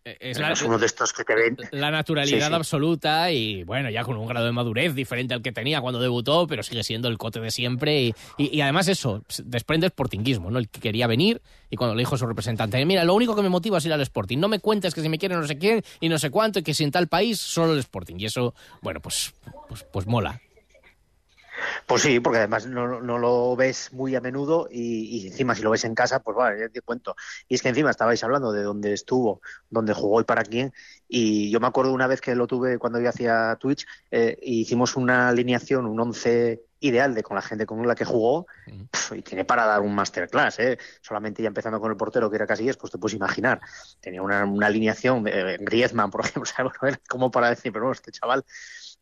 Es 0.04 0.38
no 0.38 0.42
la, 0.46 0.52
es 0.52 0.62
uno 0.62 0.78
de 0.78 0.86
estos 0.86 1.12
que 1.12 1.24
te 1.24 1.34
ven. 1.34 1.56
la 1.72 1.90
naturalidad 1.90 2.38
Sí, 2.46 2.48
sí. 2.50 2.54
absoluta 2.54 3.32
y 3.32 3.64
bueno, 3.64 3.90
ya 3.90 4.04
con 4.04 4.16
un 4.16 4.28
grado 4.28 4.46
de 4.46 4.52
madurez 4.52 4.94
diferente 4.94 5.34
al 5.34 5.42
que 5.42 5.50
tenía 5.50 5.80
cuando 5.80 5.98
debutó, 6.00 6.46
pero 6.46 6.62
sigue 6.62 6.84
siendo 6.84 7.08
el 7.08 7.18
cote 7.18 7.40
de 7.40 7.50
siempre 7.50 8.00
y, 8.00 8.14
y- 8.38 8.56
y 8.56 8.60
además 8.60 8.86
eso, 8.86 9.24
desprende 9.44 9.88
sportinguismo, 9.88 10.52
¿no? 10.52 10.60
El 10.60 10.68
que 10.68 10.78
quería 10.78 11.08
venir 11.08 11.42
y 11.68 11.74
cuando 11.76 11.96
le 11.96 12.00
dijo 12.02 12.14
a 12.14 12.18
su 12.18 12.26
representante, 12.26 12.84
mira, 12.86 13.02
lo 13.02 13.14
único 13.14 13.34
que 13.34 13.42
me 13.42 13.48
motiva 13.48 13.78
es 13.78 13.84
ir 13.86 13.92
al 13.92 14.00
Sporting, 14.02 14.38
no 14.38 14.46
me 14.48 14.60
cuentes 14.60 14.94
que 14.94 15.00
si 15.02 15.08
me 15.08 15.18
quieren 15.18 15.40
no 15.40 15.46
sé 15.48 15.58
quién 15.58 15.82
y 15.98 16.08
no 16.08 16.16
sé 16.18 16.30
cuánto 16.30 16.60
y 16.60 16.62
que 16.62 16.74
si 16.74 16.84
en 16.84 16.92
tal 16.92 17.08
país 17.08 17.40
solo 17.40 17.72
el 17.72 17.80
Sporting 17.80 18.14
y 18.18 18.26
eso, 18.26 18.54
bueno, 18.82 19.00
pues, 19.00 19.34
pues, 19.68 19.84
pues 19.92 20.06
mola. 20.06 20.40
Pues 21.86 22.02
sí, 22.02 22.20
porque 22.20 22.38
además 22.38 22.66
no, 22.66 23.00
no 23.00 23.18
lo 23.18 23.54
ves 23.56 23.92
muy 23.92 24.14
a 24.16 24.20
menudo 24.20 24.68
y, 24.70 25.22
y 25.24 25.26
encima 25.28 25.54
si 25.54 25.62
lo 25.62 25.70
ves 25.70 25.84
en 25.84 25.94
casa, 25.94 26.20
pues 26.20 26.36
vale, 26.36 26.60
ya 26.60 26.68
te 26.68 26.80
cuento. 26.82 27.14
Y 27.48 27.54
es 27.54 27.62
que 27.62 27.68
encima 27.68 27.90
estabais 27.90 28.22
hablando 28.24 28.52
de 28.52 28.62
dónde 28.62 28.92
estuvo, 28.92 29.40
dónde 29.70 29.94
jugó 29.94 30.20
y 30.20 30.24
para 30.24 30.42
quién. 30.44 30.72
Y 31.14 31.50
yo 31.50 31.60
me 31.60 31.66
acuerdo 31.66 31.92
una 31.92 32.06
vez 32.06 32.22
que 32.22 32.34
lo 32.34 32.46
tuve 32.46 32.78
cuando 32.78 32.98
yo 32.98 33.10
hacía 33.10 33.54
Twitch, 33.60 33.86
eh, 34.10 34.38
hicimos 34.40 34.96
una 34.96 35.28
alineación, 35.28 35.84
un 35.84 36.00
once 36.00 36.62
ideal 36.80 37.14
de 37.14 37.22
con 37.22 37.34
la 37.36 37.42
gente 37.42 37.66
con 37.66 37.86
la 37.86 37.94
que 37.94 38.06
jugó 38.06 38.46
pf, 38.90 39.16
y 39.18 39.22
tiene 39.22 39.44
para 39.44 39.66
dar 39.66 39.82
un 39.82 39.94
masterclass, 39.94 40.58
¿eh? 40.60 40.78
solamente 41.02 41.42
ya 41.42 41.48
empezando 41.48 41.78
con 41.80 41.90
el 41.90 41.98
portero 41.98 42.30
que 42.30 42.36
era 42.36 42.46
Casillas, 42.46 42.78
pues 42.78 42.90
te 42.90 42.98
puedes 42.98 43.14
imaginar, 43.14 43.60
tenía 44.00 44.22
una, 44.22 44.44
una 44.46 44.66
alineación 44.68 45.22
de 45.22 45.58
Griezmann, 45.60 46.10
por 46.10 46.20
ejemplo, 46.24 46.42
o 46.42 46.46
sea, 46.46 46.64
bueno, 46.64 46.78
era 46.82 47.00
como 47.08 47.30
para 47.30 47.50
decir, 47.50 47.72
pero 47.72 47.84
bueno, 47.84 47.92
este 47.92 48.10
chaval 48.10 48.42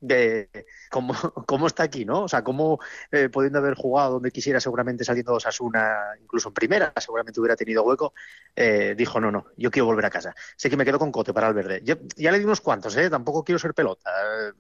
de 0.00 0.48
cómo, 0.90 1.14
cómo 1.46 1.66
está 1.66 1.82
aquí, 1.84 2.04
¿no? 2.04 2.22
O 2.22 2.28
sea, 2.28 2.42
cómo 2.42 2.78
eh, 3.12 3.28
pudiendo 3.28 3.58
haber 3.58 3.74
jugado 3.74 4.14
donde 4.14 4.30
quisiera, 4.30 4.60
seguramente 4.60 5.04
saliendo 5.04 5.34
Osasuna, 5.34 5.98
incluso 6.20 6.48
en 6.48 6.54
primera, 6.54 6.92
seguramente 6.96 7.38
hubiera 7.40 7.56
tenido 7.56 7.82
hueco, 7.84 8.14
eh, 8.56 8.94
dijo, 8.96 9.20
no, 9.20 9.30
no, 9.30 9.46
yo 9.56 9.70
quiero 9.70 9.86
volver 9.86 10.06
a 10.06 10.10
casa. 10.10 10.34
Sé 10.56 10.70
que 10.70 10.76
me 10.76 10.84
quedo 10.84 10.98
con 10.98 11.12
Cote 11.12 11.32
para 11.32 11.48
el 11.48 11.54
verde. 11.54 11.82
Yo- 11.84 11.96
ya 12.16 12.30
le 12.32 12.38
di 12.38 12.44
unos 12.44 12.60
cuantos, 12.60 12.96
¿eh? 12.96 13.08
Tampoco 13.10 13.42
quiero 13.44 13.58
ser 13.58 13.74
pelota. 13.74 14.10
Eh, 14.10 14.52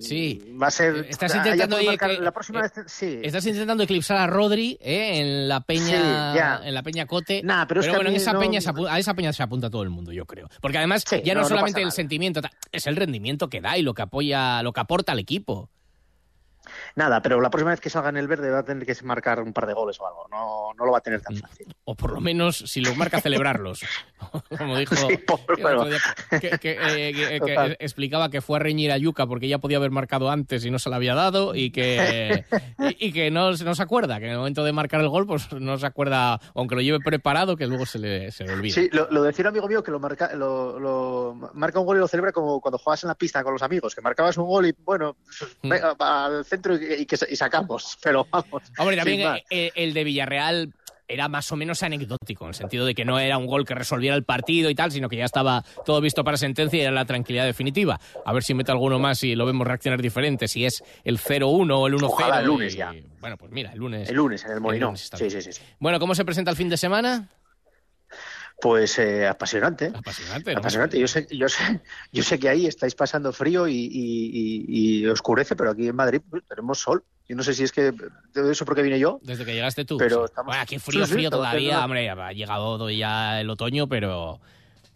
Sí. 0.00 0.54
Va 0.60 0.68
a 0.68 0.70
ser... 0.70 1.06
Estás 1.06 1.34
ah, 1.34 1.36
intentando 1.36 1.76
marcar- 1.82 2.18
la 2.18 2.32
próxima 2.32 2.60
eh, 2.60 2.70
vez, 2.74 2.84
sí. 2.90 3.20
Estás 3.22 3.44
intentando 3.44 3.82
eclipsar 3.82 4.16
a 4.16 4.26
Rodri 4.26 4.78
¿eh? 4.80 5.20
en 5.20 5.48
la 5.48 5.60
peña 5.60 6.32
Sí, 6.32 6.38
ya. 6.38 6.60
en 6.64 6.72
la 6.72 6.82
peña 6.82 7.04
Cote. 7.06 7.42
Nah, 7.44 7.66
pero 7.66 7.82
es 7.82 7.88
bueno, 7.90 8.08
en 8.08 8.16
esa 8.16 8.32
no- 8.32 8.40
peña 8.40 8.60
se 8.62 8.70
apu- 8.70 8.88
a 8.88 8.98
esa 8.98 9.12
peña 9.12 9.34
se 9.34 9.42
apunta 9.42 9.68
todo 9.68 9.82
el 9.82 9.90
mundo, 9.90 10.12
yo 10.12 10.24
creo. 10.24 10.48
Porque 10.62 10.78
además 10.78 11.04
Sí, 11.06 11.20
ya 11.22 11.34
no, 11.34 11.42
no, 11.42 11.48
solamente 11.48 11.82
el 11.82 11.92
sentimiento, 11.92 12.40
es 12.72 12.86
el 12.86 12.96
rendimiento 12.96 13.50
que 13.50 13.60
da 13.60 13.76
y 13.76 13.82
lo 13.82 13.92
que 13.92 14.00
apoya, 14.00 14.62
lo 14.62 14.72
que 14.72 14.80
aporta 14.80 15.12
al 15.12 15.18
equipo. 15.18 15.68
Nada, 16.96 17.20
pero 17.20 17.40
la 17.42 17.50
próxima 17.50 17.70
vez 17.72 17.80
que 17.80 17.90
salga 17.90 18.08
en 18.08 18.16
el 18.16 18.26
verde 18.26 18.50
va 18.50 18.60
a 18.60 18.64
tener 18.64 18.86
que 18.86 18.94
marcar 19.04 19.42
un 19.42 19.52
par 19.52 19.66
de 19.66 19.74
goles 19.74 20.00
o 20.00 20.06
algo. 20.06 20.26
No, 20.30 20.72
no 20.78 20.86
lo 20.86 20.92
va 20.92 20.98
a 20.98 21.00
tener 21.02 21.20
tan 21.20 21.36
Mm. 21.36 21.40
fácil. 21.40 21.76
O 21.84 21.94
por 21.94 22.12
lo 22.12 22.20
menos, 22.22 22.56
si 22.56 22.80
lo 22.80 22.94
marca, 22.94 23.20
celebrarlos. 23.20 23.80
Como 24.58 24.78
dijo 24.78 24.96
Sí, 24.96 25.18
por- 25.18 25.40
el 25.58 25.66
otro 25.66 25.76
bueno. 25.76 25.84
día, 25.84 25.98
que, 26.40 26.50
que, 26.58 26.78
eh, 26.80 27.12
que- 27.44 27.76
explicaba 27.80 28.30
que 28.30 28.40
fue 28.40 28.56
a 28.56 28.60
reñir 28.60 28.90
a 28.92 28.96
Yuca 28.96 29.26
porque 29.26 29.46
ya 29.46 29.58
podía 29.58 29.76
haber 29.76 29.90
marcado 29.90 30.30
antes 30.30 30.64
y 30.64 30.70
no 30.70 30.78
se 30.78 30.88
la 30.88 30.96
había 30.96 31.14
dado 31.14 31.54
y 31.54 31.70
que, 31.70 32.44
y, 32.78 33.08
y 33.08 33.12
que 33.12 33.30
no, 33.30 33.50
no 33.52 33.74
se 33.74 33.82
acuerda, 33.82 34.18
que 34.18 34.24
en 34.24 34.32
el 34.32 34.38
momento 34.38 34.64
de 34.64 34.72
marcar 34.72 35.02
el 35.02 35.08
gol 35.10 35.26
pues 35.26 35.52
no 35.52 35.76
se 35.76 35.84
acuerda, 35.86 36.40
aunque 36.54 36.76
lo 36.76 36.80
lleve 36.80 37.00
preparado, 37.00 37.56
que 37.58 37.66
luego 37.66 37.84
se 37.84 37.98
le, 37.98 38.32
se 38.32 38.44
le 38.44 38.54
olvida. 38.54 38.74
Sí, 38.74 38.88
lo, 38.92 39.06
lo 39.10 39.22
decía 39.22 39.42
un 39.42 39.48
amigo 39.48 39.68
mío 39.68 39.82
que 39.82 39.90
lo 39.90 40.00
marca, 40.00 40.34
lo, 40.34 40.80
lo 40.80 41.50
marca 41.52 41.78
un 41.78 41.84
gol 41.84 41.98
y 41.98 42.00
lo 42.00 42.08
celebra 42.08 42.32
como 42.32 42.58
cuando 42.62 42.78
jugabas 42.78 43.04
en 43.04 43.08
la 43.08 43.14
pista 43.14 43.44
con 43.44 43.52
los 43.52 43.62
amigos, 43.62 43.94
que 43.94 44.00
marcabas 44.00 44.38
un 44.38 44.46
gol 44.46 44.66
y 44.66 44.74
bueno, 44.82 45.14
Mm. 45.62 45.72
al 45.98 46.44
centro 46.46 46.74
y, 46.74 46.85
y 47.00 47.06
que, 47.06 47.16
y 47.28 47.36
sacamos, 47.36 47.98
pero 48.02 48.26
vamos. 48.30 48.62
Hombre, 48.78 48.96
también 48.96 49.22
eh, 49.50 49.70
el 49.74 49.94
de 49.94 50.04
Villarreal 50.04 50.72
era 51.08 51.28
más 51.28 51.52
o 51.52 51.56
menos 51.56 51.84
anecdótico, 51.84 52.44
en 52.46 52.48
el 52.48 52.54
sentido 52.56 52.84
de 52.84 52.92
que 52.92 53.04
no 53.04 53.20
era 53.20 53.38
un 53.38 53.46
gol 53.46 53.64
que 53.64 53.76
resolviera 53.76 54.16
el 54.16 54.24
partido 54.24 54.70
y 54.70 54.74
tal, 54.74 54.90
sino 54.90 55.08
que 55.08 55.16
ya 55.16 55.24
estaba 55.24 55.64
todo 55.84 56.00
visto 56.00 56.24
para 56.24 56.36
sentencia 56.36 56.78
y 56.78 56.82
era 56.82 56.90
la 56.90 57.04
tranquilidad 57.04 57.44
definitiva. 57.44 58.00
A 58.24 58.32
ver 58.32 58.42
si 58.42 58.54
mete 58.54 58.72
alguno 58.72 58.98
más 58.98 59.22
y 59.22 59.36
lo 59.36 59.46
vemos 59.46 59.66
reaccionar 59.68 60.02
diferente, 60.02 60.48
si 60.48 60.64
es 60.64 60.82
el 61.04 61.20
0-1 61.20 61.72
o 61.78 61.86
el 61.86 61.94
1-0. 61.94 62.02
Ojalá 62.06 62.38
el 62.40 62.44
y- 62.44 62.46
lunes 62.48 62.74
ya. 62.74 62.92
Bueno, 63.20 63.36
pues 63.36 63.52
mira, 63.52 63.70
el 63.72 63.78
lunes. 63.78 64.08
El 64.08 64.16
lunes 64.16 64.44
en 64.46 64.50
el 64.50 64.60
Molinón. 64.60 64.96
Sí, 64.96 65.30
sí, 65.30 65.40
sí, 65.40 65.52
sí. 65.52 65.62
Bueno, 65.78 66.00
¿cómo 66.00 66.12
se 66.16 66.24
presenta 66.24 66.50
el 66.50 66.56
fin 66.56 66.68
de 66.68 66.76
semana? 66.76 67.28
Pues 68.60 68.98
eh, 68.98 69.26
apasionante. 69.26 69.92
Apasionante, 69.94 70.52
¿no? 70.54 70.60
Apasionante. 70.60 70.98
Yo 70.98 71.06
sé, 71.06 71.26
yo, 71.30 71.48
sé, 71.48 71.80
yo 72.10 72.22
sé 72.22 72.38
que 72.38 72.48
ahí 72.48 72.66
estáis 72.66 72.94
pasando 72.94 73.32
frío 73.32 73.68
y, 73.68 73.74
y- 73.74 74.64
y- 75.02 75.06
oscurece, 75.06 75.54
pero 75.56 75.70
aquí 75.70 75.88
en 75.88 75.96
Madrid 75.96 76.20
pues, 76.28 76.42
tenemos 76.48 76.78
sol. 76.80 77.04
Yo 77.28 77.36
no 77.36 77.42
sé 77.42 77.54
si 77.54 77.64
es 77.64 77.72
que 77.72 77.92
de 77.92 78.52
eso 78.52 78.64
porque 78.64 78.82
vine 78.82 78.98
yo. 78.98 79.18
Desde 79.22 79.44
que 79.44 79.52
llegaste 79.52 79.84
tú. 79.84 79.98
Pero 79.98 80.24
estamos- 80.24 80.46
Bueno, 80.52 80.62
aquí 80.62 80.78
frío, 80.78 81.02
Sí, 81.04 81.08
sí, 81.08 81.14
frío 81.14 81.30
todavía. 81.30 81.84
Hombre, 81.84 82.08
ha 82.08 82.32
llegado 82.32 82.88
ya 82.90 83.40
el 83.40 83.50
otoño, 83.50 83.88
pero, 83.88 84.40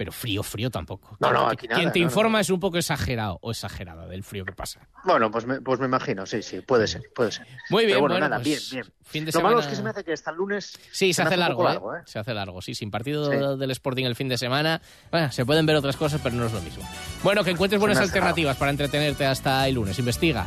pero 0.00 0.12
frío, 0.12 0.42
frío 0.42 0.70
tampoco. 0.70 1.14
No, 1.20 1.30
no, 1.30 1.46
aquí 1.46 1.68
nada, 1.68 1.78
Quien 1.78 1.92
te 1.92 1.98
no, 1.98 2.04
no. 2.06 2.08
informa 2.10 2.40
es 2.40 2.48
un 2.48 2.58
poco 2.58 2.78
exagerado 2.78 3.38
o 3.42 3.50
exagerada 3.50 4.06
del 4.06 4.22
frío 4.24 4.46
que 4.46 4.52
pasa. 4.52 4.80
Bueno, 5.04 5.30
pues 5.30 5.44
me, 5.44 5.60
pues 5.60 5.78
me 5.78 5.84
imagino, 5.84 6.24
sí, 6.24 6.40
sí, 6.42 6.62
puede 6.62 6.86
ser, 6.86 7.02
puede 7.14 7.32
ser. 7.32 7.46
Muy 7.68 7.84
bien, 7.84 7.96
Pero 7.98 8.00
bueno, 8.00 8.14
bueno, 8.14 8.28
nada, 8.30 8.42
pues, 8.42 8.70
bien, 8.70 8.82
bien. 8.86 8.94
fin 9.02 9.24
de 9.26 9.32
Lo 9.32 9.42
malo 9.42 9.60
es 9.60 9.66
que 9.66 9.76
se 9.76 9.82
me 9.82 9.90
hace 9.90 10.02
que 10.02 10.14
hasta 10.14 10.30
el 10.30 10.38
lunes. 10.38 10.78
Sí, 10.90 11.12
se 11.12 11.20
hace 11.20 11.36
largo, 11.36 11.66
poco 11.70 11.96
¿eh? 11.96 12.00
Se 12.06 12.18
hace 12.18 12.32
largo, 12.32 12.62
sí. 12.62 12.74
Sin 12.74 12.90
partido 12.90 13.26
Sí. 13.30 13.58
del 13.58 13.70
Sporting 13.72 14.04
el 14.06 14.16
fin 14.16 14.30
de 14.30 14.38
semana, 14.38 14.80
bueno, 15.10 15.30
se 15.32 15.44
pueden 15.44 15.66
ver 15.66 15.76
otras 15.76 15.98
cosas, 15.98 16.18
pero 16.22 16.34
no 16.34 16.46
es 16.46 16.52
lo 16.54 16.62
mismo. 16.62 16.82
Bueno, 17.22 17.44
que 17.44 17.50
encuentres 17.50 17.78
buenas 17.78 17.98
alternativas 17.98 18.56
para 18.56 18.70
entretenerte 18.70 19.26
hasta 19.26 19.68
el 19.68 19.74
lunes. 19.74 19.98
Investiga. 19.98 20.46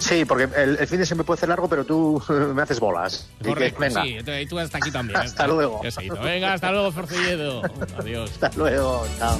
Sí, 0.00 0.24
porque 0.24 0.48
el, 0.56 0.78
el 0.78 0.86
fin 0.88 0.98
de 0.98 1.06
semana 1.06 1.24
puede 1.26 1.38
hacer 1.38 1.48
largo, 1.50 1.68
pero 1.68 1.84
tú 1.84 2.20
me 2.54 2.62
haces 2.62 2.80
bolas. 2.80 3.28
Así 3.34 3.44
que, 3.44 3.48
Correcto, 3.50 3.80
venga, 3.80 4.02
sí. 4.02 4.18
Y 4.18 4.46
tú 4.46 4.58
hasta 4.58 4.78
aquí 4.78 4.90
también. 4.90 5.20
¿eh? 5.20 5.24
Hasta 5.24 5.46
luego. 5.46 5.80
Venga, 6.22 6.54
hasta 6.54 6.72
luego, 6.72 6.90
Forcelledo. 6.90 7.62
Adiós. 7.98 8.30
hasta 8.32 8.50
luego. 8.56 9.06
Chao. 9.18 9.38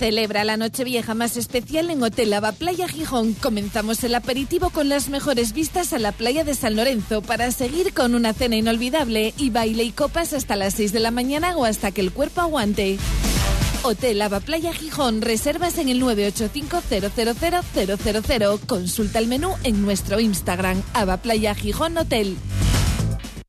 Celebra 0.00 0.44
la 0.44 0.56
Nochevieja 0.56 1.12
más 1.12 1.36
especial 1.36 1.90
en 1.90 2.02
Hotel 2.02 2.32
Ava 2.32 2.52
Playa 2.52 2.88
Gijón. 2.88 3.34
Comenzamos 3.34 4.02
el 4.02 4.14
aperitivo 4.14 4.70
con 4.70 4.88
las 4.88 5.10
mejores 5.10 5.52
vistas 5.52 5.92
a 5.92 5.98
la 5.98 6.12
playa 6.12 6.42
de 6.42 6.54
San 6.54 6.74
Lorenzo 6.74 7.20
para 7.20 7.50
seguir 7.50 7.92
con 7.92 8.14
una 8.14 8.32
cena 8.32 8.56
inolvidable 8.56 9.34
y 9.36 9.50
baile 9.50 9.82
y 9.84 9.90
copas 9.90 10.32
hasta 10.32 10.56
las 10.56 10.72
6 10.72 10.94
de 10.94 11.00
la 11.00 11.10
mañana 11.10 11.54
o 11.54 11.66
hasta 11.66 11.90
que 11.90 12.00
el 12.00 12.12
cuerpo 12.12 12.40
aguante. 12.40 12.96
Hotel 13.82 14.22
Ava 14.22 14.40
Playa 14.40 14.72
Gijón. 14.72 15.20
Reservas 15.20 15.76
en 15.76 15.90
el 15.90 16.00
985 16.00 16.82
Consulta 18.66 19.18
el 19.18 19.26
menú 19.26 19.52
en 19.64 19.82
nuestro 19.82 20.18
Instagram 20.18 20.82
Ava 20.94 21.18
Playa 21.18 21.54
Gijón 21.54 21.98
Hotel. 21.98 22.38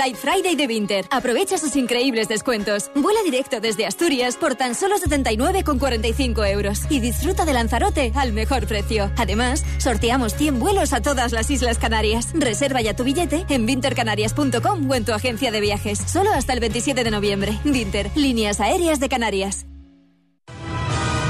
Flight 0.00 0.16
Friday 0.16 0.56
de 0.56 0.66
Winter. 0.66 1.04
Aprovecha 1.10 1.58
sus 1.58 1.76
increíbles 1.76 2.26
descuentos. 2.26 2.90
Vuela 2.94 3.20
directo 3.22 3.60
desde 3.60 3.84
Asturias 3.84 4.36
por 4.36 4.54
tan 4.54 4.74
solo 4.74 4.96
79,45 4.96 6.50
euros 6.50 6.80
y 6.88 7.00
disfruta 7.00 7.44
de 7.44 7.52
Lanzarote 7.52 8.10
al 8.14 8.32
mejor 8.32 8.66
precio. 8.66 9.12
Además, 9.18 9.62
sorteamos 9.76 10.34
100 10.36 10.58
vuelos 10.58 10.94
a 10.94 11.02
todas 11.02 11.32
las 11.32 11.50
Islas 11.50 11.76
Canarias. 11.76 12.28
Reserva 12.32 12.80
ya 12.80 12.96
tu 12.96 13.04
billete 13.04 13.44
en 13.50 13.66
wintercanarias.com 13.66 14.90
o 14.90 14.94
en 14.94 15.04
tu 15.04 15.12
agencia 15.12 15.50
de 15.50 15.60
viajes. 15.60 15.98
Solo 15.98 16.32
hasta 16.32 16.54
el 16.54 16.60
27 16.60 17.04
de 17.04 17.10
noviembre. 17.10 17.58
Winter, 17.66 18.10
líneas 18.14 18.58
aéreas 18.60 19.00
de 19.00 19.08
Canarias. 19.10 19.66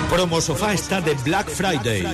Promo 0.09 0.41
Sofá 0.41 0.75
está 0.75 1.01
de 1.01 1.15
Black 1.25 1.51
Friday. 1.51 2.05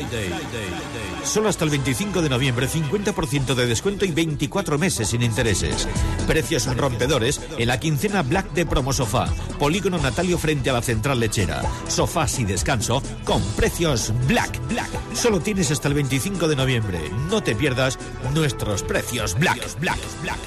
Solo 1.27 1.49
hasta 1.49 1.65
el 1.65 1.71
25 1.71 2.23
de 2.23 2.29
noviembre, 2.29 2.69
50% 2.69 3.55
de 3.55 3.67
descuento 3.67 4.05
y 4.05 4.13
24 4.13 4.79
meses 4.79 5.09
sin 5.09 5.23
intereses. 5.23 5.89
Precios 6.27 6.75
rompedores 6.77 7.41
en 7.59 7.67
la 7.67 7.81
quincena 7.81 8.23
Black 8.23 8.53
de 8.53 8.65
Promo 8.65 8.93
Sofá. 8.93 9.27
Polígono 9.59 9.99
Natalio 9.99 10.39
frente 10.39 10.71
a 10.71 10.75
la 10.75 10.83
central 10.83 11.19
lechera. 11.19 11.63
Sofás 11.89 12.39
y 12.39 12.45
descanso 12.45 13.03
con 13.25 13.43
precios 13.57 14.13
Black. 14.29 14.61
Black. 14.69 14.89
Solo 15.15 15.41
tienes 15.41 15.71
hasta 15.73 15.89
el 15.89 15.95
25 15.95 16.47
de 16.47 16.57
noviembre. 16.57 17.01
No 17.29 17.43
te 17.43 17.57
pierdas 17.57 17.99
nuestros 18.33 18.85
precios 18.85 19.35
Black. 19.39 19.79
Black. 19.81 19.99
Black. 20.23 20.39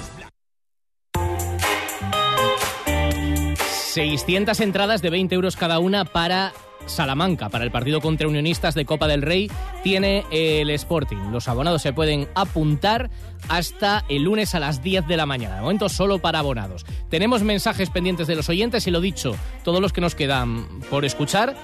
600 3.94 4.60
entradas 4.62 5.02
de 5.02 5.10
20 5.10 5.36
euros 5.36 5.58
cada 5.58 5.80
una 5.80 6.06
para 6.06 6.54
Salamanca, 6.86 7.50
para 7.50 7.64
el 7.64 7.72
partido 7.72 8.02
contra 8.02 8.28
Unionistas 8.28 8.76
de 8.76 8.86
Copa 8.86 9.08
del 9.08 9.22
Rey, 9.22 9.50
tiene 9.84 10.26
el 10.32 10.70
Sporting. 10.72 11.32
Los 11.32 11.48
abonados 11.48 11.82
se 11.82 11.94
pueden 11.94 12.28
apuntar 12.36 13.10
hasta 13.48 14.04
el 14.10 14.24
lunes 14.24 14.56
a 14.56 14.60
las 14.60 14.82
10 14.82 15.08
de 15.08 15.18
la 15.18 15.26
mañana. 15.26 15.56
De 15.56 15.62
momento 15.62 15.90
solo 15.90 16.20
para 16.20 16.40
abonados. 16.40 16.86
Tenemos 17.10 17.44
mensajes 17.44 17.90
pendientes 17.90 18.28
de 18.28 18.36
los 18.36 18.50
oyentes 18.50 18.88
y 18.88 18.92
lo 18.92 19.02
dicho, 19.02 19.36
todos 19.64 19.82
los 19.82 19.94
que 19.94 20.02
nos 20.02 20.16
quedan 20.16 20.68
por 20.90 21.06
escuchar 21.06 21.56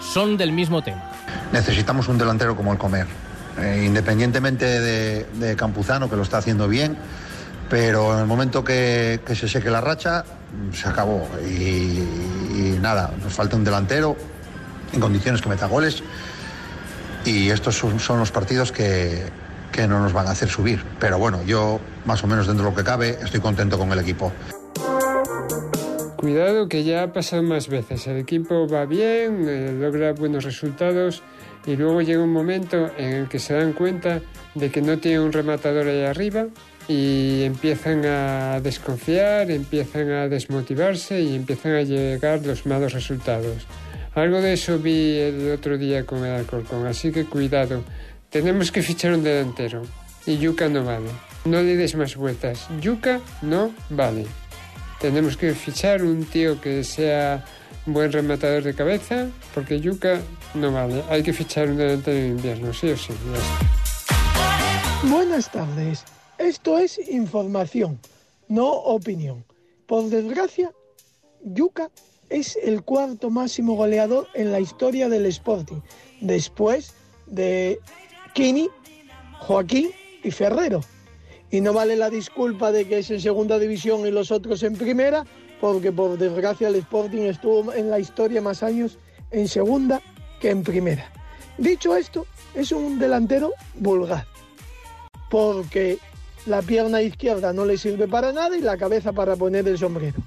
son 0.00 0.36
del 0.36 0.52
mismo 0.52 0.82
tema. 0.82 1.10
Necesitamos 1.52 2.08
un 2.08 2.18
delantero 2.18 2.56
como 2.56 2.72
el 2.72 2.78
Comer, 2.78 3.06
Eh, 3.58 3.84
independientemente 3.86 4.66
de, 4.66 5.56
Campuzano, 5.56 6.10
que 6.10 6.16
lo 6.16 6.22
está 6.22 6.36
haciendo 6.36 6.68
bien, 6.68 6.94
pero 7.70 8.12
en 8.12 8.20
el 8.20 8.26
momento 8.26 8.62
que, 8.62 9.18
se 9.34 9.48
seque 9.48 9.70
la 9.70 9.80
racha, 9.80 10.26
se 10.74 10.86
acabó. 10.86 11.26
Y, 11.48 12.02
y 12.54 12.78
nada, 12.82 13.14
nos 13.22 13.32
falta 13.32 13.56
un 13.56 13.64
delantero 13.64 14.14
en 14.92 15.00
condiciones 15.00 15.40
que 15.40 15.48
meta 15.48 15.66
goles 15.66 16.02
y 17.24 17.50
estos 17.50 17.76
son, 17.76 17.98
son 17.98 18.18
los 18.20 18.30
partidos 18.30 18.72
que, 18.72 19.24
que 19.72 19.86
no 19.86 20.00
nos 20.00 20.12
van 20.12 20.26
a 20.26 20.30
hacer 20.30 20.48
subir. 20.48 20.82
Pero 20.98 21.18
bueno, 21.18 21.42
yo 21.44 21.80
más 22.04 22.22
o 22.24 22.26
menos 22.26 22.46
dentro 22.46 22.64
de 22.64 22.70
lo 22.70 22.76
que 22.76 22.84
cabe 22.84 23.18
estoy 23.22 23.40
contento 23.40 23.78
con 23.78 23.92
el 23.92 23.98
equipo. 23.98 24.32
Cuidado 26.16 26.68
que 26.68 26.82
ya 26.82 27.02
ha 27.02 27.12
pasado 27.12 27.42
más 27.42 27.68
veces. 27.68 28.06
El 28.06 28.16
equipo 28.16 28.66
va 28.66 28.86
bien, 28.86 29.46
eh, 29.48 29.76
logra 29.78 30.12
buenos 30.12 30.44
resultados 30.44 31.22
y 31.66 31.76
luego 31.76 32.00
llega 32.00 32.22
un 32.22 32.32
momento 32.32 32.90
en 32.96 33.12
el 33.12 33.28
que 33.28 33.38
se 33.38 33.54
dan 33.54 33.72
cuenta 33.74 34.22
de 34.54 34.70
que 34.70 34.80
no 34.80 34.98
tiene 34.98 35.20
un 35.20 35.32
rematador 35.32 35.86
ahí 35.86 36.04
arriba 36.04 36.46
y 36.88 37.42
empiezan 37.42 38.06
a 38.06 38.60
desconfiar, 38.60 39.50
empiezan 39.50 40.10
a 40.10 40.28
desmotivarse 40.28 41.20
y 41.20 41.34
empiezan 41.34 41.74
a 41.74 41.82
llegar 41.82 42.44
los 42.46 42.64
malos 42.64 42.92
resultados. 42.92 43.66
Algo 44.16 44.40
de 44.40 44.54
eso 44.54 44.78
vi 44.78 45.18
el 45.18 45.50
otro 45.50 45.76
día 45.76 46.06
con 46.06 46.24
el 46.24 46.32
Alcorcón, 46.32 46.86
así 46.86 47.12
que 47.12 47.26
cuidado. 47.26 47.84
Tenemos 48.30 48.72
que 48.72 48.80
fichar 48.80 49.12
un 49.12 49.22
delantero 49.22 49.82
y 50.24 50.38
Yuca 50.38 50.70
no 50.70 50.82
vale. 50.82 51.10
No 51.44 51.60
le 51.60 51.76
des 51.76 51.94
más 51.96 52.16
vueltas. 52.16 52.66
Yuca 52.80 53.20
no 53.42 53.74
vale. 53.90 54.24
Tenemos 55.02 55.36
que 55.36 55.52
fichar 55.52 56.02
un 56.02 56.24
tío 56.24 56.58
que 56.62 56.82
sea 56.82 57.44
buen 57.84 58.10
rematador 58.10 58.62
de 58.62 58.74
cabeza, 58.74 59.28
porque 59.54 59.80
Yuca 59.80 60.22
no 60.54 60.72
vale. 60.72 61.04
Hay 61.10 61.22
que 61.22 61.34
fichar 61.34 61.68
un 61.68 61.76
delantero 61.76 62.16
de 62.16 62.28
invierno, 62.28 62.72
sí 62.72 62.88
o 62.88 62.96
sí. 62.96 63.12
Buenas 65.10 65.52
tardes. 65.52 66.04
Esto 66.38 66.78
es 66.78 66.98
información, 67.10 68.00
no 68.48 68.66
opinión. 68.66 69.44
Por 69.86 70.08
desgracia, 70.08 70.72
Yuca 71.44 71.90
es 72.30 72.56
el 72.62 72.82
cuarto 72.82 73.30
máximo 73.30 73.74
goleador 73.74 74.28
en 74.34 74.52
la 74.52 74.60
historia 74.60 75.08
del 75.08 75.26
Sporting, 75.26 75.80
después 76.20 76.92
de 77.26 77.78
Kini, 78.34 78.68
Joaquín 79.40 79.90
y 80.22 80.30
Ferrero. 80.30 80.80
Y 81.50 81.60
no 81.60 81.72
vale 81.72 81.96
la 81.96 82.10
disculpa 82.10 82.72
de 82.72 82.86
que 82.88 82.98
es 82.98 83.10
en 83.10 83.20
segunda 83.20 83.58
división 83.58 84.06
y 84.06 84.10
los 84.10 84.30
otros 84.30 84.62
en 84.62 84.74
primera, 84.74 85.24
porque 85.60 85.92
por 85.92 86.18
desgracia 86.18 86.68
el 86.68 86.76
Sporting 86.76 87.22
estuvo 87.22 87.72
en 87.72 87.90
la 87.90 87.98
historia 87.98 88.42
más 88.42 88.62
años 88.62 88.98
en 89.30 89.48
segunda 89.48 90.02
que 90.40 90.50
en 90.50 90.62
primera. 90.62 91.10
Dicho 91.58 91.96
esto, 91.96 92.26
es 92.54 92.72
un 92.72 92.98
delantero 92.98 93.52
vulgar, 93.74 94.26
porque 95.30 95.98
la 96.44 96.62
pierna 96.62 97.00
izquierda 97.02 97.52
no 97.52 97.64
le 97.64 97.78
sirve 97.78 98.06
para 98.06 98.32
nada 98.32 98.56
y 98.56 98.60
la 98.60 98.76
cabeza 98.76 99.12
para 99.12 99.36
poner 99.36 99.66
el 99.66 99.78
sombrero. 99.78 100.18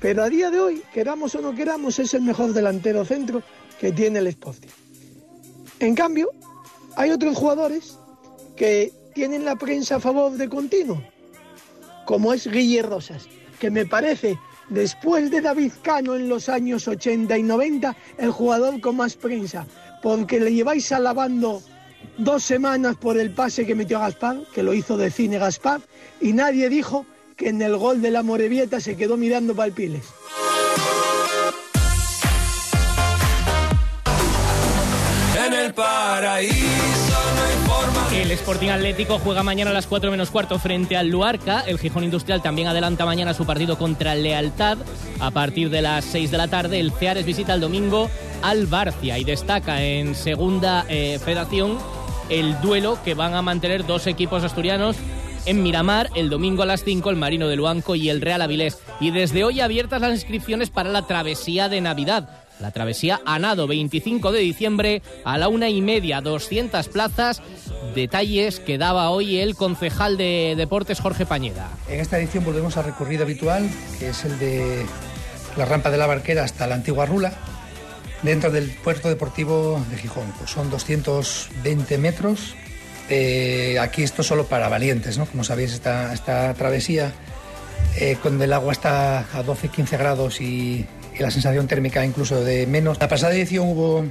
Pero 0.00 0.22
a 0.22 0.28
día 0.28 0.50
de 0.50 0.60
hoy, 0.60 0.82
queramos 0.92 1.34
o 1.34 1.40
no 1.40 1.54
queramos, 1.54 1.98
es 1.98 2.14
el 2.14 2.22
mejor 2.22 2.52
delantero 2.52 3.04
centro 3.04 3.42
que 3.80 3.92
tiene 3.92 4.20
el 4.20 4.28
Sporting. 4.28 4.68
En 5.80 5.94
cambio, 5.94 6.30
hay 6.96 7.10
otros 7.10 7.36
jugadores 7.36 7.98
que 8.56 8.92
tienen 9.14 9.44
la 9.44 9.56
prensa 9.56 9.96
a 9.96 10.00
favor 10.00 10.32
de 10.32 10.48
continuo, 10.48 11.02
como 12.06 12.32
es 12.32 12.46
Guille 12.46 12.82
Rosas, 12.82 13.28
que 13.58 13.70
me 13.70 13.86
parece, 13.86 14.38
después 14.68 15.30
de 15.30 15.40
David 15.40 15.72
Cano 15.82 16.14
en 16.14 16.28
los 16.28 16.48
años 16.48 16.86
80 16.86 17.36
y 17.36 17.42
90, 17.42 17.96
el 18.18 18.30
jugador 18.30 18.80
con 18.80 18.96
más 18.96 19.16
prensa, 19.16 19.66
porque 20.02 20.38
le 20.38 20.52
lleváis 20.52 20.92
alabando 20.92 21.60
dos 22.18 22.44
semanas 22.44 22.96
por 22.96 23.18
el 23.18 23.32
pase 23.32 23.66
que 23.66 23.74
metió 23.74 23.98
Gaspar, 23.98 24.42
que 24.54 24.62
lo 24.62 24.74
hizo 24.74 24.96
de 24.96 25.10
cine 25.10 25.38
Gaspar, 25.38 25.80
y 26.20 26.32
nadie 26.32 26.68
dijo 26.68 27.04
que 27.38 27.48
en 27.48 27.62
el 27.62 27.76
gol 27.76 28.02
de 28.02 28.10
la 28.10 28.24
Morevieta 28.24 28.80
se 28.80 28.96
quedó 28.96 29.16
mirando 29.16 29.54
para 29.54 29.68
el 29.68 29.72
Piles. 29.72 30.02
En 35.46 35.54
el 35.54 35.72
paraíso 35.72 36.58
El 38.12 38.32
Sporting 38.32 38.70
Atlético 38.70 39.20
juega 39.20 39.44
mañana 39.44 39.70
a 39.70 39.74
las 39.74 39.86
4 39.86 40.10
menos 40.10 40.30
cuarto 40.30 40.58
frente 40.58 40.96
al 40.96 41.08
Luarca. 41.08 41.60
El 41.60 41.78
Gijón 41.78 42.02
Industrial 42.02 42.42
también 42.42 42.66
adelanta 42.66 43.06
mañana 43.06 43.32
su 43.32 43.46
partido 43.46 43.78
contra 43.78 44.16
Lealtad. 44.16 44.78
A 45.20 45.30
partir 45.30 45.70
de 45.70 45.80
las 45.80 46.04
6 46.06 46.32
de 46.32 46.38
la 46.38 46.48
tarde, 46.48 46.80
el 46.80 46.90
Ceares 46.90 47.24
visita 47.24 47.54
el 47.54 47.60
domingo 47.60 48.10
al 48.42 48.66
Barcia 48.66 49.16
y 49.16 49.22
destaca 49.22 49.80
en 49.82 50.16
segunda 50.16 50.84
eh, 50.88 51.20
federación 51.24 51.78
el 52.30 52.60
duelo 52.60 52.98
que 53.04 53.14
van 53.14 53.34
a 53.34 53.42
mantener 53.42 53.86
dos 53.86 54.06
equipos 54.06 54.42
asturianos 54.42 54.96
en 55.46 55.62
Miramar 55.62 56.10
el 56.14 56.30
domingo 56.30 56.62
a 56.62 56.66
las 56.66 56.84
5 56.84 57.10
el 57.10 57.16
Marino 57.16 57.48
de 57.48 57.56
Luanco 57.56 57.94
y 57.94 58.08
el 58.08 58.20
Real 58.20 58.42
Avilés. 58.42 58.78
Y 59.00 59.10
desde 59.10 59.44
hoy 59.44 59.60
abiertas 59.60 60.00
las 60.00 60.12
inscripciones 60.12 60.70
para 60.70 60.90
la 60.90 61.06
travesía 61.06 61.68
de 61.68 61.80
Navidad. 61.80 62.28
La 62.60 62.72
travesía 62.72 63.20
a 63.24 63.38
nado 63.38 63.66
25 63.68 64.32
de 64.32 64.40
diciembre 64.40 65.02
a 65.24 65.38
la 65.38 65.48
una 65.48 65.68
y 65.68 65.80
media, 65.80 66.20
200 66.20 66.88
plazas. 66.88 67.40
Detalles 67.94 68.58
que 68.58 68.78
daba 68.78 69.10
hoy 69.10 69.38
el 69.38 69.54
concejal 69.54 70.16
de 70.16 70.54
deportes 70.56 71.00
Jorge 71.00 71.24
Pañeda. 71.24 71.70
En 71.88 72.00
esta 72.00 72.18
edición 72.18 72.44
volvemos 72.44 72.76
al 72.76 72.84
recorrido 72.84 73.22
habitual, 73.22 73.68
que 73.98 74.08
es 74.08 74.24
el 74.24 74.38
de 74.38 74.84
la 75.56 75.64
rampa 75.64 75.90
de 75.90 75.98
la 75.98 76.06
Barquera 76.06 76.44
hasta 76.44 76.66
la 76.66 76.74
antigua 76.74 77.06
Rula, 77.06 77.32
dentro 78.22 78.50
del 78.50 78.70
puerto 78.70 79.08
deportivo 79.08 79.84
de 79.90 79.96
Gijón. 79.96 80.32
Pues 80.38 80.50
son 80.50 80.68
220 80.70 81.98
metros. 81.98 82.54
Eh, 83.08 83.78
aquí 83.80 84.02
esto 84.02 84.22
solo 84.22 84.46
para 84.46 84.68
valientes, 84.68 85.18
¿no? 85.18 85.26
Como 85.26 85.44
sabéis, 85.44 85.72
esta, 85.72 86.12
esta 86.12 86.52
travesía, 86.54 87.12
eh, 87.96 88.16
cuando 88.20 88.44
el 88.44 88.52
agua 88.52 88.72
está 88.72 89.20
a 89.20 89.44
12-15 89.44 89.98
grados 89.98 90.40
y, 90.40 90.86
y 91.18 91.22
la 91.22 91.30
sensación 91.30 91.66
térmica 91.66 92.04
incluso 92.04 92.42
de 92.44 92.66
menos. 92.66 92.98
La 93.00 93.08
pasada 93.08 93.34
edición 93.34 93.68
hubo 93.68 94.04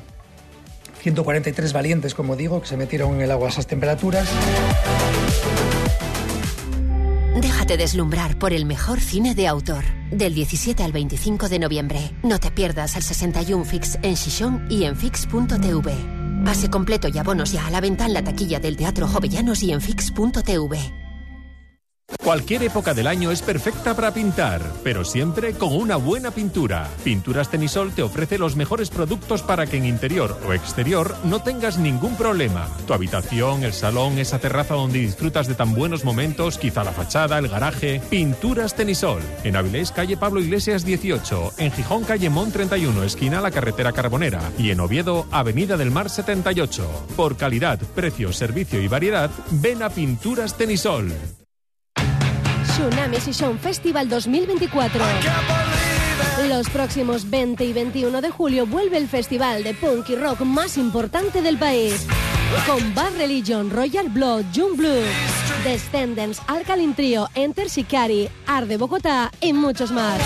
143 1.01 1.73
valientes, 1.73 2.13
como 2.13 2.35
digo, 2.35 2.61
que 2.61 2.67
se 2.67 2.77
metieron 2.77 3.15
en 3.15 3.21
el 3.21 3.31
agua 3.31 3.47
a 3.47 3.51
esas 3.51 3.67
temperaturas. 3.67 4.27
Déjate 7.39 7.77
deslumbrar 7.77 8.39
por 8.39 8.51
el 8.51 8.65
mejor 8.65 8.99
cine 8.99 9.35
de 9.35 9.47
autor. 9.47 9.83
Del 10.11 10.33
17 10.33 10.83
al 10.83 10.91
25 10.91 11.49
de 11.49 11.59
noviembre. 11.59 11.99
No 12.23 12.39
te 12.39 12.49
pierdas 12.49 12.95
el 12.95 13.03
61 13.03 13.63
Fix 13.63 13.99
en 14.01 14.15
Shishon 14.15 14.67
y 14.69 14.85
en 14.85 14.95
Fix.tv. 14.95 16.16
Pase 16.47 16.69
completo 16.69 17.09
y 17.09 17.17
abonos 17.17 17.51
ya 17.51 17.67
a 17.67 17.69
la 17.69 17.81
venta 17.81 18.05
en 18.05 18.13
la 18.13 18.23
taquilla 18.23 18.57
del 18.57 18.77
Teatro 18.77 19.05
Jovellanos 19.05 19.61
y 19.63 19.73
en 19.73 19.81
Fix.tv. 19.81 21.06
Cualquier 22.27 22.63
época 22.63 22.93
del 22.93 23.07
año 23.07 23.31
es 23.31 23.41
perfecta 23.41 23.95
para 23.95 24.13
pintar, 24.13 24.61
pero 24.83 25.05
siempre 25.05 25.53
con 25.53 25.73
una 25.73 25.95
buena 25.95 26.29
pintura. 26.31 26.89
Pinturas 27.03 27.49
Tenisol 27.49 27.93
te 27.93 28.01
ofrece 28.01 28.37
los 28.37 28.57
mejores 28.57 28.89
productos 28.89 29.43
para 29.43 29.65
que 29.65 29.77
en 29.77 29.85
interior 29.85 30.37
o 30.45 30.51
exterior 30.51 31.15
no 31.23 31.41
tengas 31.41 31.77
ningún 31.77 32.17
problema. 32.17 32.67
Tu 32.85 32.93
habitación, 32.93 33.63
el 33.63 33.71
salón, 33.71 34.17
esa 34.17 34.39
terraza 34.39 34.73
donde 34.73 34.99
disfrutas 34.99 35.47
de 35.47 35.55
tan 35.55 35.73
buenos 35.73 36.03
momentos, 36.03 36.57
quizá 36.57 36.83
la 36.83 36.91
fachada, 36.91 37.39
el 37.39 37.47
garaje. 37.47 38.01
Pinturas 38.09 38.75
Tenisol. 38.75 39.21
En 39.45 39.55
Avilés, 39.55 39.93
calle 39.93 40.17
Pablo 40.17 40.41
Iglesias 40.41 40.83
18. 40.83 41.53
En 41.59 41.71
Gijón, 41.71 42.03
calle 42.03 42.29
Mon 42.29 42.51
31, 42.51 43.03
esquina 43.03 43.39
la 43.39 43.51
carretera 43.51 43.93
Carbonera. 43.93 44.41
Y 44.57 44.71
en 44.71 44.81
Oviedo, 44.81 45.27
avenida 45.31 45.77
del 45.77 45.91
Mar 45.91 46.09
78. 46.09 47.05
Por 47.15 47.37
calidad, 47.37 47.79
precio, 47.95 48.33
servicio 48.33 48.81
y 48.81 48.89
variedad, 48.89 49.29
ven 49.51 49.81
a 49.81 49.89
Pinturas 49.89 50.55
Tenisol. 50.57 51.13
Tsunami 52.77 53.19
Season 53.19 53.57
Festival 53.57 54.07
2024. 54.07 55.01
Los 56.47 56.69
próximos 56.69 57.27
20 57.27 57.65
y 57.65 57.73
21 57.73 58.21
de 58.21 58.29
julio 58.29 58.67
vuelve 58.67 58.97
el 58.97 59.07
festival 59.07 59.63
de 59.63 59.73
punk 59.73 60.11
y 60.11 60.15
rock 60.15 60.41
más 60.41 60.77
importante 60.77 61.41
del 61.41 61.57
país. 61.57 62.05
Con 62.67 62.93
Bad 62.93 63.17
Religion, 63.17 63.71
Royal 63.71 64.09
Blood, 64.09 64.43
June 64.53 64.77
Blue, 64.77 65.01
Descendants, 65.63 66.39
Alkaline 66.45 66.93
Trio, 66.93 67.27
Enter 67.33 67.67
Shikari, 67.67 68.29
Art 68.45 68.67
de 68.67 68.77
Bogotá 68.77 69.31
y 69.41 69.53
muchos 69.53 69.91
más. 69.91 70.21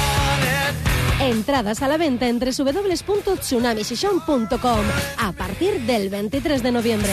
Entradas 1.22 1.82
a 1.82 1.88
la 1.88 1.95
venta 1.95 2.28
en 2.28 2.38
www.tsunamisession.com 2.38 4.80
a 5.20 5.32
partir 5.32 5.80
del 5.86 6.10
23 6.10 6.64
de 6.64 6.72
noviembre. 6.74 7.12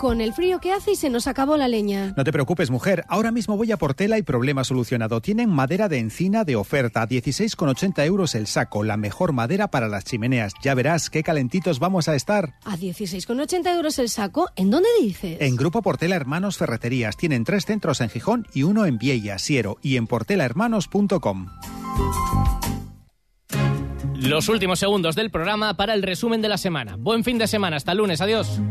Con 0.00 0.22
el 0.22 0.32
frío 0.32 0.60
que 0.60 0.72
hace 0.72 0.92
y 0.92 0.96
se 0.96 1.10
nos 1.10 1.26
acabó 1.26 1.58
la 1.58 1.68
leña. 1.68 2.14
No 2.16 2.24
te 2.24 2.32
preocupes, 2.32 2.70
mujer. 2.70 3.04
Ahora 3.06 3.30
mismo 3.30 3.58
voy 3.58 3.70
a 3.70 3.76
Portela 3.76 4.16
y 4.16 4.22
problema 4.22 4.64
solucionado. 4.64 5.20
Tienen 5.20 5.50
madera 5.50 5.90
de 5.90 5.98
encina 5.98 6.44
de 6.44 6.56
oferta. 6.56 7.06
16,80 7.06 8.06
euros 8.06 8.34
el 8.34 8.46
saco. 8.46 8.82
La 8.82 8.96
mejor 8.96 9.34
madera 9.34 9.68
para 9.68 9.88
las 9.88 10.06
chimeneas. 10.06 10.54
Ya 10.62 10.72
verás 10.72 11.10
qué 11.10 11.22
calentitos 11.22 11.80
vamos 11.80 12.08
a 12.08 12.14
estar. 12.14 12.54
A 12.64 12.78
16,80 12.78 13.74
euros 13.74 13.98
el 13.98 14.08
saco. 14.08 14.48
¿En 14.56 14.70
dónde 14.70 14.88
dices? 15.02 15.36
En 15.38 15.54
Grupo 15.54 15.82
Portela 15.82 16.16
Hermanos 16.16 16.56
Ferreterías. 16.56 17.18
Tienen 17.18 17.44
tres 17.44 17.66
centros 17.66 18.00
en 18.00 18.08
Gijón 18.08 18.46
y 18.54 18.62
uno 18.62 18.86
en 18.86 18.96
Viella, 18.96 19.38
Siero 19.38 19.76
y 19.82 19.96
en 19.96 20.06
portelahermanos.com. 20.06 21.48
Los 24.14 24.48
últimos 24.48 24.78
segundos 24.78 25.14
del 25.14 25.30
programa 25.30 25.74
para 25.74 25.92
el 25.92 26.02
resumen 26.02 26.40
de 26.40 26.48
la 26.48 26.56
semana. 26.56 26.96
Buen 26.98 27.22
fin 27.22 27.36
de 27.36 27.46
semana. 27.46 27.76
Hasta 27.76 27.92
el 27.92 27.98
lunes. 27.98 28.22
Adiós. 28.22 28.62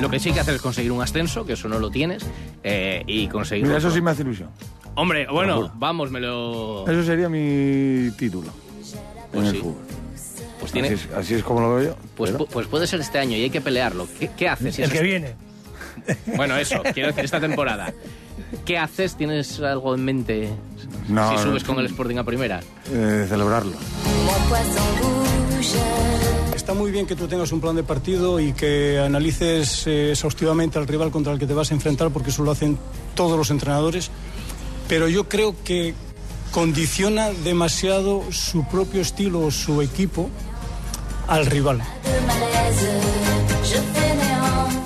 Lo 0.00 0.08
que 0.10 0.20
sí 0.20 0.32
que 0.32 0.40
hacer 0.40 0.54
es 0.54 0.62
conseguir 0.62 0.92
un 0.92 1.02
ascenso, 1.02 1.44
que 1.44 1.54
eso 1.54 1.68
no 1.68 1.78
lo 1.78 1.90
tienes, 1.90 2.24
eh, 2.62 3.02
y 3.06 3.26
conseguir... 3.28 3.66
Mira, 3.66 3.78
eso 3.78 3.90
sí 3.90 4.00
me 4.00 4.10
hace 4.12 4.22
ilusión. 4.22 4.48
Hombre, 4.94 5.26
bueno, 5.30 5.72
vamos, 5.76 6.10
me 6.10 6.20
lo... 6.20 6.88
Eso 6.88 7.02
sería 7.04 7.28
mi 7.28 8.10
título 8.16 8.48
Pues 9.32 9.42
en 9.42 9.46
el 9.46 9.52
sí. 9.54 9.60
fútbol. 9.60 9.76
Pues 10.60 10.72
tiene- 10.72 10.88
así, 10.88 10.94
es, 11.08 11.14
así 11.16 11.34
es 11.34 11.42
como 11.44 11.60
lo 11.60 11.74
veo 11.74 11.88
yo. 11.90 11.96
Pues, 12.16 12.30
pero- 12.32 12.44
pu- 12.44 12.48
pues 12.50 12.66
puede 12.66 12.86
ser 12.86 13.00
este 13.00 13.18
año 13.18 13.36
y 13.36 13.42
hay 13.44 13.50
que 13.50 13.60
pelearlo. 13.60 14.06
¿Qué, 14.18 14.30
qué 14.36 14.48
haces? 14.48 14.74
si 14.74 14.82
El 14.82 14.86
es 14.88 14.92
que 14.92 14.98
este- 14.98 15.08
viene. 15.08 15.34
Bueno, 16.36 16.56
eso, 16.56 16.82
quiero 16.94 17.08
decir, 17.08 17.24
esta 17.24 17.40
temporada. 17.40 17.92
¿Qué 18.64 18.78
haces? 18.78 19.14
¿Tienes 19.16 19.60
algo 19.60 19.94
en 19.94 20.04
mente 20.04 20.48
No, 21.08 21.30
si 21.36 21.42
subes 21.42 21.62
no. 21.64 21.68
con 21.74 21.78
el 21.80 21.86
Sporting 21.86 22.16
a 22.18 22.24
primera? 22.24 22.60
eh, 22.92 23.26
celebrarlo. 23.28 23.72
Está 26.68 26.78
muy 26.78 26.90
bien 26.90 27.06
que 27.06 27.16
tú 27.16 27.26
tengas 27.26 27.50
un 27.52 27.62
plan 27.62 27.74
de 27.76 27.82
partido 27.82 28.38
y 28.38 28.52
que 28.52 28.98
analices 28.98 29.86
eh, 29.86 30.10
exhaustivamente 30.10 30.78
al 30.78 30.86
rival 30.86 31.10
contra 31.10 31.32
el 31.32 31.38
que 31.38 31.46
te 31.46 31.54
vas 31.54 31.70
a 31.70 31.74
enfrentar, 31.74 32.10
porque 32.10 32.28
eso 32.28 32.42
lo 32.42 32.50
hacen 32.50 32.76
todos 33.14 33.38
los 33.38 33.50
entrenadores. 33.50 34.10
Pero 34.86 35.08
yo 35.08 35.30
creo 35.30 35.56
que 35.64 35.94
condiciona 36.50 37.30
demasiado 37.30 38.22
su 38.32 38.68
propio 38.68 39.00
estilo 39.00 39.40
o 39.40 39.50
su 39.50 39.80
equipo 39.80 40.28
al 41.26 41.46
rival. 41.46 41.80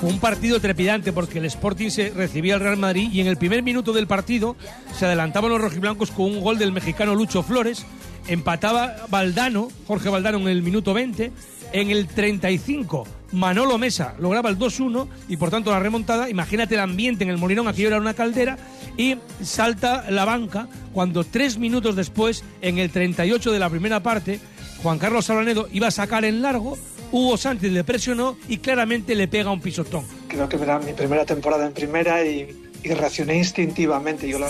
Un 0.03 0.19
partido 0.19 0.61
trepidante 0.61 1.11
porque 1.11 1.39
el 1.39 1.45
Sporting 1.45 1.89
se 1.89 2.11
recibía 2.11 2.53
al 2.53 2.61
Real 2.61 2.77
Madrid 2.77 3.09
y 3.11 3.19
en 3.19 3.27
el 3.27 3.35
primer 3.35 3.61
minuto 3.61 3.91
del 3.91 4.07
partido 4.07 4.55
se 4.97 5.05
adelantaban 5.05 5.51
los 5.51 5.59
rojiblancos 5.59 6.11
con 6.11 6.27
un 6.27 6.39
gol 6.39 6.57
del 6.57 6.71
mexicano 6.71 7.13
Lucho 7.13 7.43
Flores, 7.43 7.85
empataba 8.27 8.95
Valdano, 9.09 9.69
Jorge 9.85 10.07
Valdano 10.07 10.39
en 10.39 10.47
el 10.47 10.63
minuto 10.63 10.93
20, 10.93 11.31
en 11.73 11.89
el 11.89 12.07
35 12.07 13.05
Manolo 13.33 13.77
Mesa 13.79 14.13
lograba 14.19 14.49
el 14.49 14.57
2-1 14.57 15.07
y 15.27 15.37
por 15.37 15.49
tanto 15.49 15.71
la 15.71 15.79
remontada, 15.79 16.29
imagínate 16.29 16.75
el 16.75 16.81
ambiente 16.81 17.23
en 17.23 17.31
el 17.31 17.37
Molinón, 17.37 17.67
aquello 17.67 17.87
era 17.89 17.97
una 17.97 18.13
caldera. 18.13 18.57
Y 18.95 19.17
salta 19.41 20.09
la 20.11 20.23
banca 20.23 20.67
cuando 20.93 21.23
tres 21.23 21.57
minutos 21.57 21.95
después, 21.95 22.43
en 22.61 22.77
el 22.77 22.91
38 22.91 23.51
de 23.51 23.59
la 23.59 23.69
primera 23.69 24.03
parte, 24.03 24.39
Juan 24.83 24.99
Carlos 24.99 25.25
Sablanedo 25.25 25.67
iba 25.73 25.87
a 25.87 25.91
sacar 25.91 26.25
en 26.25 26.43
largo, 26.43 26.77
Hugo 27.11 27.37
Sánchez 27.37 27.71
le 27.71 27.83
presionó 27.83 28.37
y 28.47 28.57
claramente 28.57 29.15
le 29.15 29.27
pega 29.27 29.49
un 29.49 29.61
pisotón. 29.61 30.05
Creo 30.27 30.47
que 30.47 30.57
era 30.57 30.77
mi 30.77 30.93
primera 30.93 31.25
temporada 31.25 31.65
en 31.65 31.73
primera 31.73 32.23
y, 32.23 32.55
y 32.83 32.89
reaccioné 32.89 33.37
instintivamente. 33.37 34.29
Yo 34.29 34.37
la... 34.37 34.49